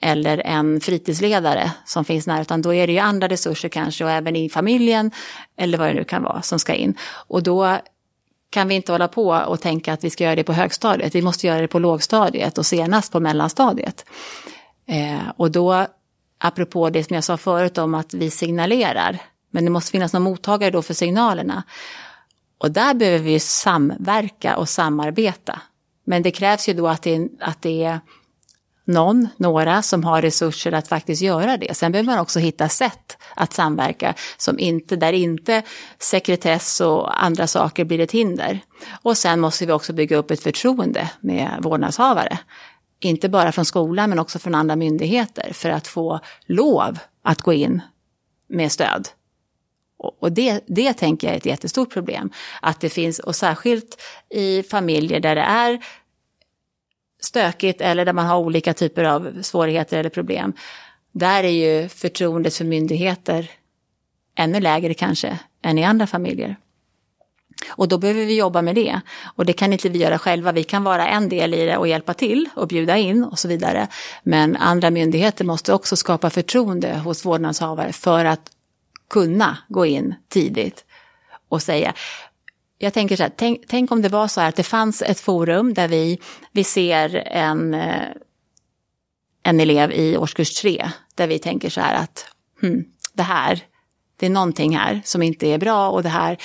eller 0.01 0.37
en 0.45 0.81
fritidsledare 0.81 1.71
som 1.85 2.05
finns 2.05 2.27
nära, 2.27 2.41
utan 2.41 2.61
då 2.61 2.73
är 2.73 2.87
det 2.87 2.93
ju 2.93 2.99
andra 2.99 3.27
resurser 3.27 3.69
kanske 3.69 4.03
och 4.03 4.11
även 4.11 4.35
i 4.35 4.49
familjen 4.49 5.11
eller 5.57 5.77
vad 5.77 5.87
det 5.87 5.93
nu 5.93 6.03
kan 6.03 6.23
vara 6.23 6.41
som 6.41 6.59
ska 6.59 6.73
in. 6.73 6.97
Och 7.27 7.43
då 7.43 7.77
kan 8.49 8.67
vi 8.67 8.75
inte 8.75 8.91
hålla 8.91 9.07
på 9.07 9.29
och 9.29 9.61
tänka 9.61 9.93
att 9.93 10.03
vi 10.03 10.09
ska 10.09 10.23
göra 10.23 10.35
det 10.35 10.43
på 10.43 10.53
högstadiet, 10.53 11.15
vi 11.15 11.21
måste 11.21 11.47
göra 11.47 11.61
det 11.61 11.67
på 11.67 11.79
lågstadiet 11.79 12.57
och 12.57 12.65
senast 12.65 13.11
på 13.11 13.19
mellanstadiet. 13.19 14.05
Eh, 14.87 15.29
och 15.37 15.51
då, 15.51 15.87
apropå 16.37 16.89
det 16.89 17.03
som 17.03 17.13
jag 17.15 17.23
sa 17.23 17.37
förut 17.37 17.77
om 17.77 17.93
att 17.95 18.13
vi 18.13 18.29
signalerar, 18.29 19.21
men 19.51 19.65
det 19.65 19.71
måste 19.71 19.91
finnas 19.91 20.13
någon 20.13 20.21
mottagare 20.21 20.71
då 20.71 20.81
för 20.81 20.93
signalerna. 20.93 21.63
Och 22.57 22.71
där 22.71 22.93
behöver 22.93 23.19
vi 23.19 23.39
samverka 23.39 24.57
och 24.57 24.69
samarbeta. 24.69 25.61
Men 26.05 26.23
det 26.23 26.31
krävs 26.31 26.69
ju 26.69 26.73
då 26.73 26.87
att 26.87 27.01
det, 27.01 27.27
att 27.39 27.61
det 27.61 27.83
är 27.83 27.99
någon, 28.85 29.27
några 29.37 29.81
som 29.81 30.03
har 30.03 30.21
resurser 30.21 30.71
att 30.71 30.87
faktiskt 30.87 31.21
göra 31.21 31.57
det. 31.57 31.77
Sen 31.77 31.91
behöver 31.91 32.11
man 32.11 32.19
också 32.19 32.39
hitta 32.39 32.69
sätt 32.69 33.17
att 33.35 33.53
samverka 33.53 34.13
som 34.37 34.59
inte, 34.59 34.95
där 34.95 35.13
inte 35.13 35.61
sekretess 35.99 36.81
och 36.81 37.23
andra 37.23 37.47
saker 37.47 37.85
blir 37.85 37.99
ett 37.99 38.11
hinder. 38.11 38.59
Och 39.01 39.17
sen 39.17 39.39
måste 39.39 39.65
vi 39.65 39.71
också 39.71 39.93
bygga 39.93 40.17
upp 40.17 40.31
ett 40.31 40.43
förtroende 40.43 41.09
med 41.19 41.57
vårdnadshavare. 41.59 42.39
Inte 43.05 43.29
bara 43.29 43.51
från 43.51 43.65
skolan 43.65 44.09
men 44.09 44.19
också 44.19 44.39
från 44.39 44.55
andra 44.55 44.75
myndigheter 44.75 45.53
för 45.53 45.69
att 45.69 45.87
få 45.87 46.19
lov 46.45 46.97
att 47.23 47.41
gå 47.41 47.53
in 47.53 47.81
med 48.47 48.71
stöd. 48.71 49.07
Och 49.97 50.31
det, 50.31 50.63
det 50.67 50.93
tänker 50.93 51.27
jag 51.27 51.33
är 51.33 51.37
ett 51.37 51.45
jättestort 51.45 51.93
problem. 51.93 52.31
Att 52.61 52.79
det 52.81 52.89
finns, 52.89 53.19
och 53.19 53.35
särskilt 53.35 54.01
i 54.29 54.63
familjer 54.63 55.19
där 55.19 55.35
det 55.35 55.41
är 55.41 55.85
stökigt 57.21 57.81
eller 57.81 58.05
där 58.05 58.13
man 58.13 58.25
har 58.25 58.37
olika 58.37 58.73
typer 58.73 59.03
av 59.03 59.41
svårigheter 59.41 59.97
eller 59.99 60.09
problem. 60.09 60.53
Där 61.11 61.43
är 61.43 61.81
ju 61.81 61.89
förtroendet 61.89 62.55
för 62.55 62.65
myndigheter 62.65 63.51
ännu 64.35 64.59
lägre 64.59 64.93
kanske 64.93 65.39
än 65.61 65.77
i 65.77 65.83
andra 65.83 66.07
familjer. 66.07 66.55
Och 67.69 67.87
då 67.87 67.97
behöver 67.97 68.25
vi 68.25 68.37
jobba 68.37 68.61
med 68.61 68.75
det. 68.75 69.01
Och 69.35 69.45
det 69.45 69.53
kan 69.53 69.73
inte 69.73 69.89
vi 69.89 69.99
göra 69.99 70.17
själva. 70.17 70.51
Vi 70.51 70.63
kan 70.63 70.83
vara 70.83 71.07
en 71.07 71.29
del 71.29 71.53
i 71.53 71.65
det 71.65 71.77
och 71.77 71.87
hjälpa 71.87 72.13
till 72.13 72.49
och 72.55 72.67
bjuda 72.67 72.97
in 72.97 73.23
och 73.23 73.39
så 73.39 73.47
vidare. 73.47 73.87
Men 74.23 74.55
andra 74.55 74.89
myndigheter 74.89 75.45
måste 75.45 75.73
också 75.73 75.95
skapa 75.95 76.29
förtroende 76.29 76.97
hos 76.97 77.25
vårdnadshavare 77.25 77.93
för 77.93 78.25
att 78.25 78.51
kunna 79.09 79.57
gå 79.69 79.85
in 79.85 80.15
tidigt 80.29 80.85
och 81.49 81.61
säga 81.61 81.93
jag 82.77 82.93
tänker 82.93 83.15
så 83.15 83.23
här, 83.23 83.31
tänk, 83.35 83.61
tänk, 83.67 83.91
om 83.91 84.01
det 84.01 84.09
var 84.09 84.27
så 84.27 84.41
här 84.41 84.49
att 84.49 84.55
det 84.55 84.63
fanns 84.63 85.01
ett 85.01 85.19
forum 85.19 85.73
där 85.73 85.87
vi, 85.87 86.19
vi 86.51 86.63
ser 86.63 87.15
en, 87.15 87.73
eh, 87.73 88.07
en 89.43 89.59
elev 89.59 89.91
i 89.91 90.17
årskurs 90.17 90.53
tre, 90.61 90.89
där 91.15 91.27
vi 91.27 91.39
tänker 91.39 91.69
så 91.69 91.81
här 91.81 92.03
att 92.03 92.25
hmm, 92.61 92.85
det 93.13 93.23
här, 93.23 93.63
det 94.25 94.29
är 94.29 94.33
någonting 94.33 94.77
här 94.77 95.01
som 95.05 95.21
inte 95.23 95.47
är 95.47 95.57
bra 95.57 95.89
och 95.89 96.03
det 96.03 96.09
här, 96.09 96.37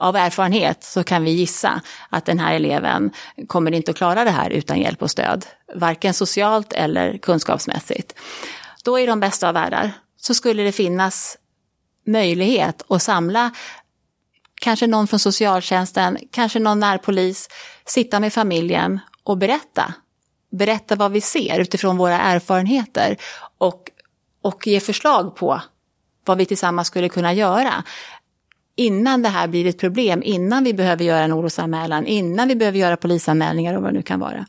av 0.00 0.16
erfarenhet 0.16 0.84
så 0.84 1.04
kan 1.04 1.24
vi 1.24 1.30
gissa 1.30 1.80
att 2.08 2.24
den 2.24 2.38
här 2.38 2.54
eleven 2.54 3.10
kommer 3.46 3.72
inte 3.72 3.90
att 3.90 3.96
klara 3.96 4.24
det 4.24 4.30
här 4.30 4.50
utan 4.50 4.80
hjälp 4.80 5.02
och 5.02 5.10
stöd, 5.10 5.46
varken 5.74 6.14
socialt 6.14 6.72
eller 6.72 7.18
kunskapsmässigt. 7.18 8.14
Då 8.84 8.98
i 8.98 9.06
de 9.06 9.20
bästa 9.20 9.48
av 9.48 9.54
världar 9.54 9.92
så 10.16 10.34
skulle 10.34 10.62
det 10.62 10.72
finnas 10.72 11.36
möjlighet 12.06 12.84
att 12.88 13.02
samla 13.02 13.50
kanske 14.60 14.86
någon 14.86 15.06
från 15.06 15.20
socialtjänsten, 15.20 16.18
kanske 16.32 16.58
någon 16.58 16.80
närpolis, 16.80 17.48
sitta 17.86 18.20
med 18.20 18.32
familjen 18.32 19.00
och 19.24 19.38
berätta. 19.38 19.94
Berätta 20.52 20.96
vad 20.96 21.12
vi 21.12 21.20
ser 21.20 21.58
utifrån 21.60 21.96
våra 21.96 22.20
erfarenheter 22.20 23.16
och, 23.58 23.90
och 24.42 24.66
ge 24.66 24.80
förslag 24.80 25.36
på 25.36 25.60
vad 26.30 26.38
vi 26.38 26.46
tillsammans 26.46 26.88
skulle 26.88 27.08
kunna 27.08 27.32
göra. 27.32 27.84
Innan 28.76 29.22
det 29.22 29.28
här 29.28 29.48
blir 29.48 29.66
ett 29.66 29.78
problem, 29.78 30.22
innan 30.22 30.64
vi 30.64 30.74
behöver 30.74 31.04
göra 31.04 31.24
en 31.24 31.32
orosanmälan, 31.32 32.06
innan 32.06 32.48
vi 32.48 32.56
behöver 32.56 32.78
göra 32.78 32.96
polisanmälningar 32.96 33.74
och 33.74 33.82
vad 33.82 33.92
det 33.92 33.96
nu 33.96 34.02
kan 34.02 34.20
vara. 34.20 34.46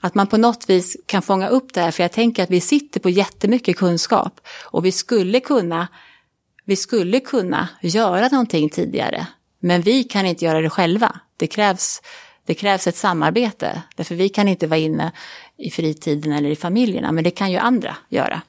Att 0.00 0.14
man 0.14 0.26
på 0.26 0.36
något 0.36 0.70
vis 0.70 0.96
kan 1.06 1.22
fånga 1.22 1.48
upp 1.48 1.74
det 1.74 1.80
här, 1.80 1.90
för 1.90 2.02
jag 2.04 2.12
tänker 2.12 2.42
att 2.42 2.50
vi 2.50 2.60
sitter 2.60 3.00
på 3.00 3.10
jättemycket 3.10 3.76
kunskap 3.76 4.40
och 4.64 4.84
vi 4.84 4.92
skulle 4.92 5.40
kunna 5.40 5.88
vi 6.64 6.76
skulle 6.76 7.20
kunna 7.20 7.68
göra 7.80 8.28
någonting 8.28 8.68
tidigare. 8.68 9.26
Men 9.60 9.82
vi 9.82 10.04
kan 10.04 10.26
inte 10.26 10.44
göra 10.44 10.60
det 10.60 10.70
själva. 10.70 11.20
Det 11.36 11.46
krävs, 11.46 12.02
det 12.46 12.54
krävs 12.54 12.86
ett 12.86 12.96
samarbete. 12.96 13.82
Därför 13.96 14.14
vi 14.14 14.28
kan 14.28 14.48
inte 14.48 14.66
vara 14.66 14.80
inne 14.80 15.12
i 15.58 15.70
fritiden 15.70 16.32
eller 16.32 16.50
i 16.50 16.56
familjerna, 16.56 17.12
men 17.12 17.24
det 17.24 17.30
kan 17.30 17.52
ju 17.52 17.58
andra 17.58 17.96
göra. 18.08 18.42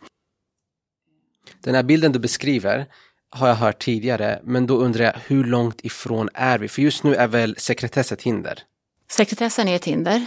Den 1.67 1.75
här 1.75 1.83
bilden 1.83 2.11
du 2.11 2.19
beskriver 2.19 2.85
har 3.29 3.47
jag 3.47 3.55
hört 3.55 3.83
tidigare, 3.83 4.39
men 4.43 4.67
då 4.67 4.77
undrar 4.77 5.05
jag 5.05 5.13
hur 5.27 5.43
långt 5.43 5.79
ifrån 5.83 6.29
är 6.33 6.57
vi? 6.57 6.67
För 6.67 6.81
just 6.81 7.03
nu 7.03 7.15
är 7.15 7.27
väl 7.27 7.55
sekretess 7.57 8.11
ett 8.11 8.21
hinder? 8.21 8.59
Sekretessen 9.11 9.67
är 9.67 9.75
ett 9.75 9.85
hinder. 9.85 10.25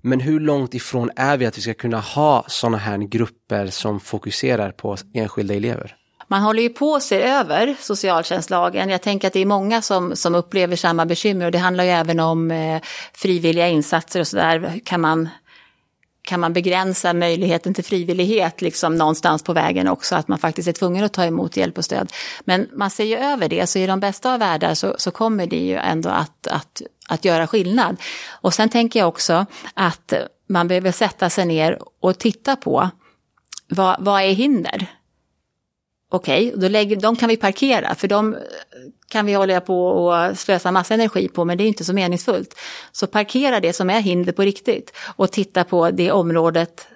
Men 0.00 0.20
hur 0.20 0.40
långt 0.40 0.74
ifrån 0.74 1.10
är 1.16 1.36
vi 1.36 1.46
att 1.46 1.58
vi 1.58 1.62
ska 1.62 1.74
kunna 1.74 2.00
ha 2.00 2.44
sådana 2.48 2.78
här 2.78 2.98
grupper 2.98 3.66
som 3.66 4.00
fokuserar 4.00 4.72
på 4.72 4.96
enskilda 5.14 5.54
elever? 5.54 5.96
Man 6.28 6.42
håller 6.42 6.62
ju 6.62 6.68
på 6.68 6.94
att 6.94 7.02
se 7.02 7.22
över 7.22 7.76
socialtjänstlagen. 7.80 8.88
Jag 8.88 9.02
tänker 9.02 9.28
att 9.28 9.34
det 9.34 9.40
är 9.40 9.46
många 9.46 9.82
som, 9.82 10.16
som 10.16 10.34
upplever 10.34 10.76
samma 10.76 11.06
bekymmer 11.06 11.46
och 11.46 11.52
det 11.52 11.58
handlar 11.58 11.84
ju 11.84 11.90
även 11.90 12.20
om 12.20 12.50
eh, 12.50 12.82
frivilliga 13.14 13.68
insatser 13.68 14.20
och 14.20 14.26
sådär. 14.26 14.80
Kan 14.84 15.00
man, 15.00 15.28
kan 16.24 16.40
man 16.40 16.52
begränsa 16.52 17.12
möjligheten 17.12 17.74
till 17.74 17.84
frivillighet 17.84 18.62
liksom 18.62 18.96
någonstans 18.96 19.42
på 19.42 19.52
vägen 19.52 19.88
också, 19.88 20.16
att 20.16 20.28
man 20.28 20.38
faktiskt 20.38 20.68
är 20.68 20.72
tvungen 20.72 21.04
att 21.04 21.12
ta 21.12 21.24
emot 21.24 21.56
hjälp 21.56 21.78
och 21.78 21.84
stöd. 21.84 22.12
Men 22.44 22.68
man 22.72 22.90
ser 22.90 23.04
ju 23.04 23.16
över 23.16 23.48
det, 23.48 23.66
så 23.66 23.78
i 23.78 23.86
de 23.86 24.00
bästa 24.00 24.34
av 24.34 24.38
världar 24.38 24.74
så, 24.74 24.94
så 24.98 25.10
kommer 25.10 25.46
det 25.46 25.56
ju 25.56 25.74
ändå 25.74 26.08
att, 26.08 26.46
att, 26.46 26.82
att 27.08 27.24
göra 27.24 27.46
skillnad. 27.46 27.96
Och 28.30 28.54
sen 28.54 28.68
tänker 28.68 29.00
jag 29.00 29.08
också 29.08 29.46
att 29.74 30.12
man 30.48 30.68
behöver 30.68 30.92
sätta 30.92 31.30
sig 31.30 31.46
ner 31.46 31.78
och 32.00 32.18
titta 32.18 32.56
på 32.56 32.90
vad, 33.68 33.96
vad 33.98 34.22
är 34.22 34.32
hinder? 34.32 34.86
Okej, 36.14 36.54
okay, 36.54 36.94
de 36.96 37.16
kan 37.16 37.28
vi 37.28 37.36
parkera 37.36 37.94
för 37.94 38.08
de 38.08 38.34
eh, 38.34 38.40
kan 39.08 39.26
vi 39.26 39.34
hålla 39.34 39.60
på 39.60 39.86
och 39.86 40.38
slösa 40.38 40.72
massa 40.72 40.94
energi 40.94 41.28
på 41.28 41.44
men 41.44 41.58
det 41.58 41.64
är 41.64 41.68
inte 41.68 41.84
så 41.84 41.92
meningsfullt. 41.92 42.54
Så 42.92 43.06
parkera 43.06 43.60
det 43.60 43.72
som 43.72 43.90
är 43.90 44.00
hinder 44.00 44.32
på 44.32 44.42
riktigt 44.42 44.92
och 45.16 45.32
titta 45.32 45.64
på 45.64 45.90
det 45.90 46.12
området 46.12 46.86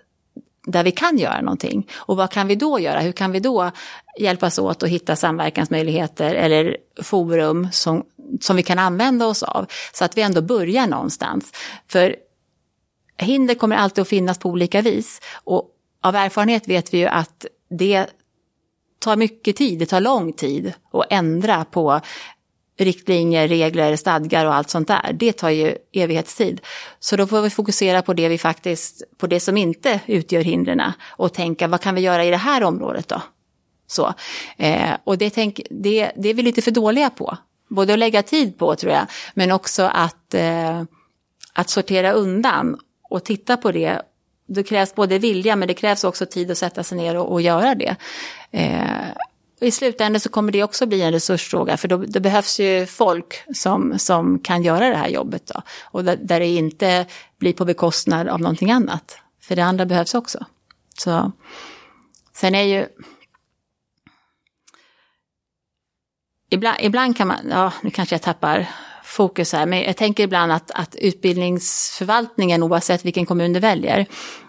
där 0.66 0.84
vi 0.84 0.90
kan 0.90 1.18
göra 1.18 1.40
någonting. 1.40 1.88
Och 1.94 2.16
vad 2.16 2.30
kan 2.30 2.48
vi 2.48 2.54
då 2.54 2.80
göra? 2.80 3.00
Hur 3.00 3.12
kan 3.12 3.32
vi 3.32 3.40
då 3.40 3.70
hjälpas 4.18 4.58
åt 4.58 4.82
att 4.82 4.88
hitta 4.88 5.16
samverkansmöjligheter 5.16 6.34
eller 6.34 6.76
forum 7.02 7.68
som, 7.72 8.04
som 8.40 8.56
vi 8.56 8.62
kan 8.62 8.78
använda 8.78 9.26
oss 9.26 9.42
av? 9.42 9.66
Så 9.92 10.04
att 10.04 10.16
vi 10.16 10.22
ändå 10.22 10.42
börjar 10.42 10.86
någonstans. 10.86 11.52
För 11.88 12.16
hinder 13.16 13.54
kommer 13.54 13.76
alltid 13.76 14.02
att 14.02 14.08
finnas 14.08 14.38
på 14.38 14.48
olika 14.48 14.82
vis. 14.82 15.20
Och 15.44 15.70
av 16.02 16.14
erfarenhet 16.14 16.68
vet 16.68 16.94
vi 16.94 16.98
ju 16.98 17.06
att 17.06 17.46
det 17.70 18.06
tar 18.98 19.16
mycket 19.16 19.56
tid, 19.56 19.78
det 19.78 19.86
tar 19.86 20.00
lång 20.00 20.32
tid 20.32 20.72
att 20.92 21.06
ändra 21.10 21.64
på 21.64 22.00
riktlinjer, 22.78 23.48
regler, 23.48 23.96
stadgar 23.96 24.46
och 24.46 24.54
allt 24.54 24.70
sånt 24.70 24.88
där. 24.88 25.12
Det 25.12 25.32
tar 25.32 25.50
ju 25.50 25.76
evighetstid. 25.92 26.60
Så 27.00 27.16
då 27.16 27.26
får 27.26 27.42
vi 27.42 27.50
fokusera 27.50 28.02
på 28.02 28.14
det 28.14 28.28
vi 28.28 28.38
faktiskt, 28.38 29.02
på 29.18 29.26
det 29.26 29.40
som 29.40 29.56
inte 29.56 30.00
utgör 30.06 30.40
hindren 30.40 30.82
och 31.06 31.32
tänka 31.32 31.68
vad 31.68 31.80
kan 31.80 31.94
vi 31.94 32.00
göra 32.00 32.24
i 32.24 32.30
det 32.30 32.36
här 32.36 32.62
området 32.62 33.08
då? 33.08 33.22
Så. 33.86 34.14
Eh, 34.56 34.90
och 35.04 35.18
det, 35.18 35.30
tänk, 35.30 35.60
det, 35.70 36.12
det 36.16 36.28
är 36.28 36.34
vi 36.34 36.42
lite 36.42 36.62
för 36.62 36.70
dåliga 36.70 37.10
på. 37.10 37.36
Både 37.68 37.92
att 37.92 37.98
lägga 37.98 38.22
tid 38.22 38.58
på 38.58 38.76
tror 38.76 38.92
jag, 38.92 39.06
men 39.34 39.52
också 39.52 39.82
att, 39.82 40.34
eh, 40.34 40.82
att 41.52 41.70
sortera 41.70 42.12
undan 42.12 42.78
och 43.10 43.24
titta 43.24 43.56
på 43.56 43.72
det. 43.72 44.02
Det 44.48 44.62
krävs 44.62 44.94
både 44.94 45.18
vilja 45.18 45.56
men 45.56 45.68
det 45.68 45.74
krävs 45.74 46.04
också 46.04 46.26
tid 46.26 46.50
att 46.50 46.58
sätta 46.58 46.84
sig 46.84 46.98
ner 46.98 47.16
och, 47.16 47.32
och 47.32 47.42
göra 47.42 47.74
det. 47.74 47.96
Eh, 48.50 49.08
i 49.60 49.70
slutändan 49.70 50.20
så 50.20 50.28
kommer 50.28 50.52
det 50.52 50.62
också 50.62 50.86
bli 50.86 51.02
en 51.02 51.12
resursfråga 51.12 51.76
för 51.76 51.88
då, 51.88 51.96
då, 51.96 52.20
behövs 52.20 52.60
ju 52.60 52.86
folk 52.86 53.42
som, 53.54 53.98
som 53.98 54.38
kan 54.38 54.62
göra 54.62 54.88
det 54.88 54.96
här 54.96 55.08
jobbet. 55.08 55.46
Då. 55.46 55.62
Och 55.84 56.04
där, 56.04 56.16
där, 56.16 56.40
det 56.40 56.46
inte 56.46 57.06
blir 57.38 57.52
på 57.52 57.64
bekostnad 57.64 58.28
av 58.28 58.40
någonting 58.40 58.70
annat. 58.70 59.18
För 59.40 59.56
det 59.56 59.64
andra 59.64 59.86
behövs 59.86 60.14
också. 60.14 60.46
Så, 60.98 61.32
sen 62.32 62.54
är 62.54 62.62
ju... 62.62 62.86
Ibland, 66.50 66.76
ibland 66.80 67.16
kan 67.16 67.28
man, 67.28 67.48
ja 67.50 67.72
nu 67.82 67.90
kanske 67.90 68.14
jag 68.14 68.22
tappar 68.22 68.68
fokus 69.04 69.52
här, 69.52 69.66
men 69.66 69.82
jag 69.82 69.96
tänker 69.96 70.24
ibland 70.24 70.52
att, 70.52 70.70
att 70.70 70.94
utbildningsförvaltningen 70.94 72.62
oavsett 72.62 73.04
vilken 73.04 73.26
kommun 73.26 73.52
du 73.52 73.60
väljer 73.60 74.06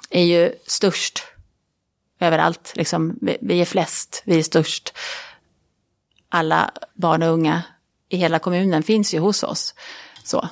är 0.10 0.24
ju 0.24 0.52
störst 0.68 1.24
överallt. 2.20 2.74
Liksom, 2.76 3.18
vi, 3.22 3.38
vi 3.42 3.62
är 3.62 3.66
flest, 3.66 4.24
vi 4.26 4.40
är 4.40 4.44
störst. 4.44 4.94
Alla 6.30 6.72
barn 6.94 7.24
och 7.24 7.30
unga 7.30 7.64
i 8.10 8.18
hela 8.18 8.40
kommunen 8.40 8.84
finns 8.84 9.14
ju 9.14 9.20
hos 9.20 9.44
oss. 9.44 9.76
Så. 10.24 10.50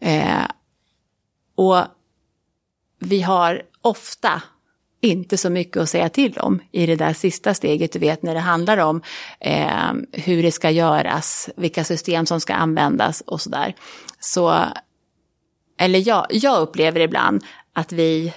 Eh, 0.00 0.44
och 1.54 1.84
vi 2.98 3.22
har 3.22 3.62
ofta 3.82 4.42
inte 5.00 5.36
så 5.36 5.50
mycket 5.50 5.76
att 5.76 5.90
säga 5.90 6.08
till 6.08 6.38
om 6.38 6.60
i 6.72 6.86
det 6.86 6.96
där 6.96 7.12
sista 7.12 7.54
steget, 7.54 7.92
du 7.92 7.98
vet 7.98 8.22
när 8.22 8.34
det 8.34 8.40
handlar 8.40 8.78
om 8.78 9.02
eh, 9.40 9.92
hur 10.12 10.42
det 10.42 10.52
ska 10.52 10.70
göras, 10.70 11.50
vilka 11.56 11.84
system 11.84 12.26
som 12.26 12.40
ska 12.40 12.54
användas 12.54 13.20
och 13.20 13.40
sådär. 13.40 13.74
Så, 14.20 14.64
eller 15.78 16.08
jag, 16.08 16.26
jag 16.30 16.60
upplever 16.60 17.00
ibland 17.00 17.44
att 17.72 17.92
vi, 17.92 18.34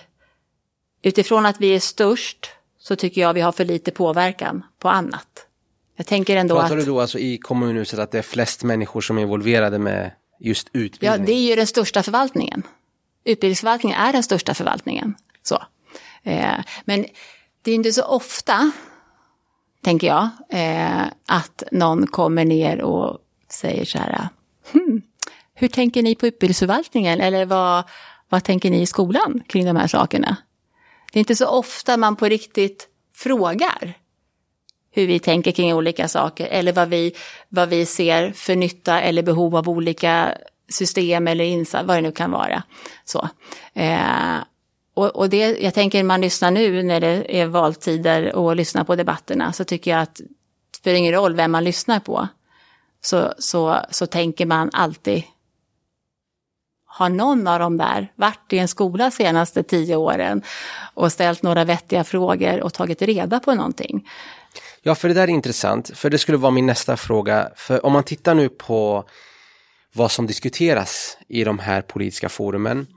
utifrån 1.02 1.46
att 1.46 1.62
vi 1.62 1.76
är 1.76 1.80
störst, 1.80 2.50
så 2.82 2.96
tycker 2.96 3.22
jag 3.22 3.34
vi 3.34 3.42
har 3.42 3.52
för 3.52 3.66
lite 3.66 3.92
påverkan 3.92 4.64
på 4.80 4.90
annat. 4.90 5.48
Jag 5.96 6.08
tänker 6.08 6.38
ändå 6.38 6.56
Pratar 6.56 6.78
att... 6.78 6.86
du 6.86 6.92
då 6.92 7.02
alltså 7.02 7.20
i 7.20 7.38
kommunhuset 7.38 8.00
att 8.00 8.12
det 8.12 8.18
är 8.18 8.22
flest 8.22 8.64
människor 8.64 9.02
som 9.02 9.18
är 9.18 9.22
involverade 9.22 9.80
med 9.80 10.12
just 10.40 10.68
utbildning? 10.74 11.22
Ja, 11.22 11.26
det 11.26 11.34
är 11.34 11.50
ju 11.50 11.56
den 11.56 11.68
största 11.68 12.04
förvaltningen. 12.04 12.64
Utbildningsförvaltningen 13.24 14.00
är 14.00 14.14
den 14.14 14.24
största 14.24 14.54
förvaltningen. 14.54 15.16
Så. 15.44 15.64
Eh, 16.24 16.60
men 16.86 17.06
det 17.62 17.72
är 17.72 17.76
inte 17.76 17.92
så 17.92 18.04
ofta, 18.04 18.72
tänker 19.84 20.08
jag, 20.08 20.30
eh, 20.50 21.04
att 21.28 21.64
någon 21.72 22.08
kommer 22.08 22.46
ner 22.46 22.82
och 22.82 23.18
säger 23.50 23.86
så 23.86 23.98
här, 23.98 24.30
hmm, 24.72 25.02
hur 25.54 25.68
tänker 25.68 26.04
ni 26.04 26.16
på 26.16 26.28
utbildningsförvaltningen? 26.28 27.22
Eller 27.22 27.46
vad, 27.46 27.84
vad 28.30 28.44
tänker 28.44 28.70
ni 28.70 28.82
i 28.82 28.86
skolan 28.86 29.44
kring 29.48 29.66
de 29.66 29.76
här 29.76 29.88
sakerna? 29.88 30.38
Det 31.12 31.18
är 31.18 31.22
inte 31.22 31.36
så 31.36 31.48
ofta 31.48 31.98
man 31.98 32.16
på 32.16 32.26
riktigt 32.26 32.88
frågar 33.16 33.98
hur 34.92 35.08
vi 35.08 35.20
tänker 35.20 35.52
kring 35.52 35.74
olika 35.74 36.08
saker 36.08 36.48
eller 36.48 36.74
vad 36.74 36.90
vi, 36.90 37.16
vad 37.50 37.70
vi 37.70 37.86
ser 37.86 38.32
för 38.32 38.56
nytta 38.56 39.02
eller 39.02 39.24
behov 39.24 39.56
av 39.56 39.70
olika 39.70 40.38
system 40.70 41.28
eller 41.28 41.46
insatser, 41.46 41.88
vad 41.88 41.98
det 41.98 42.02
nu 42.02 42.12
kan 42.12 42.32
vara. 42.32 42.64
Så. 43.06 43.30
Eh, 43.74 44.38
och, 44.94 45.08
och, 45.08 45.30
det, 45.30 45.60
jag 45.62 45.74
tänker 45.74 46.04
man 46.04 46.22
lyssnar 46.22 46.52
nu 46.52 46.84
när 46.84 47.00
det 47.00 47.40
är 47.42 47.46
valtider 47.46 48.36
och 48.36 48.56
lyssnar 48.56 48.84
på 48.84 48.96
debatterna 48.96 49.54
så 49.54 49.64
tycker 49.64 49.92
jag 49.92 50.02
att 50.02 50.16
det 50.16 50.78
spelar 50.78 50.98
ingen 50.98 51.14
roll 51.14 51.36
vem 51.36 51.52
man 51.52 51.64
lyssnar 51.64 52.00
på. 52.00 52.28
Så, 53.02 53.34
så, 53.38 53.80
så 53.90 54.08
tänker 54.08 54.46
man 54.46 54.70
alltid 54.74 55.24
har 56.94 57.10
någon 57.10 57.48
av 57.48 57.60
dem 57.60 57.78
där 57.78 58.12
varit 58.16 58.54
i 58.54 58.58
en 58.58 58.68
skola 58.68 59.04
de 59.04 59.12
senaste 59.12 59.64
tio 59.64 59.96
åren 59.96 60.42
och 60.94 61.12
ställt 61.12 61.44
några 61.44 61.64
vettiga 61.64 62.04
frågor 62.04 62.62
och 62.62 62.74
tagit 62.74 63.02
reda 63.02 63.40
på 63.40 63.56
någonting? 63.56 64.10
Ja, 64.82 64.96
för 64.96 65.08
det 65.08 65.14
där 65.14 65.24
är 65.24 65.28
intressant, 65.28 65.92
för 65.98 66.10
det 66.10 66.18
skulle 66.18 66.38
vara 66.38 66.52
min 66.52 66.66
nästa 66.66 66.98
fråga. 66.98 67.50
För 67.56 67.86
om 67.86 67.94
man 67.94 68.04
tittar 68.04 68.36
nu 68.36 68.50
på 68.50 69.06
vad 69.94 70.12
som 70.12 70.28
diskuteras 70.28 71.18
i 71.28 71.44
de 71.44 71.60
här 71.60 71.82
politiska 71.82 72.30
forumen 72.30 72.88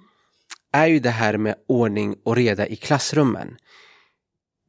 är 0.73 0.87
ju 0.87 0.99
det 0.99 1.11
här 1.11 1.37
med 1.37 1.55
ordning 1.69 2.17
och 2.25 2.37
reda 2.37 2.67
i 2.67 2.77
klassrummen. 2.77 3.57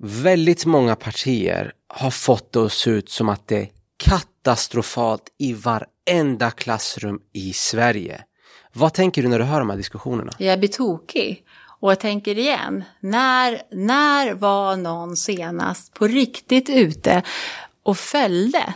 Väldigt 0.04 0.66
många 0.66 0.96
partier 0.96 1.74
har 1.88 2.12
fått 2.12 2.54
det 2.54 2.66
att 2.66 2.72
se 2.72 2.90
ut 2.90 3.10
som 3.10 3.30
att 3.30 3.48
det 3.48 3.58
är 3.58 3.70
katastrofalt 3.98 5.24
i 5.38 5.54
varenda 5.54 6.52
klassrum 6.52 7.20
i 7.34 7.54
Sverige. 7.54 8.24
Vad 8.76 8.94
tänker 8.94 9.22
du 9.24 9.28
när 9.28 9.40
du 9.40 9.46
hör 9.46 9.60
de 9.60 9.70
här 9.70 9.78
diskussionerna? 9.78 10.32
Jag 10.38 10.60
blir 10.60 10.70
tokig. 10.70 11.44
Och 11.80 11.92
jag 11.92 12.00
tänker 12.00 12.38
igen, 12.38 12.84
när, 13.00 13.62
när 13.72 14.34
var 14.34 14.76
någon 14.76 15.18
senast 15.18 15.94
på 15.94 16.08
riktigt 16.08 16.70
ute 16.70 17.24
och 17.84 17.98
följde 17.98 18.74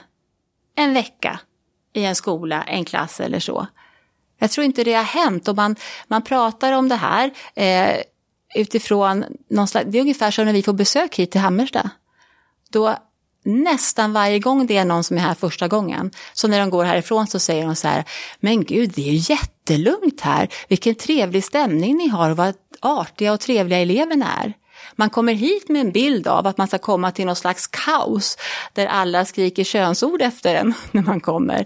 en 0.76 0.94
vecka 0.94 1.40
i 1.94 2.06
en 2.06 2.16
skola, 2.16 2.64
en 2.64 2.86
klass 2.86 3.20
eller 3.20 3.40
så? 3.40 3.68
Jag 4.40 4.52
tror 4.52 4.66
inte 4.66 4.84
det 4.84 4.94
har 4.94 5.04
hänt 5.04 5.48
och 5.48 5.56
man, 5.56 5.76
man 6.08 6.22
pratar 6.22 6.74
om 6.74 6.90
det 6.90 6.96
här 6.96 7.32
eh, 7.56 8.02
utifrån 8.56 9.26
någon 9.50 9.68
slags, 9.68 9.88
det 9.92 9.98
är 9.98 10.02
ungefär 10.02 10.32
som 10.32 10.46
när 10.46 10.54
vi 10.54 10.64
får 10.64 10.74
besök 10.74 11.16
hit 11.16 11.32
till 11.32 11.42
Hammersta. 11.42 11.90
Då 12.70 12.98
nästan 13.44 14.14
varje 14.14 14.40
gång 14.40 14.68
det 14.68 14.78
är 14.78 14.86
någon 14.86 15.04
som 15.04 15.18
är 15.18 15.22
här 15.22 15.34
första 15.34 15.68
gången, 15.68 16.12
så 16.34 16.48
när 16.48 16.60
de 16.60 16.70
går 16.70 16.84
härifrån 16.84 17.28
så 17.28 17.40
säger 17.40 17.66
de 17.66 17.76
så 17.76 17.88
här, 17.88 18.04
men 18.40 18.64
gud 18.64 18.92
det 18.96 19.10
är 19.10 19.14
ju 19.14 19.34
jättelugnt 19.34 20.22
här, 20.22 20.50
vilken 20.68 20.96
trevlig 20.96 21.44
stämning 21.44 21.98
ni 21.98 22.08
har 22.08 22.30
och 22.30 22.38
vad 22.38 22.56
artiga 22.80 23.34
och 23.34 23.40
trevliga 23.40 23.80
eleverna 23.80 24.26
är. 24.44 24.54
Man 24.96 25.10
kommer 25.10 25.34
hit 25.34 25.70
med 25.70 25.82
en 25.82 25.92
bild 25.92 26.28
av 26.28 26.48
att 26.48 26.58
man 26.58 26.68
ska 26.68 26.78
komma 26.78 27.12
till 27.12 27.26
någon 27.26 27.36
slags 27.36 27.68
kaos 27.68 28.38
där 28.74 28.88
alla 28.88 29.26
skriker 29.26 29.64
könsord 29.64 30.22
efter 30.22 30.56
en 30.56 30.74
när 30.92 31.02
man 31.02 31.20
kommer. 31.20 31.66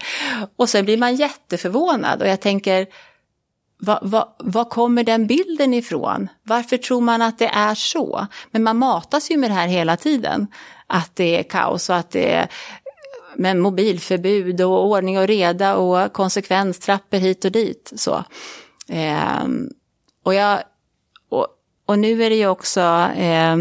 Och 0.56 0.70
sen 0.70 0.86
blir 0.86 0.98
man 0.98 1.16
jätteförvånad 1.16 2.22
och 2.22 2.28
jag 2.28 2.42
tänker, 2.42 2.88
var, 3.80 4.00
var, 4.02 4.28
var, 4.40 4.66
kommer 4.66 5.04
den 5.04 5.28
bilden 5.28 5.74
ifrån? 5.74 6.28
Varför 6.44 6.78
tror 6.78 7.02
man 7.02 7.22
att 7.22 7.40
det 7.40 7.48
är 7.48 7.76
så? 7.76 8.28
Men 8.52 8.64
man 8.64 8.78
matas 8.78 9.32
ju 9.32 9.38
med 9.38 9.50
det 9.50 9.54
här 9.54 9.68
hela 9.68 9.98
tiden. 9.98 10.48
Att 10.96 11.16
det 11.16 11.40
är 11.40 11.44
kaos 11.44 11.90
och 11.90 11.96
att 11.96 12.12
det 12.12 12.34
är 12.34 12.48
med 13.36 13.58
mobilförbud 13.58 14.62
och 14.62 14.86
ordning 14.86 15.20
och 15.20 15.28
reda 15.28 15.76
och 15.76 16.14
konsekvenstrappor 16.14 17.18
hit 17.18 17.46
och 17.46 17.52
dit. 17.52 17.94
Så. 17.96 18.24
Eh, 18.90 19.44
och, 20.24 20.34
jag, 20.34 20.60
och, 21.30 21.48
och, 21.86 22.00
nu 22.00 22.24
är 22.24 22.30
det 22.30 22.36
ju 22.36 22.48
också 22.48 22.82
eh, 23.18 23.56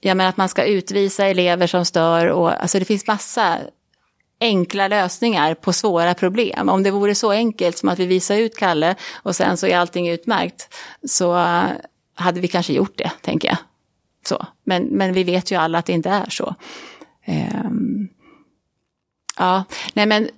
jag 0.00 0.16
menar 0.16 0.28
att 0.28 0.36
man 0.36 0.48
ska 0.48 0.64
utvisa 0.64 1.26
elever 1.26 1.66
som 1.66 1.84
stör 1.84 2.26
och 2.26 2.62
alltså 2.62 2.78
det 2.78 2.84
finns 2.84 3.06
massa 3.06 3.58
enkla 4.40 4.88
lösningar 4.88 5.54
på 5.54 5.72
svåra 5.72 6.14
problem. 6.14 6.68
Om 6.68 6.82
det 6.82 6.90
vore 6.90 7.14
så 7.14 7.30
enkelt 7.30 7.78
som 7.78 7.88
att 7.88 7.98
vi 7.98 8.06
visar 8.06 8.36
ut 8.36 8.56
Kalle 8.56 8.94
och 9.12 9.36
sen 9.36 9.56
så 9.56 9.66
är 9.66 9.78
allting 9.78 10.08
utmärkt 10.08 10.74
så 11.08 11.34
hade 12.14 12.40
vi 12.40 12.48
kanske 12.48 12.72
gjort 12.72 12.98
det, 12.98 13.10
tänker 13.20 13.48
jag. 13.48 13.56
Så. 14.24 14.46
Men, 14.64 14.84
men 14.84 15.12
vi 15.12 15.24
vet 15.24 15.50
ju 15.50 15.56
alla 15.56 15.78
att 15.78 15.86
det 15.86 15.92
inte 15.92 16.10
är 16.10 16.30
så. 16.30 16.54
Um, 17.26 18.08
ja, 19.38 19.64
nej 19.94 20.06
men 20.06 20.28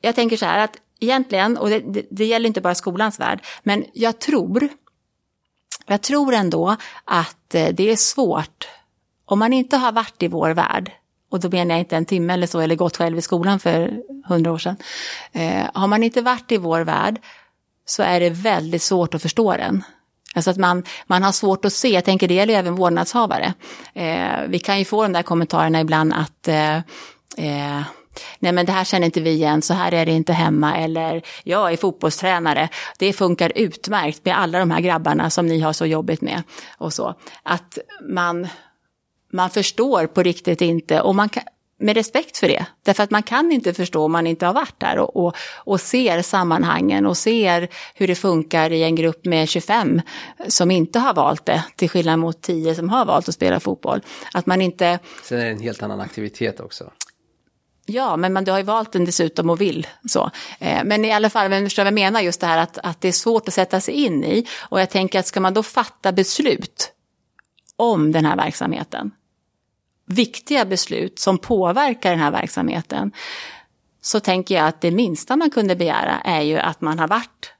jag 0.00 0.14
tänker 0.14 0.36
så 0.36 0.46
här 0.46 0.64
att 0.64 0.76
egentligen, 1.00 1.56
och 1.56 1.70
det, 1.70 1.80
det, 1.80 2.06
det, 2.10 2.24
gäller 2.24 2.46
inte 2.46 2.60
bara 2.60 2.74
skolans 2.74 3.20
värld, 3.20 3.44
men 3.62 3.84
jag 3.92 4.18
tror, 4.18 4.68
jag 5.86 6.02
tror 6.02 6.34
ändå 6.34 6.76
att 7.04 7.54
eh, 7.54 7.68
det 7.74 7.90
är 7.90 7.96
svårt, 7.96 8.68
om 9.24 9.38
man 9.38 9.52
inte 9.52 9.76
har 9.76 9.92
varit 9.92 10.22
i 10.22 10.28
vår 10.28 10.50
värld, 10.50 10.92
och 11.30 11.40
då 11.40 11.48
menar 11.48 11.74
jag 11.74 11.80
inte 11.80 11.96
en 11.96 12.04
timme 12.04 12.32
eller 12.32 12.46
så, 12.46 12.60
eller 12.60 12.76
gått 12.76 12.96
själv 12.96 13.18
i 13.18 13.22
skolan 13.22 13.60
för 13.60 14.02
hundra 14.28 14.52
år 14.52 14.58
sedan. 14.58 14.76
Eh, 15.32 15.70
har 15.74 15.86
man 15.86 16.02
inte 16.02 16.22
varit 16.22 16.52
i 16.52 16.56
vår 16.56 16.80
värld 16.80 17.20
så 17.84 18.02
är 18.02 18.20
det 18.20 18.30
väldigt 18.30 18.82
svårt 18.82 19.14
att 19.14 19.22
förstå 19.22 19.56
den. 19.56 19.84
Alltså 20.36 20.50
att 20.50 20.56
man, 20.56 20.82
man 21.06 21.22
har 21.22 21.32
svårt 21.32 21.64
att 21.64 21.72
se, 21.72 21.88
jag 21.88 22.04
tänker 22.04 22.28
det 22.28 22.34
gäller 22.34 22.54
även 22.54 22.74
vårdnadshavare. 22.74 23.54
Eh, 23.94 24.48
vi 24.48 24.58
kan 24.58 24.78
ju 24.78 24.84
få 24.84 25.02
de 25.02 25.12
där 25.12 25.22
kommentarerna 25.22 25.80
ibland 25.80 26.12
att 26.12 26.48
eh, 26.48 26.76
eh, 27.36 27.82
nej 28.38 28.52
men 28.52 28.66
det 28.66 28.72
här 28.72 28.84
känner 28.84 29.06
inte 29.06 29.20
vi 29.20 29.30
igen, 29.30 29.62
så 29.62 29.74
här 29.74 29.94
är 29.94 30.06
det 30.06 30.12
inte 30.12 30.32
hemma, 30.32 30.76
eller 30.76 31.22
jag 31.44 31.72
är 31.72 31.76
fotbollstränare, 31.76 32.68
det 32.98 33.12
funkar 33.12 33.52
utmärkt 33.54 34.24
med 34.24 34.38
alla 34.38 34.58
de 34.58 34.70
här 34.70 34.80
grabbarna 34.80 35.30
som 35.30 35.46
ni 35.46 35.60
har 35.60 35.72
så 35.72 35.86
jobbigt 35.86 36.20
med. 36.20 36.42
Och 36.78 36.92
så. 36.92 37.14
Att 37.42 37.78
man, 38.08 38.48
man 39.32 39.50
förstår 39.50 40.06
på 40.06 40.22
riktigt 40.22 40.60
inte, 40.60 41.00
och 41.00 41.14
man 41.14 41.28
kan, 41.28 41.42
med 41.78 41.96
respekt 41.96 42.36
för 42.36 42.48
det. 42.48 42.66
Därför 42.82 43.02
att 43.02 43.10
man 43.10 43.22
kan 43.22 43.52
inte 43.52 43.74
förstå 43.74 44.04
om 44.04 44.12
man 44.12 44.26
inte 44.26 44.46
har 44.46 44.52
varit 44.52 44.80
där 44.80 44.98
och, 44.98 45.16
och, 45.16 45.36
och, 45.54 45.80
ser 45.80 46.22
sammanhangen 46.22 47.06
och 47.06 47.16
ser 47.16 47.68
hur 47.94 48.08
det 48.08 48.14
funkar 48.14 48.72
i 48.72 48.82
en 48.82 48.94
grupp 48.94 49.24
med 49.24 49.48
25 49.48 50.00
som 50.48 50.70
inte 50.70 50.98
har 50.98 51.14
valt 51.14 51.46
det, 51.46 51.64
till 51.76 51.90
skillnad 51.90 52.18
mot 52.18 52.42
10 52.42 52.74
som 52.74 52.88
har 52.88 53.04
valt 53.04 53.28
att 53.28 53.34
spela 53.34 53.60
fotboll. 53.60 54.00
Att 54.34 54.46
man 54.46 54.62
inte... 54.62 54.98
Sen 55.22 55.40
är 55.40 55.44
det 55.44 55.50
en 55.50 55.60
helt 55.60 55.82
annan 55.82 56.00
aktivitet 56.00 56.60
också. 56.60 56.90
Ja, 57.86 58.16
men 58.16 58.32
man, 58.32 58.44
du 58.44 58.50
har 58.50 58.58
ju 58.58 58.64
valt 58.64 58.92
den 58.92 59.04
dessutom 59.04 59.50
och 59.50 59.60
vill 59.60 59.86
så. 60.08 60.30
Eh, 60.58 60.84
men 60.84 61.04
i 61.04 61.12
alla 61.12 61.30
fall, 61.30 61.50
men 61.50 61.66
förstår 61.66 61.82
vad 61.82 61.86
jag 61.86 61.94
menar, 61.94 62.20
just 62.20 62.40
det 62.40 62.46
här 62.46 62.58
att, 62.58 62.78
att 62.78 63.00
det 63.00 63.08
är 63.08 63.12
svårt 63.12 63.48
att 63.48 63.54
sätta 63.54 63.80
sig 63.80 63.94
in 63.94 64.24
i. 64.24 64.46
Och 64.58 64.80
jag 64.80 64.90
tänker 64.90 65.18
att 65.18 65.26
ska 65.26 65.40
man 65.40 65.54
då 65.54 65.62
fatta 65.62 66.12
beslut 66.12 66.92
om 67.76 68.12
den 68.12 68.24
här 68.24 68.36
verksamheten, 68.36 69.10
viktiga 70.06 70.64
beslut 70.64 71.18
som 71.18 71.38
påverkar 71.38 72.10
den 72.10 72.18
här 72.18 72.30
verksamheten, 72.30 73.12
så 74.00 74.20
tänker 74.20 74.54
jag 74.54 74.66
att 74.66 74.80
det 74.80 74.90
minsta 74.90 75.36
man 75.36 75.50
kunde 75.50 75.76
begära 75.76 76.20
är 76.24 76.40
ju 76.40 76.58
att 76.58 76.80
man 76.80 76.98
har 76.98 77.08
varit 77.08 77.52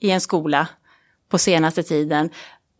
i 0.00 0.10
en 0.10 0.20
skola 0.20 0.68
på 1.28 1.38
senaste 1.38 1.82
tiden 1.82 2.30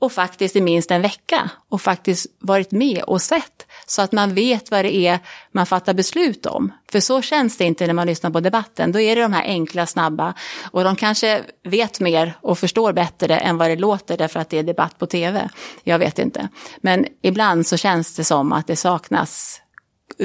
och 0.04 0.12
faktiskt 0.12 0.56
i 0.56 0.60
minst 0.60 0.90
en 0.90 1.02
vecka 1.02 1.50
och 1.68 1.80
faktiskt 1.80 2.26
varit 2.38 2.70
med 2.70 3.02
och 3.02 3.22
sett 3.22 3.66
så 3.86 4.02
att 4.02 4.12
man 4.12 4.34
vet 4.34 4.70
vad 4.70 4.84
det 4.84 4.94
är 4.94 5.18
man 5.52 5.66
fattar 5.66 5.94
beslut 5.94 6.46
om. 6.46 6.72
För 6.92 7.00
så 7.00 7.22
känns 7.22 7.56
det 7.56 7.64
inte 7.64 7.86
när 7.86 7.94
man 7.94 8.06
lyssnar 8.06 8.30
på 8.30 8.40
debatten. 8.40 8.92
Då 8.92 9.00
är 9.00 9.16
det 9.16 9.22
de 9.22 9.32
här 9.32 9.44
enkla, 9.44 9.86
snabba 9.86 10.34
och 10.70 10.84
de 10.84 10.96
kanske 10.96 11.44
vet 11.62 12.00
mer 12.00 12.38
och 12.40 12.58
förstår 12.58 12.92
bättre 12.92 13.38
än 13.38 13.58
vad 13.58 13.70
det 13.70 13.76
låter 13.76 14.16
därför 14.16 14.40
att 14.40 14.50
det 14.50 14.58
är 14.58 14.62
debatt 14.62 14.98
på 14.98 15.06
tv. 15.06 15.48
Jag 15.82 15.98
vet 15.98 16.18
inte. 16.18 16.48
Men 16.76 17.06
ibland 17.22 17.66
så 17.66 17.76
känns 17.76 18.16
det 18.16 18.24
som 18.24 18.52
att 18.52 18.66
det 18.66 18.76
saknas 18.76 19.60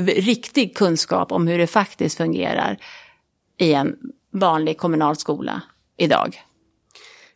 riktig 0.04 0.76
kunskap 0.76 1.32
om 1.32 1.48
hur 1.48 1.58
det 1.58 1.68
faktiskt 1.68 2.18
fungerar 2.18 2.78
i 3.58 3.74
en 3.74 3.96
vanlig 4.32 4.78
kommunal 4.78 5.16
skola 5.16 5.62
idag. 5.98 6.42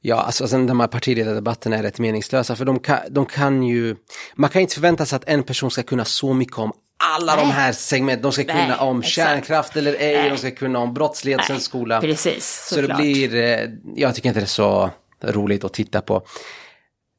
Ja, 0.05 0.15
alltså 0.15 0.47
sen 0.47 0.67
de 0.67 0.79
här 0.79 0.87
partiledardebatterna 0.87 1.77
är 1.77 1.83
rätt 1.83 1.99
meningslösa 1.99 2.55
för 2.55 2.65
de 2.65 2.79
kan, 2.79 2.99
de 3.09 3.25
kan 3.25 3.63
ju, 3.63 3.95
man 4.35 4.49
kan 4.49 4.61
inte 4.61 4.73
förvänta 4.73 5.05
sig 5.05 5.15
att 5.15 5.27
en 5.27 5.43
person 5.43 5.71
ska 5.71 5.83
kunna 5.83 6.05
så 6.05 6.33
mycket 6.33 6.57
om 6.57 6.73
alla 7.15 7.35
Nej. 7.35 7.45
de 7.45 7.51
här 7.51 7.71
segmenten, 7.71 8.21
de 8.21 8.31
ska 8.31 8.43
kunna 8.43 8.77
om 8.77 8.99
exakt. 8.99 9.15
kärnkraft 9.15 9.75
eller 9.77 9.93
ej, 9.93 10.15
Nej. 10.15 10.29
de 10.29 10.37
ska 10.37 10.51
kunna 10.51 10.79
om 10.79 10.93
brottslighet 10.93 11.61
skola. 11.61 12.01
Precis, 12.01 12.67
Så 12.69 12.81
det 12.81 12.95
blir, 12.95 13.35
eh, 13.35 13.69
jag 13.95 14.15
tycker 14.15 14.29
inte 14.29 14.39
det 14.39 14.43
är 14.43 14.47
så 14.47 14.89
roligt 15.21 15.63
att 15.63 15.73
titta 15.73 16.01
på. 16.01 16.25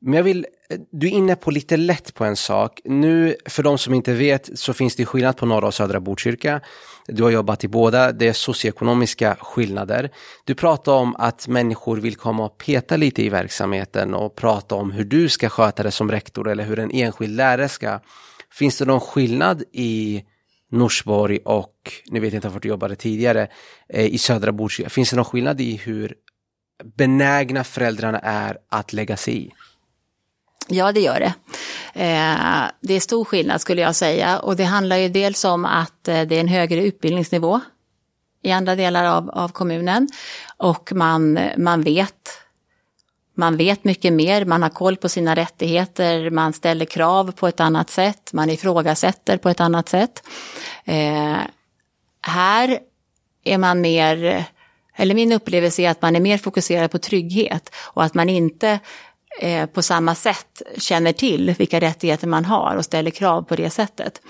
Men 0.01 0.14
jag 0.14 0.24
vill, 0.24 0.47
du 0.93 1.07
är 1.07 1.11
inne 1.11 1.37
på 1.37 1.51
lite 1.51 1.76
lätt 1.76 2.14
på 2.14 2.24
en 2.24 2.37
sak. 2.37 2.80
Nu, 2.85 3.37
för 3.47 3.62
de 3.62 3.78
som 3.78 3.95
inte 3.95 4.12
vet, 4.12 4.59
så 4.59 4.72
finns 4.72 4.97
det 4.97 5.07
skillnad 5.07 5.37
på 5.37 5.47
norra 5.47 5.66
och 5.66 5.74
södra 5.74 6.01
Botkyrka. 6.01 6.61
Du 7.07 7.23
har 7.23 7.31
jobbat 7.31 7.65
i 7.65 7.69
båda, 7.69 8.13
det 8.13 8.29
är 8.29 8.33
socioekonomiska 8.33 9.37
skillnader. 9.41 10.11
Du 10.45 10.55
pratar 10.55 10.93
om 10.93 11.17
att 11.19 11.49
människor 11.49 11.97
vill 11.97 12.17
komma 12.17 12.45
och 12.45 12.59
peta 12.59 12.97
lite 12.97 13.23
i 13.23 13.29
verksamheten 13.29 14.15
och 14.15 14.37
prata 14.37 14.75
om 14.75 14.91
hur 14.91 15.05
du 15.05 15.29
ska 15.29 15.49
sköta 15.49 15.83
det 15.83 15.91
som 15.91 16.11
rektor 16.11 16.49
eller 16.49 16.65
hur 16.65 16.79
en 16.79 16.91
enskild 16.91 17.37
lärare 17.37 17.69
ska. 17.69 18.01
Finns 18.53 18.79
det 18.79 18.85
någon 18.85 19.01
skillnad 19.01 19.63
i 19.73 20.25
Norsborg 20.71 21.39
och, 21.45 21.75
nu 22.07 22.21
vet 22.21 22.33
jag 22.33 22.39
inte 22.39 22.49
var 22.49 22.61
du 22.61 22.69
jobbade 22.69 22.97
tidigare, 22.97 23.49
eh, 23.89 24.07
i 24.07 24.19
södra 24.19 24.53
Botkyrka. 24.53 24.91
Finns 24.91 25.11
det 25.11 25.17
någon 25.17 25.25
skillnad 25.25 25.61
i 25.61 25.77
hur 25.77 26.15
benägna 26.97 27.65
föräldrarna 27.65 28.19
är 28.19 28.59
att 28.69 28.93
lägga 28.93 29.17
sig 29.17 29.47
i? 29.47 29.51
Ja, 30.69 30.93
det 30.93 31.01
gör 31.01 31.21
det. 31.21 31.35
Eh, 32.01 32.71
det 32.81 32.95
är 32.95 33.01
stor 33.01 33.25
skillnad 33.25 33.61
skulle 33.61 33.83
jag 33.83 33.95
säga. 33.95 34.39
Och 34.39 34.57
det 34.57 34.65
handlar 34.65 34.97
ju 34.97 35.09
dels 35.09 35.45
om 35.45 35.65
att 35.65 36.09
eh, 36.09 36.23
det 36.23 36.37
är 36.37 36.41
en 36.41 36.49
högre 36.49 36.85
utbildningsnivå 36.85 37.61
i 38.43 38.53
andra 38.53 38.75
delar 38.75 39.05
av, 39.05 39.31
av 39.31 39.49
kommunen. 39.49 40.09
Och 40.57 40.93
man, 40.93 41.39
man 41.57 41.83
vet 41.83 42.41
man 43.37 43.57
vet 43.57 43.85
mycket 43.85 44.12
mer, 44.12 44.45
man 44.45 44.62
har 44.62 44.71
koll 44.71 44.97
på 44.97 45.09
sina 45.09 45.37
rättigheter, 45.37 46.31
man 46.31 46.53
ställer 46.53 46.85
krav 46.85 47.33
på 47.33 47.49
ett 47.49 47.61
annat 47.61 47.91
sätt, 47.91 48.33
man 48.33 48.51
ifrågasätter 48.51 49.37
på 49.37 49.49
ett 49.49 49.61
annat 49.61 49.89
sätt. 49.89 50.23
Eh, 50.85 51.37
här 52.21 52.79
är 53.45 53.59
man 53.59 53.81
mer, 53.81 54.45
eller 54.97 55.15
min 55.15 55.33
upplevelse 55.33 55.83
är 55.83 55.91
att 55.91 56.03
man 56.03 56.17
är 56.17 56.21
mer 56.21 56.39
fokuserad 56.39 56.91
på 56.91 56.99
trygghet 56.99 57.75
och 57.77 58.05
att 58.05 58.15
man 58.15 58.29
inte 58.29 58.79
eh, 59.41 59.66
på 59.66 59.82
samma 59.82 60.14
sätt 60.14 60.62
känner 60.78 61.12
till 61.12 61.55
vilka 61.59 61.80
rättigheter 61.80 62.26
man 62.26 62.45
har 62.45 62.76
och 62.76 62.85
ställer 62.85 63.11
krav 63.11 63.43
på 63.43 63.57
det 63.57 63.70
sättet. 63.70 64.20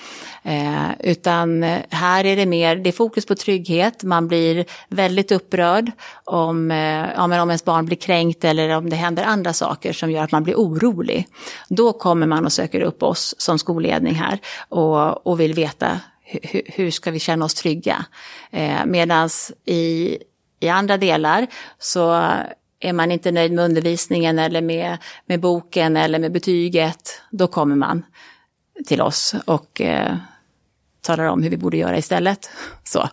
Eh, 0.42 0.90
utan 1.00 1.62
eh, 1.62 1.80
här 1.90 2.24
är 2.24 2.36
det 2.36 2.46
mer, 2.46 2.76
det 2.76 2.90
är 2.90 2.92
fokus 2.92 3.26
på 3.26 3.34
trygghet, 3.34 4.02
man 4.02 4.28
blir 4.28 4.64
väldigt 4.88 5.32
upprörd 5.32 5.90
om, 6.24 6.70
eh, 6.70 7.06
ja, 7.16 7.24
om 7.24 7.32
ens 7.32 7.64
barn 7.64 7.86
blir 7.86 7.96
kränkt 7.96 8.44
eller 8.44 8.76
om 8.76 8.90
det 8.90 8.96
händer 8.96 9.24
andra 9.24 9.52
saker 9.52 9.92
som 9.92 10.10
gör 10.10 10.22
att 10.22 10.32
man 10.32 10.42
blir 10.42 10.54
orolig. 10.54 11.28
Då 11.68 11.92
kommer 11.92 12.26
man 12.26 12.44
och 12.44 12.52
söker 12.52 12.80
upp 12.80 13.02
oss 13.02 13.34
som 13.38 13.58
skolledning 13.58 14.14
här 14.14 14.38
och, 14.68 15.26
och 15.26 15.40
vill 15.40 15.54
veta 15.54 16.00
hur, 16.24 16.62
hur 16.66 16.90
ska 16.90 17.10
vi 17.10 17.18
känna 17.18 17.44
oss 17.44 17.54
trygga. 17.54 18.04
Eh, 18.50 18.86
Medan 18.86 19.28
i, 19.64 20.18
i 20.60 20.68
andra 20.68 20.96
delar 20.96 21.46
så 21.78 22.30
är 22.84 22.92
man 22.92 23.10
inte 23.10 23.32
nöjd 23.32 23.52
med 23.52 23.64
undervisningen 23.64 24.38
eller 24.38 24.62
med, 24.62 24.98
med 25.26 25.40
boken 25.40 25.96
eller 25.96 26.18
med 26.18 26.32
betyget, 26.32 27.20
då 27.30 27.46
kommer 27.46 27.76
man 27.76 28.02
till 28.86 29.00
oss 29.00 29.34
och 29.46 29.80
eh, 29.80 30.16
talar 31.04 31.24
om 31.24 31.42
hur 31.42 31.50
vi 31.50 31.56
borde 31.56 31.76
göra 31.76 31.98
istället. 31.98 32.50
Så, 32.84 33.08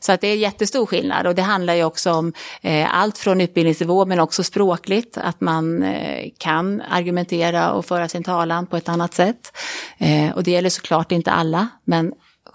så 0.00 0.12
att 0.12 0.20
det 0.20 0.28
är 0.28 0.36
jättestor 0.36 0.86
skillnad 0.86 1.26
och 1.26 1.34
det 1.34 1.42
handlar 1.42 1.74
ju 1.74 1.84
också 1.84 2.12
om 2.12 2.32
eh, 2.62 2.94
allt 2.94 3.18
från 3.18 3.40
utbildningsnivå 3.40 4.06
men 4.06 4.20
också 4.20 4.44
språkligt, 4.44 5.18
att 5.18 5.40
man 5.40 5.82
eh, 5.82 6.30
kan 6.38 6.80
argumentera 6.80 7.72
och 7.72 7.86
föra 7.86 8.08
sin 8.08 8.24
talan 8.24 8.66
på 8.66 8.76
ett 8.76 8.88
annat 8.88 9.14
sätt. 9.14 9.56
Eh, 9.98 10.30
och 10.30 10.42
det 10.42 10.50
gäller 10.50 10.70
såklart 10.70 11.12
inte 11.12 11.30
alla, 11.30 11.68
men 11.84 12.12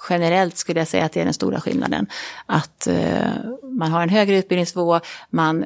generellt 0.10 0.58
skulle 0.58 0.80
jag 0.80 0.88
säga 0.88 1.06
att 1.06 1.12
det 1.12 1.22
är 1.22 1.26
den 1.26 1.34
stora 1.34 1.62
skillnaden. 1.62 2.08
Att 2.46 2.88
eh, 2.88 3.28
man 3.64 3.92
har 3.92 4.04
en 4.04 4.10
högre 4.10 4.38
utbildningsnivå, 4.38 5.00
man 5.30 5.66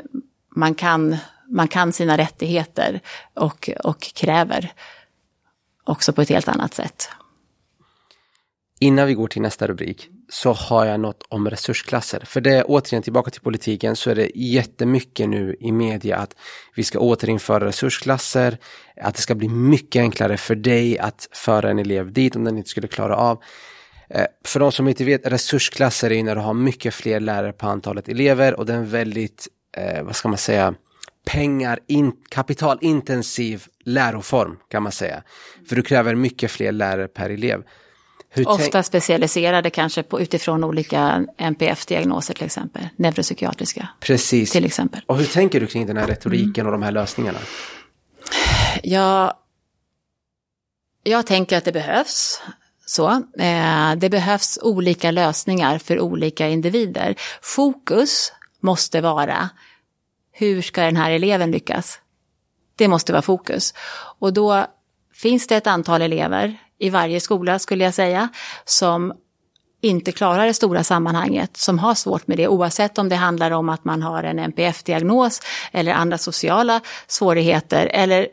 man 0.56 0.76
kan, 0.76 1.18
man 1.50 1.68
kan 1.68 1.94
sina 1.94 2.18
rättigheter 2.18 3.00
och, 3.34 3.70
och 3.84 4.02
kräver 4.02 4.74
också 5.84 6.14
på 6.14 6.22
ett 6.22 6.30
helt 6.30 6.48
annat 6.48 6.74
sätt. 6.74 7.10
Innan 8.80 9.08
vi 9.08 9.14
går 9.14 9.28
till 9.28 9.42
nästa 9.42 9.68
rubrik 9.68 10.10
så 10.30 10.54
har 10.54 10.86
jag 10.86 11.00
något 11.00 11.24
om 11.30 11.50
resursklasser. 11.50 12.24
För 12.26 12.42
det 12.42 12.52
är 12.52 12.64
återigen 12.68 13.04
tillbaka 13.04 13.32
till 13.32 13.42
politiken 13.42 13.96
så 13.96 14.10
är 14.10 14.16
det 14.16 14.32
jättemycket 14.36 15.30
nu 15.30 15.56
i 15.60 15.72
media 15.72 16.18
att 16.18 16.36
vi 16.76 16.84
ska 16.84 17.00
återinföra 17.00 17.66
resursklasser, 17.66 18.58
att 19.02 19.16
det 19.16 19.22
ska 19.22 19.36
bli 19.36 19.48
mycket 19.48 20.00
enklare 20.00 20.38
för 20.38 20.56
dig 20.56 21.00
att 21.00 21.28
föra 21.32 21.70
en 21.70 21.80
elev 21.80 22.14
dit 22.14 22.36
om 22.36 22.44
den 22.44 22.58
inte 22.58 22.70
skulle 22.70 22.88
klara 22.88 23.16
av. 23.16 23.44
Eh, 24.10 24.26
för 24.46 24.60
de 24.60 24.72
som 24.72 24.88
inte 24.88 25.06
vet, 25.06 25.28
resursklasser 25.28 26.12
är 26.12 26.24
när 26.24 26.36
du 26.36 26.42
har 26.42 26.54
mycket 26.54 26.94
fler 26.94 27.20
lärare 27.20 27.54
på 27.54 27.68
antalet 27.68 28.10
elever 28.10 28.60
och 28.60 28.66
det 28.66 28.74
är 28.74 28.78
en 28.78 28.90
väldigt 28.90 29.48
eh, 29.76 30.04
vad 30.04 30.16
ska 30.16 30.28
man 30.28 30.38
säga, 30.38 30.74
pengar, 31.26 31.80
in, 31.88 32.12
kapitalintensiv 32.30 33.64
läroform 33.84 34.58
kan 34.72 34.84
man 34.84 34.92
säga. 34.92 35.24
För 35.70 35.76
du 35.76 35.82
kräver 35.82 36.16
mycket 36.16 36.52
fler 36.52 36.72
lärare 36.72 37.08
per 37.08 37.30
elev. 37.30 37.64
Hur 38.30 38.50
Ofta 38.50 38.84
specialiserade 38.84 39.70
kanske 39.70 40.04
på, 40.04 40.22
utifrån 40.22 40.64
olika 40.64 41.26
NPF-diagnoser 41.38 42.34
till 42.34 42.46
exempel, 42.46 42.88
neuropsykiatriska. 42.96 43.88
Precis. 44.00 44.52
Till 44.52 44.66
exempel. 44.66 45.02
Och 45.06 45.18
hur 45.18 45.26
tänker 45.26 45.60
du 45.60 45.68
kring 45.68 45.86
den 45.88 45.98
här 45.98 46.08
retoriken 46.08 46.62
mm. 46.62 46.66
och 46.66 46.72
de 46.72 46.84
här 46.84 46.92
lösningarna? 46.92 47.40
Ja, 48.84 49.40
jag 51.04 51.28
tänker 51.28 51.58
att 51.58 51.66
det 51.66 51.72
behövs. 51.72 52.42
Så, 52.86 53.10
eh, 53.40 53.96
det 53.98 54.10
behövs 54.10 54.60
olika 54.62 55.12
lösningar 55.12 55.78
för 55.78 56.00
olika 56.00 56.48
individer. 56.48 57.16
Fokus 57.42 58.32
måste 58.66 59.02
vara 59.02 59.50
hur 60.32 60.62
ska 60.62 60.82
den 60.82 60.96
här 60.96 61.12
eleven 61.12 61.52
lyckas? 61.52 62.00
Det 62.76 62.88
måste 62.88 63.12
vara 63.12 63.22
fokus. 63.22 63.74
Och 64.20 64.34
då 64.34 64.66
finns 65.14 65.48
det 65.48 65.56
ett 65.56 65.68
antal 65.68 66.02
elever 66.02 66.58
i 66.80 66.90
varje 66.90 67.20
skola 67.20 67.60
skulle 67.60 67.84
jag 67.84 67.94
säga 67.94 68.30
som 68.66 69.14
inte 69.82 70.12
klarar 70.12 70.46
det 70.46 70.54
stora 70.54 70.84
sammanhanget, 70.84 71.58
som 71.58 71.80
har 71.80 71.96
svårt 71.96 72.28
med 72.28 72.38
det 72.38 72.48
oavsett 72.48 72.98
om 72.98 73.10
det 73.10 73.16
handlar 73.16 73.52
om 73.52 73.70
att 73.70 73.86
man 73.86 74.02
har 74.02 74.24
en 74.24 74.40
NPF-diagnos 74.40 75.42
eller 75.72 75.94
andra 75.94 76.18
sociala 76.18 76.82
svårigheter 77.08 77.86
eller 77.86 78.28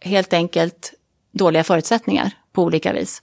helt 0.00 0.32
enkelt 0.32 0.92
dåliga 1.32 1.64
förutsättningar 1.64 2.30
på 2.52 2.62
olika 2.62 2.92
vis. 2.92 3.22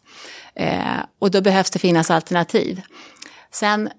Eh, 0.56 1.00
och 1.20 1.32
då 1.32 1.42
behövs 1.42 1.72
det 1.72 1.80
finnas 1.80 2.12
alternativ. 2.12 2.82
Sen 3.52 3.90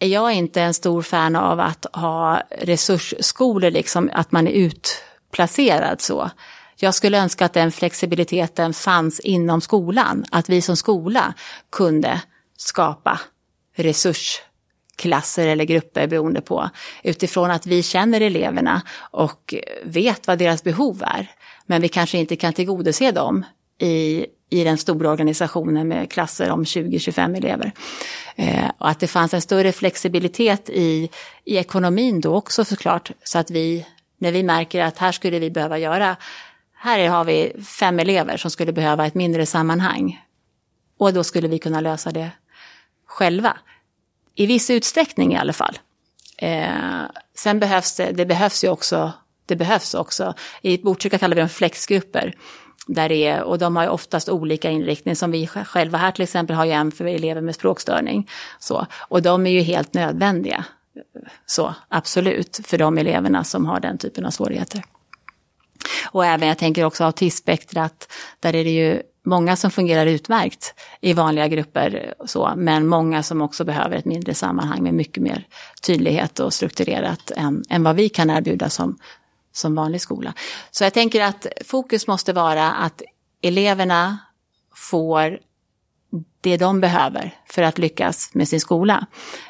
är 0.00 0.08
jag 0.08 0.32
inte 0.32 0.62
en 0.62 0.74
stor 0.74 1.02
fan 1.02 1.36
av 1.36 1.60
att 1.60 1.86
ha 1.92 2.42
resursskolor, 2.50 3.70
liksom 3.70 4.10
att 4.12 4.32
man 4.32 4.48
är 4.48 4.52
utplacerad 4.52 6.00
så. 6.00 6.30
Jag 6.76 6.94
skulle 6.94 7.18
önska 7.18 7.44
att 7.44 7.52
den 7.52 7.72
flexibiliteten 7.72 8.74
fanns 8.74 9.20
inom 9.20 9.60
skolan, 9.60 10.24
att 10.30 10.48
vi 10.48 10.62
som 10.62 10.76
skola 10.76 11.34
kunde 11.72 12.20
skapa 12.56 13.20
resursklasser 13.76 15.46
eller 15.46 15.64
grupper 15.64 16.06
beroende 16.06 16.40
på 16.40 16.70
utifrån 17.02 17.50
att 17.50 17.66
vi 17.66 17.82
känner 17.82 18.20
eleverna 18.20 18.82
och 19.10 19.54
vet 19.84 20.26
vad 20.26 20.38
deras 20.38 20.64
behov 20.64 21.02
är. 21.02 21.30
Men 21.66 21.82
vi 21.82 21.88
kanske 21.88 22.18
inte 22.18 22.36
kan 22.36 22.52
tillgodose 22.52 23.10
dem 23.10 23.44
i, 23.78 24.26
i 24.50 24.64
den 24.64 24.78
stora 24.78 25.10
organisationen 25.10 25.88
med 25.88 26.10
klasser 26.10 26.50
om 26.50 26.64
20-25 26.64 27.36
elever. 27.36 27.72
Eh, 28.36 28.70
och 28.78 28.88
att 28.88 29.00
det 29.00 29.06
fanns 29.06 29.34
en 29.34 29.42
större 29.42 29.72
flexibilitet 29.72 30.70
i, 30.70 31.10
i 31.44 31.56
ekonomin 31.56 32.20
då 32.20 32.34
också 32.34 32.64
såklart, 32.64 33.10
så 33.24 33.38
att 33.38 33.50
vi, 33.50 33.86
när 34.18 34.32
vi 34.32 34.42
märker 34.42 34.82
att 34.82 34.98
här 34.98 35.12
skulle 35.12 35.38
vi 35.38 35.50
behöva 35.50 35.78
göra, 35.78 36.16
här 36.74 37.08
har 37.08 37.24
vi 37.24 37.52
fem 37.78 37.98
elever 37.98 38.36
som 38.36 38.50
skulle 38.50 38.72
behöva 38.72 39.06
ett 39.06 39.14
mindre 39.14 39.46
sammanhang. 39.46 40.22
Och 40.98 41.12
då 41.12 41.24
skulle 41.24 41.48
vi 41.48 41.58
kunna 41.58 41.80
lösa 41.80 42.10
det 42.10 42.30
själva. 43.06 43.56
I 44.34 44.46
viss 44.46 44.70
utsträckning 44.70 45.32
i 45.32 45.36
alla 45.36 45.52
fall. 45.52 45.78
Eh, 46.38 47.04
sen 47.34 47.60
behövs 47.60 47.96
det, 47.96 48.12
det 48.12 48.26
behövs 48.26 48.64
ju 48.64 48.68
också, 48.68 49.12
det 49.46 49.56
behövs 49.56 49.94
också, 49.94 50.34
i 50.62 50.78
Botkyrka 50.78 51.18
kallar 51.18 51.34
vi 51.34 51.40
dem 51.40 51.48
flexgrupper. 51.48 52.34
Där 52.86 53.08
det 53.08 53.26
är, 53.26 53.42
och 53.42 53.58
de 53.58 53.76
har 53.76 53.82
ju 53.82 53.88
oftast 53.88 54.28
olika 54.28 54.70
inriktning, 54.70 55.16
som 55.16 55.30
vi 55.30 55.46
själva 55.46 55.98
här 55.98 56.10
till 56.10 56.22
exempel 56.22 56.56
har 56.56 56.64
ju 56.64 56.72
en 56.72 56.92
för 56.92 57.04
elever 57.04 57.40
med 57.40 57.54
språkstörning. 57.54 58.30
Så, 58.58 58.86
och 59.08 59.22
de 59.22 59.46
är 59.46 59.50
ju 59.50 59.60
helt 59.60 59.94
nödvändiga, 59.94 60.64
så 61.46 61.74
absolut, 61.88 62.60
för 62.64 62.78
de 62.78 62.98
eleverna 62.98 63.44
som 63.44 63.66
har 63.66 63.80
den 63.80 63.98
typen 63.98 64.26
av 64.26 64.30
svårigheter. 64.30 64.82
Och 66.10 66.24
även, 66.26 66.48
jag 66.48 66.58
tänker 66.58 66.84
också 66.84 67.04
autismspektrat, 67.04 68.12
där 68.40 68.54
är 68.54 68.64
det 68.64 68.70
ju 68.70 69.02
många 69.24 69.56
som 69.56 69.70
fungerar 69.70 70.06
utmärkt 70.06 70.74
i 71.00 71.12
vanliga 71.12 71.48
grupper, 71.48 72.14
så, 72.24 72.52
men 72.56 72.86
många 72.86 73.22
som 73.22 73.42
också 73.42 73.64
behöver 73.64 73.96
ett 73.96 74.04
mindre 74.04 74.34
sammanhang 74.34 74.82
med 74.82 74.94
mycket 74.94 75.22
mer 75.22 75.46
tydlighet 75.82 76.40
och 76.40 76.54
strukturerat 76.54 77.30
än, 77.36 77.64
än 77.70 77.82
vad 77.82 77.96
vi 77.96 78.08
kan 78.08 78.30
erbjuda 78.30 78.70
som, 78.70 78.98
som 79.56 79.74
vanlig 79.74 80.00
skola. 80.00 80.34
Så 80.70 80.84
jag 80.84 80.94
tänker 80.94 81.22
att 81.22 81.46
fokus 81.64 82.06
måste 82.06 82.32
vara 82.32 82.72
att 82.72 83.02
eleverna 83.42 84.18
får 84.74 85.38
det 86.40 86.56
de 86.56 86.80
behöver 86.80 87.34
för 87.46 87.62
att 87.62 87.78
lyckas 87.78 88.30
med 88.34 88.48
sin 88.48 88.60
skola 88.60 89.06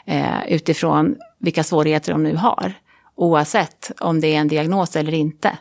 eh, 0.07 0.47
utifrån 0.49 1.17
vilka 1.39 1.65
svårigheter 1.65 2.13
de 2.13 2.23
nu 2.23 2.37
har, 2.37 2.75
oavsett 3.15 3.93
om 4.01 4.21
det 4.21 4.35
är 4.35 4.39
en 4.39 4.49
diagnos 4.49 4.97
eller 4.97 5.15
inte. 5.15 5.59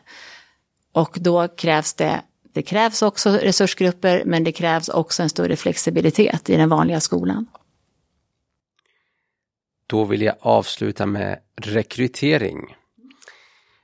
Och 0.92 1.18
då 1.22 1.48
krävs 1.48 1.94
det, 1.94 2.22
det 2.54 2.62
krävs 2.62 3.02
också 3.02 3.30
resursgrupper, 3.30 4.24
men 4.26 4.44
det 4.44 4.52
krävs 4.52 4.90
också 4.90 5.24
en 5.24 5.30
större 5.30 5.56
flexibilitet 5.56 6.50
i 6.50 6.56
den 6.58 6.70
vanliga 6.70 7.00
skolan. 7.00 7.48
Då 9.88 10.04
vill 10.04 10.22
jag 10.22 10.36
avsluta 10.40 11.06
med 11.06 11.40
rekrytering. 11.56 12.76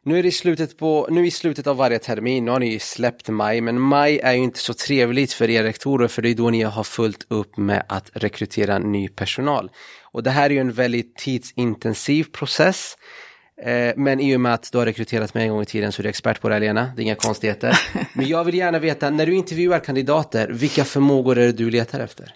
Nu 0.03 0.19
är 0.19 0.23
det 0.23 0.31
slutet 0.31 0.77
på, 0.77 1.07
nu 1.11 1.27
i 1.27 1.31
slutet 1.31 1.67
av 1.67 1.77
varje 1.77 1.99
termin, 1.99 2.45
nu 2.45 2.51
har 2.51 2.59
ni 2.59 2.79
släppt 2.79 3.29
maj, 3.29 3.61
men 3.61 3.79
maj 3.79 4.19
är 4.19 4.33
ju 4.33 4.43
inte 4.43 4.59
så 4.59 4.73
trevligt 4.73 5.33
för 5.33 5.49
er 5.49 5.63
rektorer 5.63 6.07
för 6.07 6.21
det 6.21 6.29
är 6.29 6.35
då 6.35 6.49
ni 6.49 6.61
har 6.61 6.83
fullt 6.83 7.25
upp 7.27 7.57
med 7.57 7.83
att 7.87 8.09
rekrytera 8.13 8.79
ny 8.79 9.07
personal. 9.07 9.71
Och 10.11 10.23
det 10.23 10.29
här 10.29 10.45
är 10.45 10.49
ju 10.49 10.59
en 10.59 10.73
väldigt 10.73 11.15
tidsintensiv 11.15 12.23
process. 12.23 12.97
Eh, 13.63 13.93
men 13.95 14.19
i 14.19 14.35
och 14.35 14.41
med 14.41 14.53
att 14.53 14.71
du 14.71 14.77
har 14.77 14.85
rekryterat 14.85 15.33
mig 15.33 15.43
en 15.43 15.49
gång 15.49 15.61
i 15.61 15.65
tiden 15.65 15.91
så 15.91 16.01
är 16.01 16.03
du 16.03 16.09
expert 16.09 16.41
på 16.41 16.49
det 16.49 16.55
här 16.55 16.59
Lena, 16.59 16.91
det 16.95 17.01
är 17.01 17.03
inga 17.03 17.15
konstigheter. 17.15 17.79
Men 18.13 18.27
jag 18.27 18.43
vill 18.43 18.55
gärna 18.55 18.79
veta, 18.79 19.09
när 19.09 19.25
du 19.25 19.35
intervjuar 19.35 19.79
kandidater, 19.79 20.47
vilka 20.47 20.85
förmågor 20.85 21.37
är 21.37 21.45
det 21.45 21.51
du 21.51 21.69
letar 21.69 21.99
efter? 21.99 22.33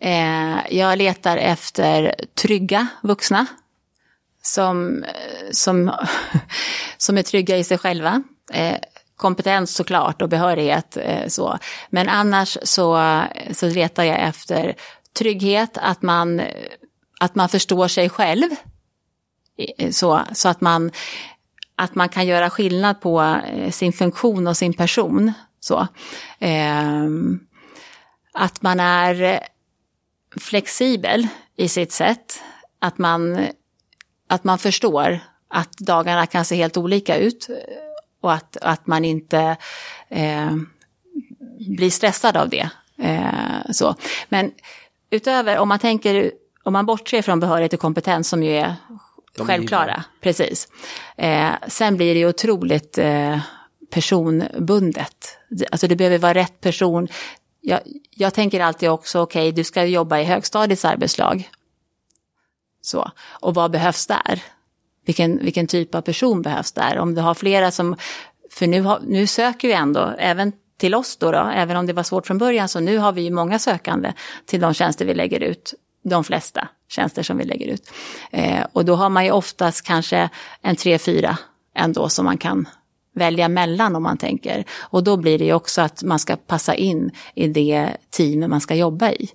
Eh, 0.00 0.76
jag 0.76 0.98
letar 0.98 1.36
efter 1.36 2.14
trygga 2.34 2.86
vuxna 3.02 3.46
som, 4.52 5.04
som, 5.50 5.92
som 6.98 7.18
är 7.18 7.22
trygga 7.22 7.56
i 7.56 7.64
sig 7.64 7.78
själva. 7.78 8.22
Eh, 8.52 8.76
kompetens 9.16 9.74
såklart 9.74 10.22
och 10.22 10.28
behörighet. 10.28 10.96
Eh, 10.96 11.28
så. 11.28 11.58
Men 11.90 12.08
annars 12.08 12.58
så, 12.62 13.20
så 13.52 13.66
letar 13.66 14.04
jag 14.04 14.20
efter 14.20 14.74
trygghet, 15.18 15.78
att 15.80 16.02
man, 16.02 16.42
att 17.20 17.34
man 17.34 17.48
förstår 17.48 17.88
sig 17.88 18.08
själv 18.08 18.50
eh, 19.56 19.90
så, 19.90 20.20
så 20.32 20.48
att, 20.48 20.60
man, 20.60 20.90
att 21.76 21.94
man 21.94 22.08
kan 22.08 22.26
göra 22.26 22.50
skillnad 22.50 23.00
på 23.00 23.40
eh, 23.52 23.70
sin 23.70 23.92
funktion 23.92 24.46
och 24.46 24.56
sin 24.56 24.72
person. 24.72 25.32
Så. 25.60 25.88
Eh, 26.38 27.08
att 28.32 28.62
man 28.62 28.80
är 28.80 29.40
flexibel 30.40 31.26
i 31.56 31.68
sitt 31.68 31.92
sätt. 31.92 32.40
Att 32.78 32.98
man, 32.98 33.46
att 34.28 34.44
man 34.44 34.58
förstår 34.58 35.20
att 35.48 35.72
dagarna 35.72 36.26
kan 36.26 36.44
se 36.44 36.56
helt 36.56 36.76
olika 36.76 37.16
ut. 37.16 37.48
Och 38.20 38.32
att, 38.32 38.56
att 38.56 38.86
man 38.86 39.04
inte 39.04 39.56
eh, 40.08 40.56
blir 41.58 41.90
stressad 41.90 42.36
av 42.36 42.48
det. 42.48 42.70
Eh, 42.98 43.70
så. 43.70 43.94
Men 44.28 44.52
utöver, 45.10 45.58
om 45.58 45.68
man 45.68 45.78
tänker, 45.78 46.32
om 46.62 46.72
man 46.72 46.86
bortser 46.86 47.22
från 47.22 47.40
behörighet 47.40 47.72
och 47.72 47.80
kompetens 47.80 48.28
som 48.28 48.42
ju 48.42 48.56
är 48.56 48.74
de 49.36 49.46
Självklara, 49.46 50.04
precis. 50.20 50.68
Eh, 51.16 51.50
sen 51.66 51.96
blir 51.96 52.14
det 52.14 52.20
ju 52.20 52.28
otroligt 52.28 52.98
eh, 52.98 53.38
personbundet. 53.90 55.38
Alltså 55.70 55.86
det 55.88 55.96
behöver 55.96 56.18
vara 56.18 56.34
rätt 56.34 56.60
person. 56.60 57.08
Jag, 57.60 57.80
jag 58.10 58.34
tänker 58.34 58.60
alltid 58.60 58.90
också, 58.90 59.20
okej, 59.20 59.48
okay, 59.48 59.52
du 59.52 59.64
ska 59.64 59.84
jobba 59.84 60.18
i 60.18 60.24
högstadiets 60.24 60.84
arbetslag. 60.84 61.48
Så, 62.80 63.10
och 63.30 63.54
vad 63.54 63.70
behövs 63.70 64.06
där? 64.06 64.42
Vilken, 65.06 65.38
vilken 65.38 65.66
typ 65.66 65.94
av 65.94 66.00
person 66.00 66.42
behövs 66.42 66.72
där? 66.72 66.98
Om 66.98 67.14
du 67.14 67.20
har 67.20 67.34
flera 67.34 67.70
som, 67.70 67.96
för 68.50 68.66
nu, 68.66 68.82
har, 68.82 69.00
nu 69.06 69.26
söker 69.26 69.68
vi 69.68 69.74
ändå, 69.74 70.14
även 70.18 70.52
till 70.76 70.94
oss 70.94 71.16
då, 71.16 71.32
då, 71.32 71.38
även 71.54 71.76
om 71.76 71.86
det 71.86 71.92
var 71.92 72.02
svårt 72.02 72.26
från 72.26 72.38
början, 72.38 72.68
så 72.68 72.80
nu 72.80 72.98
har 72.98 73.12
vi 73.12 73.22
ju 73.22 73.30
många 73.30 73.58
sökande 73.58 74.12
till 74.46 74.60
de 74.60 74.74
tjänster 74.74 75.04
vi 75.04 75.14
lägger 75.14 75.40
ut 75.40 75.74
de 76.04 76.24
flesta 76.24 76.68
tjänster 76.88 77.22
som 77.22 77.38
vi 77.38 77.44
lägger 77.44 77.66
ut. 77.66 77.90
Eh, 78.30 78.66
och 78.72 78.84
då 78.84 78.94
har 78.94 79.08
man 79.08 79.24
ju 79.24 79.30
oftast 79.30 79.82
kanske 79.82 80.30
en 80.62 80.76
tre, 80.76 80.98
fyra 80.98 81.38
ändå 81.74 82.08
som 82.08 82.24
man 82.24 82.38
kan 82.38 82.68
välja 83.14 83.48
mellan 83.48 83.96
om 83.96 84.02
man 84.02 84.18
tänker. 84.18 84.64
Och 84.80 85.04
då 85.04 85.16
blir 85.16 85.38
det 85.38 85.44
ju 85.44 85.52
också 85.52 85.80
att 85.80 86.02
man 86.02 86.18
ska 86.18 86.36
passa 86.36 86.74
in 86.74 87.10
i 87.34 87.48
det 87.48 87.96
team 88.10 88.50
man 88.50 88.60
ska 88.60 88.74
jobba 88.74 89.10
i. 89.10 89.28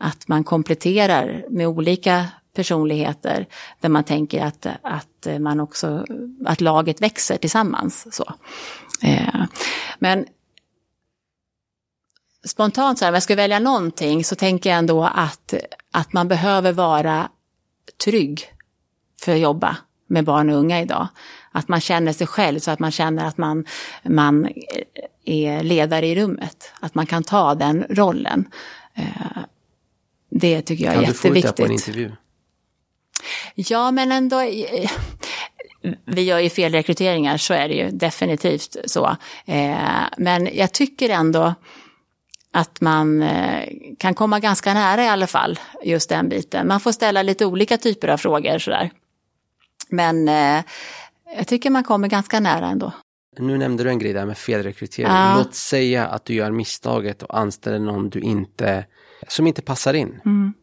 Att 0.00 0.28
man 0.28 0.44
kompletterar 0.44 1.44
med 1.50 1.68
olika 1.68 2.26
personligheter 2.58 3.46
där 3.80 3.88
man 3.88 4.04
tänker 4.04 4.44
att, 4.44 4.66
att, 4.82 5.40
man 5.40 5.60
också, 5.60 6.06
att 6.46 6.60
laget 6.60 7.02
växer 7.02 7.36
tillsammans. 7.36 8.06
Så. 8.16 8.34
Eh, 9.02 9.44
men 9.98 10.26
spontant 12.44 12.98
så 12.98 13.04
här, 13.04 13.12
om 13.12 13.14
jag 13.14 13.22
ska 13.22 13.36
välja 13.36 13.58
någonting 13.58 14.24
så 14.24 14.34
tänker 14.34 14.70
jag 14.70 14.78
ändå 14.78 15.04
att, 15.04 15.54
att 15.92 16.12
man 16.12 16.28
behöver 16.28 16.72
vara 16.72 17.28
trygg 18.04 18.52
för 19.20 19.32
att 19.32 19.40
jobba 19.40 19.76
med 20.06 20.24
barn 20.24 20.50
och 20.50 20.56
unga 20.56 20.80
idag. 20.80 21.08
Att 21.52 21.68
man 21.68 21.80
känner 21.80 22.12
sig 22.12 22.26
själv 22.26 22.58
så 22.58 22.70
att 22.70 22.78
man 22.78 22.90
känner 22.90 23.24
att 23.24 23.38
man, 23.38 23.64
man 24.02 24.48
är 25.24 25.62
ledare 25.62 26.06
i 26.06 26.14
rummet. 26.14 26.72
Att 26.80 26.94
man 26.94 27.06
kan 27.06 27.22
ta 27.22 27.54
den 27.54 27.86
rollen. 27.90 28.44
Eh, 28.94 29.38
det 30.30 30.62
tycker 30.62 30.84
jag 30.84 30.94
är 30.94 31.00
jätteviktigt. 31.00 31.22
Kan 31.22 31.34
du 31.34 31.42
få 31.42 31.48
det 31.48 31.56
på 31.56 31.64
en 31.64 31.72
intervju? 31.72 32.12
Ja, 33.54 33.90
men 33.90 34.12
ändå. 34.12 34.40
Eh, 34.40 34.90
vi 36.04 36.22
gör 36.22 36.38
ju 36.38 36.50
fel 36.50 36.72
rekryteringar, 36.72 37.36
så 37.36 37.54
är 37.54 37.68
det 37.68 37.74
ju 37.74 37.90
definitivt 37.90 38.76
så. 38.84 39.16
Eh, 39.46 40.02
men 40.16 40.48
jag 40.52 40.72
tycker 40.72 41.08
ändå 41.08 41.54
att 42.52 42.80
man 42.80 43.22
eh, 43.22 43.68
kan 43.98 44.14
komma 44.14 44.40
ganska 44.40 44.74
nära 44.74 45.04
i 45.04 45.08
alla 45.08 45.26
fall, 45.26 45.58
just 45.84 46.08
den 46.08 46.28
biten. 46.28 46.68
Man 46.68 46.80
får 46.80 46.92
ställa 46.92 47.22
lite 47.22 47.46
olika 47.46 47.76
typer 47.76 48.08
av 48.08 48.16
frågor 48.16 48.58
sådär. 48.58 48.90
Men 49.90 50.26
jag 51.36 51.46
tycker 51.46 51.70
man 51.70 51.84
kommer 51.84 52.08
ganska 52.08 52.40
nära 52.40 52.66
ändå. 52.66 52.92
Nu 53.38 53.58
nämnde 53.58 53.84
du 53.84 53.90
en 53.90 53.98
grej 53.98 54.12
där 54.12 54.26
med 54.26 54.38
felrekrytering. 54.38 55.12
Ja. 55.12 55.34
Låt 55.38 55.54
säga 55.54 56.06
att 56.06 56.24
du 56.24 56.34
gör 56.34 56.50
misstaget 56.50 57.22
och 57.22 57.38
anställer 57.38 57.78
någon 57.78 58.10
du 58.10 58.20
inte, 58.20 58.84
som 59.28 59.46
inte 59.46 59.62
passar 59.62 59.94
in. 59.94 60.20
Mm. 60.24 60.54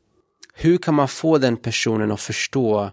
Hur 0.56 0.78
kan 0.78 0.94
man 0.94 1.08
få 1.08 1.38
den 1.38 1.58
personen 1.58 2.12
att 2.12 2.22
förstå 2.22 2.92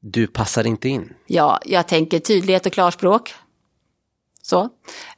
du 0.00 0.26
passar 0.26 0.66
inte 0.66 0.88
in? 0.88 1.14
Ja, 1.26 1.60
jag 1.64 1.88
tänker 1.88 2.18
tydlighet 2.18 2.66
och 2.66 2.72
klarspråk. 2.72 3.34
Så. 4.42 4.68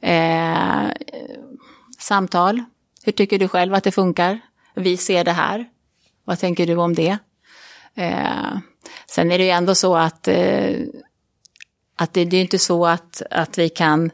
Eh, 0.01 0.89
samtal, 1.99 2.63
hur 3.03 3.11
tycker 3.11 3.39
du 3.39 3.47
själv 3.47 3.73
att 3.73 3.83
det 3.83 3.91
funkar? 3.91 4.39
Vi 4.75 4.97
ser 4.97 5.23
det 5.23 5.31
här. 5.31 5.65
Vad 6.23 6.39
tänker 6.39 6.67
du 6.67 6.75
om 6.75 6.95
det? 6.95 7.17
Eh, 7.95 8.57
sen 9.07 9.31
är 9.31 9.37
det 9.37 9.43
ju 9.43 9.49
ändå 9.49 9.75
så 9.75 9.95
att, 9.95 10.27
eh, 10.27 10.79
att 11.95 12.13
det, 12.13 12.25
det 12.25 12.37
är 12.37 12.41
inte 12.41 12.59
så 12.59 12.85
att, 12.85 13.21
att 13.31 13.57
vi 13.57 13.69
kan 13.69 14.11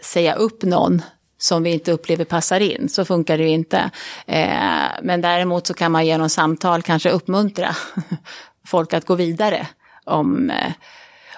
säga 0.00 0.34
upp 0.34 0.62
någon 0.62 1.02
som 1.38 1.62
vi 1.62 1.70
inte 1.70 1.92
upplever 1.92 2.24
passar 2.24 2.60
in. 2.60 2.88
Så 2.88 3.04
funkar 3.04 3.38
det 3.38 3.44
ju 3.44 3.50
inte. 3.50 3.90
Eh, 4.26 4.88
men 5.02 5.20
däremot 5.20 5.66
så 5.66 5.74
kan 5.74 5.92
man 5.92 6.06
genom 6.06 6.28
samtal 6.30 6.82
kanske 6.82 7.10
uppmuntra 7.10 7.76
folk 8.66 8.94
att 8.94 9.06
gå 9.06 9.14
vidare. 9.14 9.66
Om, 10.04 10.50
eh, 10.50 10.72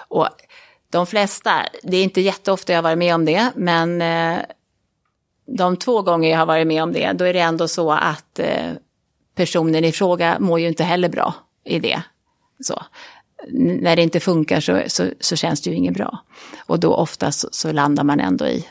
och 0.07 0.27
de 0.89 1.07
flesta, 1.07 1.65
det 1.83 1.97
är 1.97 2.03
inte 2.03 2.21
jätteofta 2.21 2.73
jag 2.73 2.77
har 2.77 2.83
varit 2.83 2.97
med 2.97 3.15
om 3.15 3.25
det, 3.25 3.51
men 3.55 4.01
eh, 4.01 4.39
de 5.57 5.77
två 5.77 6.01
gånger 6.01 6.29
jag 6.29 6.37
har 6.37 6.45
varit 6.45 6.67
med 6.67 6.83
om 6.83 6.93
det, 6.93 7.11
då 7.11 7.25
är 7.25 7.33
det 7.33 7.39
ändå 7.39 7.67
så 7.67 7.91
att 7.91 8.39
personen 9.35 9.85
i 9.85 9.91
fråga 9.91 10.37
mår 10.39 10.59
ju 10.59 10.67
inte 10.67 10.83
heller 10.83 11.09
bra 11.09 11.33
i 11.65 11.79
det. 11.79 12.01
Så. 12.59 12.83
När 13.53 13.95
det 13.95 14.01
inte 14.01 14.19
funkar 14.19 14.59
så, 14.59 14.83
så, 14.87 15.09
så 15.19 15.35
känns 15.35 15.61
det 15.61 15.69
ju 15.69 15.75
inget 15.75 15.93
bra. 15.93 16.23
Och 16.65 16.79
då 16.79 16.93
oftast 16.93 17.39
så, 17.39 17.47
så 17.51 17.71
landar 17.71 18.03
man 18.03 18.19
ändå 18.19 18.47
i 18.47 18.65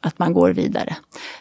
att 0.00 0.18
man 0.18 0.32
går 0.32 0.50
vidare. 0.50 0.96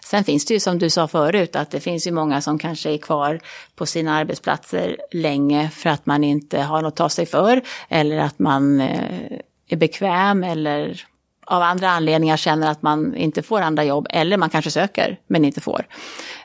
Sen 0.06 0.24
finns 0.24 0.46
det 0.46 0.54
ju 0.54 0.60
som 0.60 0.80
du 0.80 0.90
sa 0.90 1.08
förut 1.08 1.56
att 1.56 1.72
det 1.72 1.80
finns 1.80 2.08
ju 2.08 2.12
många 2.12 2.42
som 2.42 2.60
kanske 2.60 2.94
är 2.94 2.98
kvar 2.98 3.40
på 3.76 3.86
sina 3.86 4.16
arbetsplatser 4.16 4.98
länge 5.12 5.70
för 5.70 5.90
att 5.90 6.06
man 6.06 6.24
inte 6.24 6.62
har 6.62 6.82
något 6.82 6.92
att 6.92 6.98
ta 6.98 7.10
sig 7.10 7.26
för 7.26 7.62
eller 7.90 8.18
att 8.18 8.40
man 8.40 8.82
eh, 8.82 9.40
är 9.68 9.78
bekväm 9.78 10.44
eller 10.44 11.06
av 11.50 11.62
andra 11.62 11.90
anledningar 11.90 12.38
känner 12.38 12.72
att 12.72 12.82
man 12.82 13.16
inte 13.16 13.42
får 13.42 13.62
andra 13.62 13.84
jobb 13.84 14.08
eller 14.10 14.38
man 14.38 14.50
kanske 14.50 14.72
söker 14.72 15.20
men 15.28 15.46
inte 15.46 15.62
får. 15.62 15.88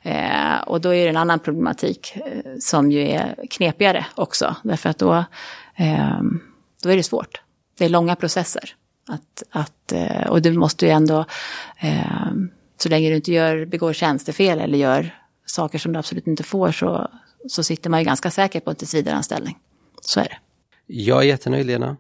Eh, 0.03 0.61
och 0.67 0.81
då 0.81 0.95
är 0.95 1.05
det 1.05 1.11
en 1.11 1.17
annan 1.17 1.39
problematik 1.39 2.17
eh, 2.17 2.53
som 2.61 2.91
ju 2.91 3.09
är 3.09 3.37
knepigare 3.51 4.07
också 4.15 4.57
därför 4.63 4.91
att 4.91 4.99
då, 4.99 5.15
eh, 5.77 6.21
då 6.83 6.91
är 6.91 6.97
det 6.97 7.03
svårt. 7.03 7.41
Det 7.79 7.85
är 7.85 7.89
långa 7.89 8.17
processer. 8.17 8.75
Att, 9.07 9.43
att, 9.51 9.93
eh, 9.93 10.27
och 10.31 10.43
du 10.43 10.53
måste 10.53 10.87
ju 10.87 10.93
ändå, 10.93 11.25
eh, 11.81 12.33
så 12.77 12.89
länge 12.89 13.11
du 13.11 13.17
inte 13.17 13.33
gör, 13.33 13.67
begår 13.67 13.93
tjänstefel 13.93 14.61
eller 14.61 14.79
gör 14.79 15.15
saker 15.47 15.79
som 15.79 15.93
du 15.93 15.99
absolut 15.99 16.27
inte 16.27 16.43
får 16.43 16.73
så, 16.73 17.11
så 17.49 17.63
sitter 17.63 17.91
man 17.91 18.01
ju 18.01 18.07
ganska 18.07 18.31
säker 18.31 18.61
på 18.61 18.71
en 18.71 18.77
tillsvidareanställning. 18.77 19.59
Så 20.01 20.21
är 20.21 20.25
det. 20.25 20.39
Jag 20.87 21.19
är 21.19 21.27
jättenöjd 21.27 21.67
Lena. 21.67 21.97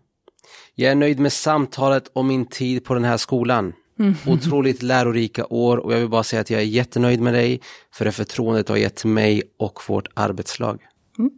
Jag 0.74 0.92
är 0.92 0.94
nöjd 0.94 1.20
med 1.20 1.32
samtalet 1.32 2.09
och 2.12 2.24
min 2.24 2.46
tid 2.46 2.84
på 2.84 2.94
den 2.94 3.05
här 3.05 3.16
skolan. 3.16 3.72
Mm. 3.98 4.14
Otroligt 4.26 4.82
lärorika 4.82 5.46
år 5.46 5.76
och 5.76 5.92
jag 5.92 5.98
vill 5.98 6.09
bara 6.09 6.22
säga 6.22 6.40
att 6.40 6.50
jag 6.50 6.61
är 6.61 6.64
jättenöjd 6.64 7.20
med 7.20 7.34
dig 7.34 7.61
för 7.92 8.05
det 8.05 8.12
förtroendet 8.12 8.66
du 8.66 8.72
har 8.72 8.78
gett 8.78 9.05
mig 9.05 9.42
och 9.59 9.80
vårt 9.88 10.09
arbetslag. 10.14 10.80
Mm. 11.18 11.30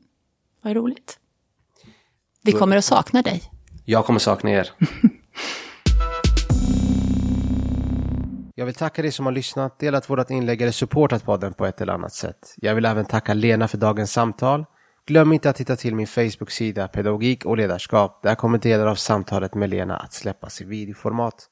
Vad 0.63 0.77
roligt. 0.77 1.19
Vi 2.43 2.53
kommer 2.53 2.77
att 2.77 2.85
sakna 2.85 3.23
dig. 3.23 3.43
Jag 3.85 4.05
kommer 4.05 4.19
sakna 4.19 4.51
er. 4.51 4.71
Jag 8.67 8.69
vill 8.69 8.75
tacka 8.75 9.03
dig 9.03 9.13
som 9.13 9.27
har 9.27 9.33
lyssnat, 9.33 9.79
delat 9.79 10.11
vårt 10.11 10.31
inlägg 10.31 10.63
eller 10.63 10.73
supportat 10.73 11.25
podden 11.25 11.55
på 11.55 11.67
ett 11.67 11.81
eller 11.81 11.93
annat 11.93 12.13
sätt. 12.13 12.55
Jag 12.57 12.75
vill 12.75 12.85
även 12.85 13.05
tacka 13.05 13.35
Lena 13.35 13.69
för 13.69 13.79
dagens 13.79 14.13
samtal. 14.13 14.65
Glöm 15.07 15.33
inte 15.33 15.51
att 15.51 15.57
titta 15.57 15.77
till 15.77 15.95
min 15.95 16.07
Facebook-sida 16.07 16.89
Pedagogik 16.89 17.45
och 17.45 17.57
ledarskap. 17.57 18.23
Där 18.23 18.35
kommer 18.35 18.59
delar 18.59 18.87
av 18.87 18.95
samtalet 18.95 19.55
med 19.55 19.71
Lena 19.71 19.97
att 19.97 20.13
släppas 20.13 20.61
i 20.61 20.65
videoformat. 20.65 21.45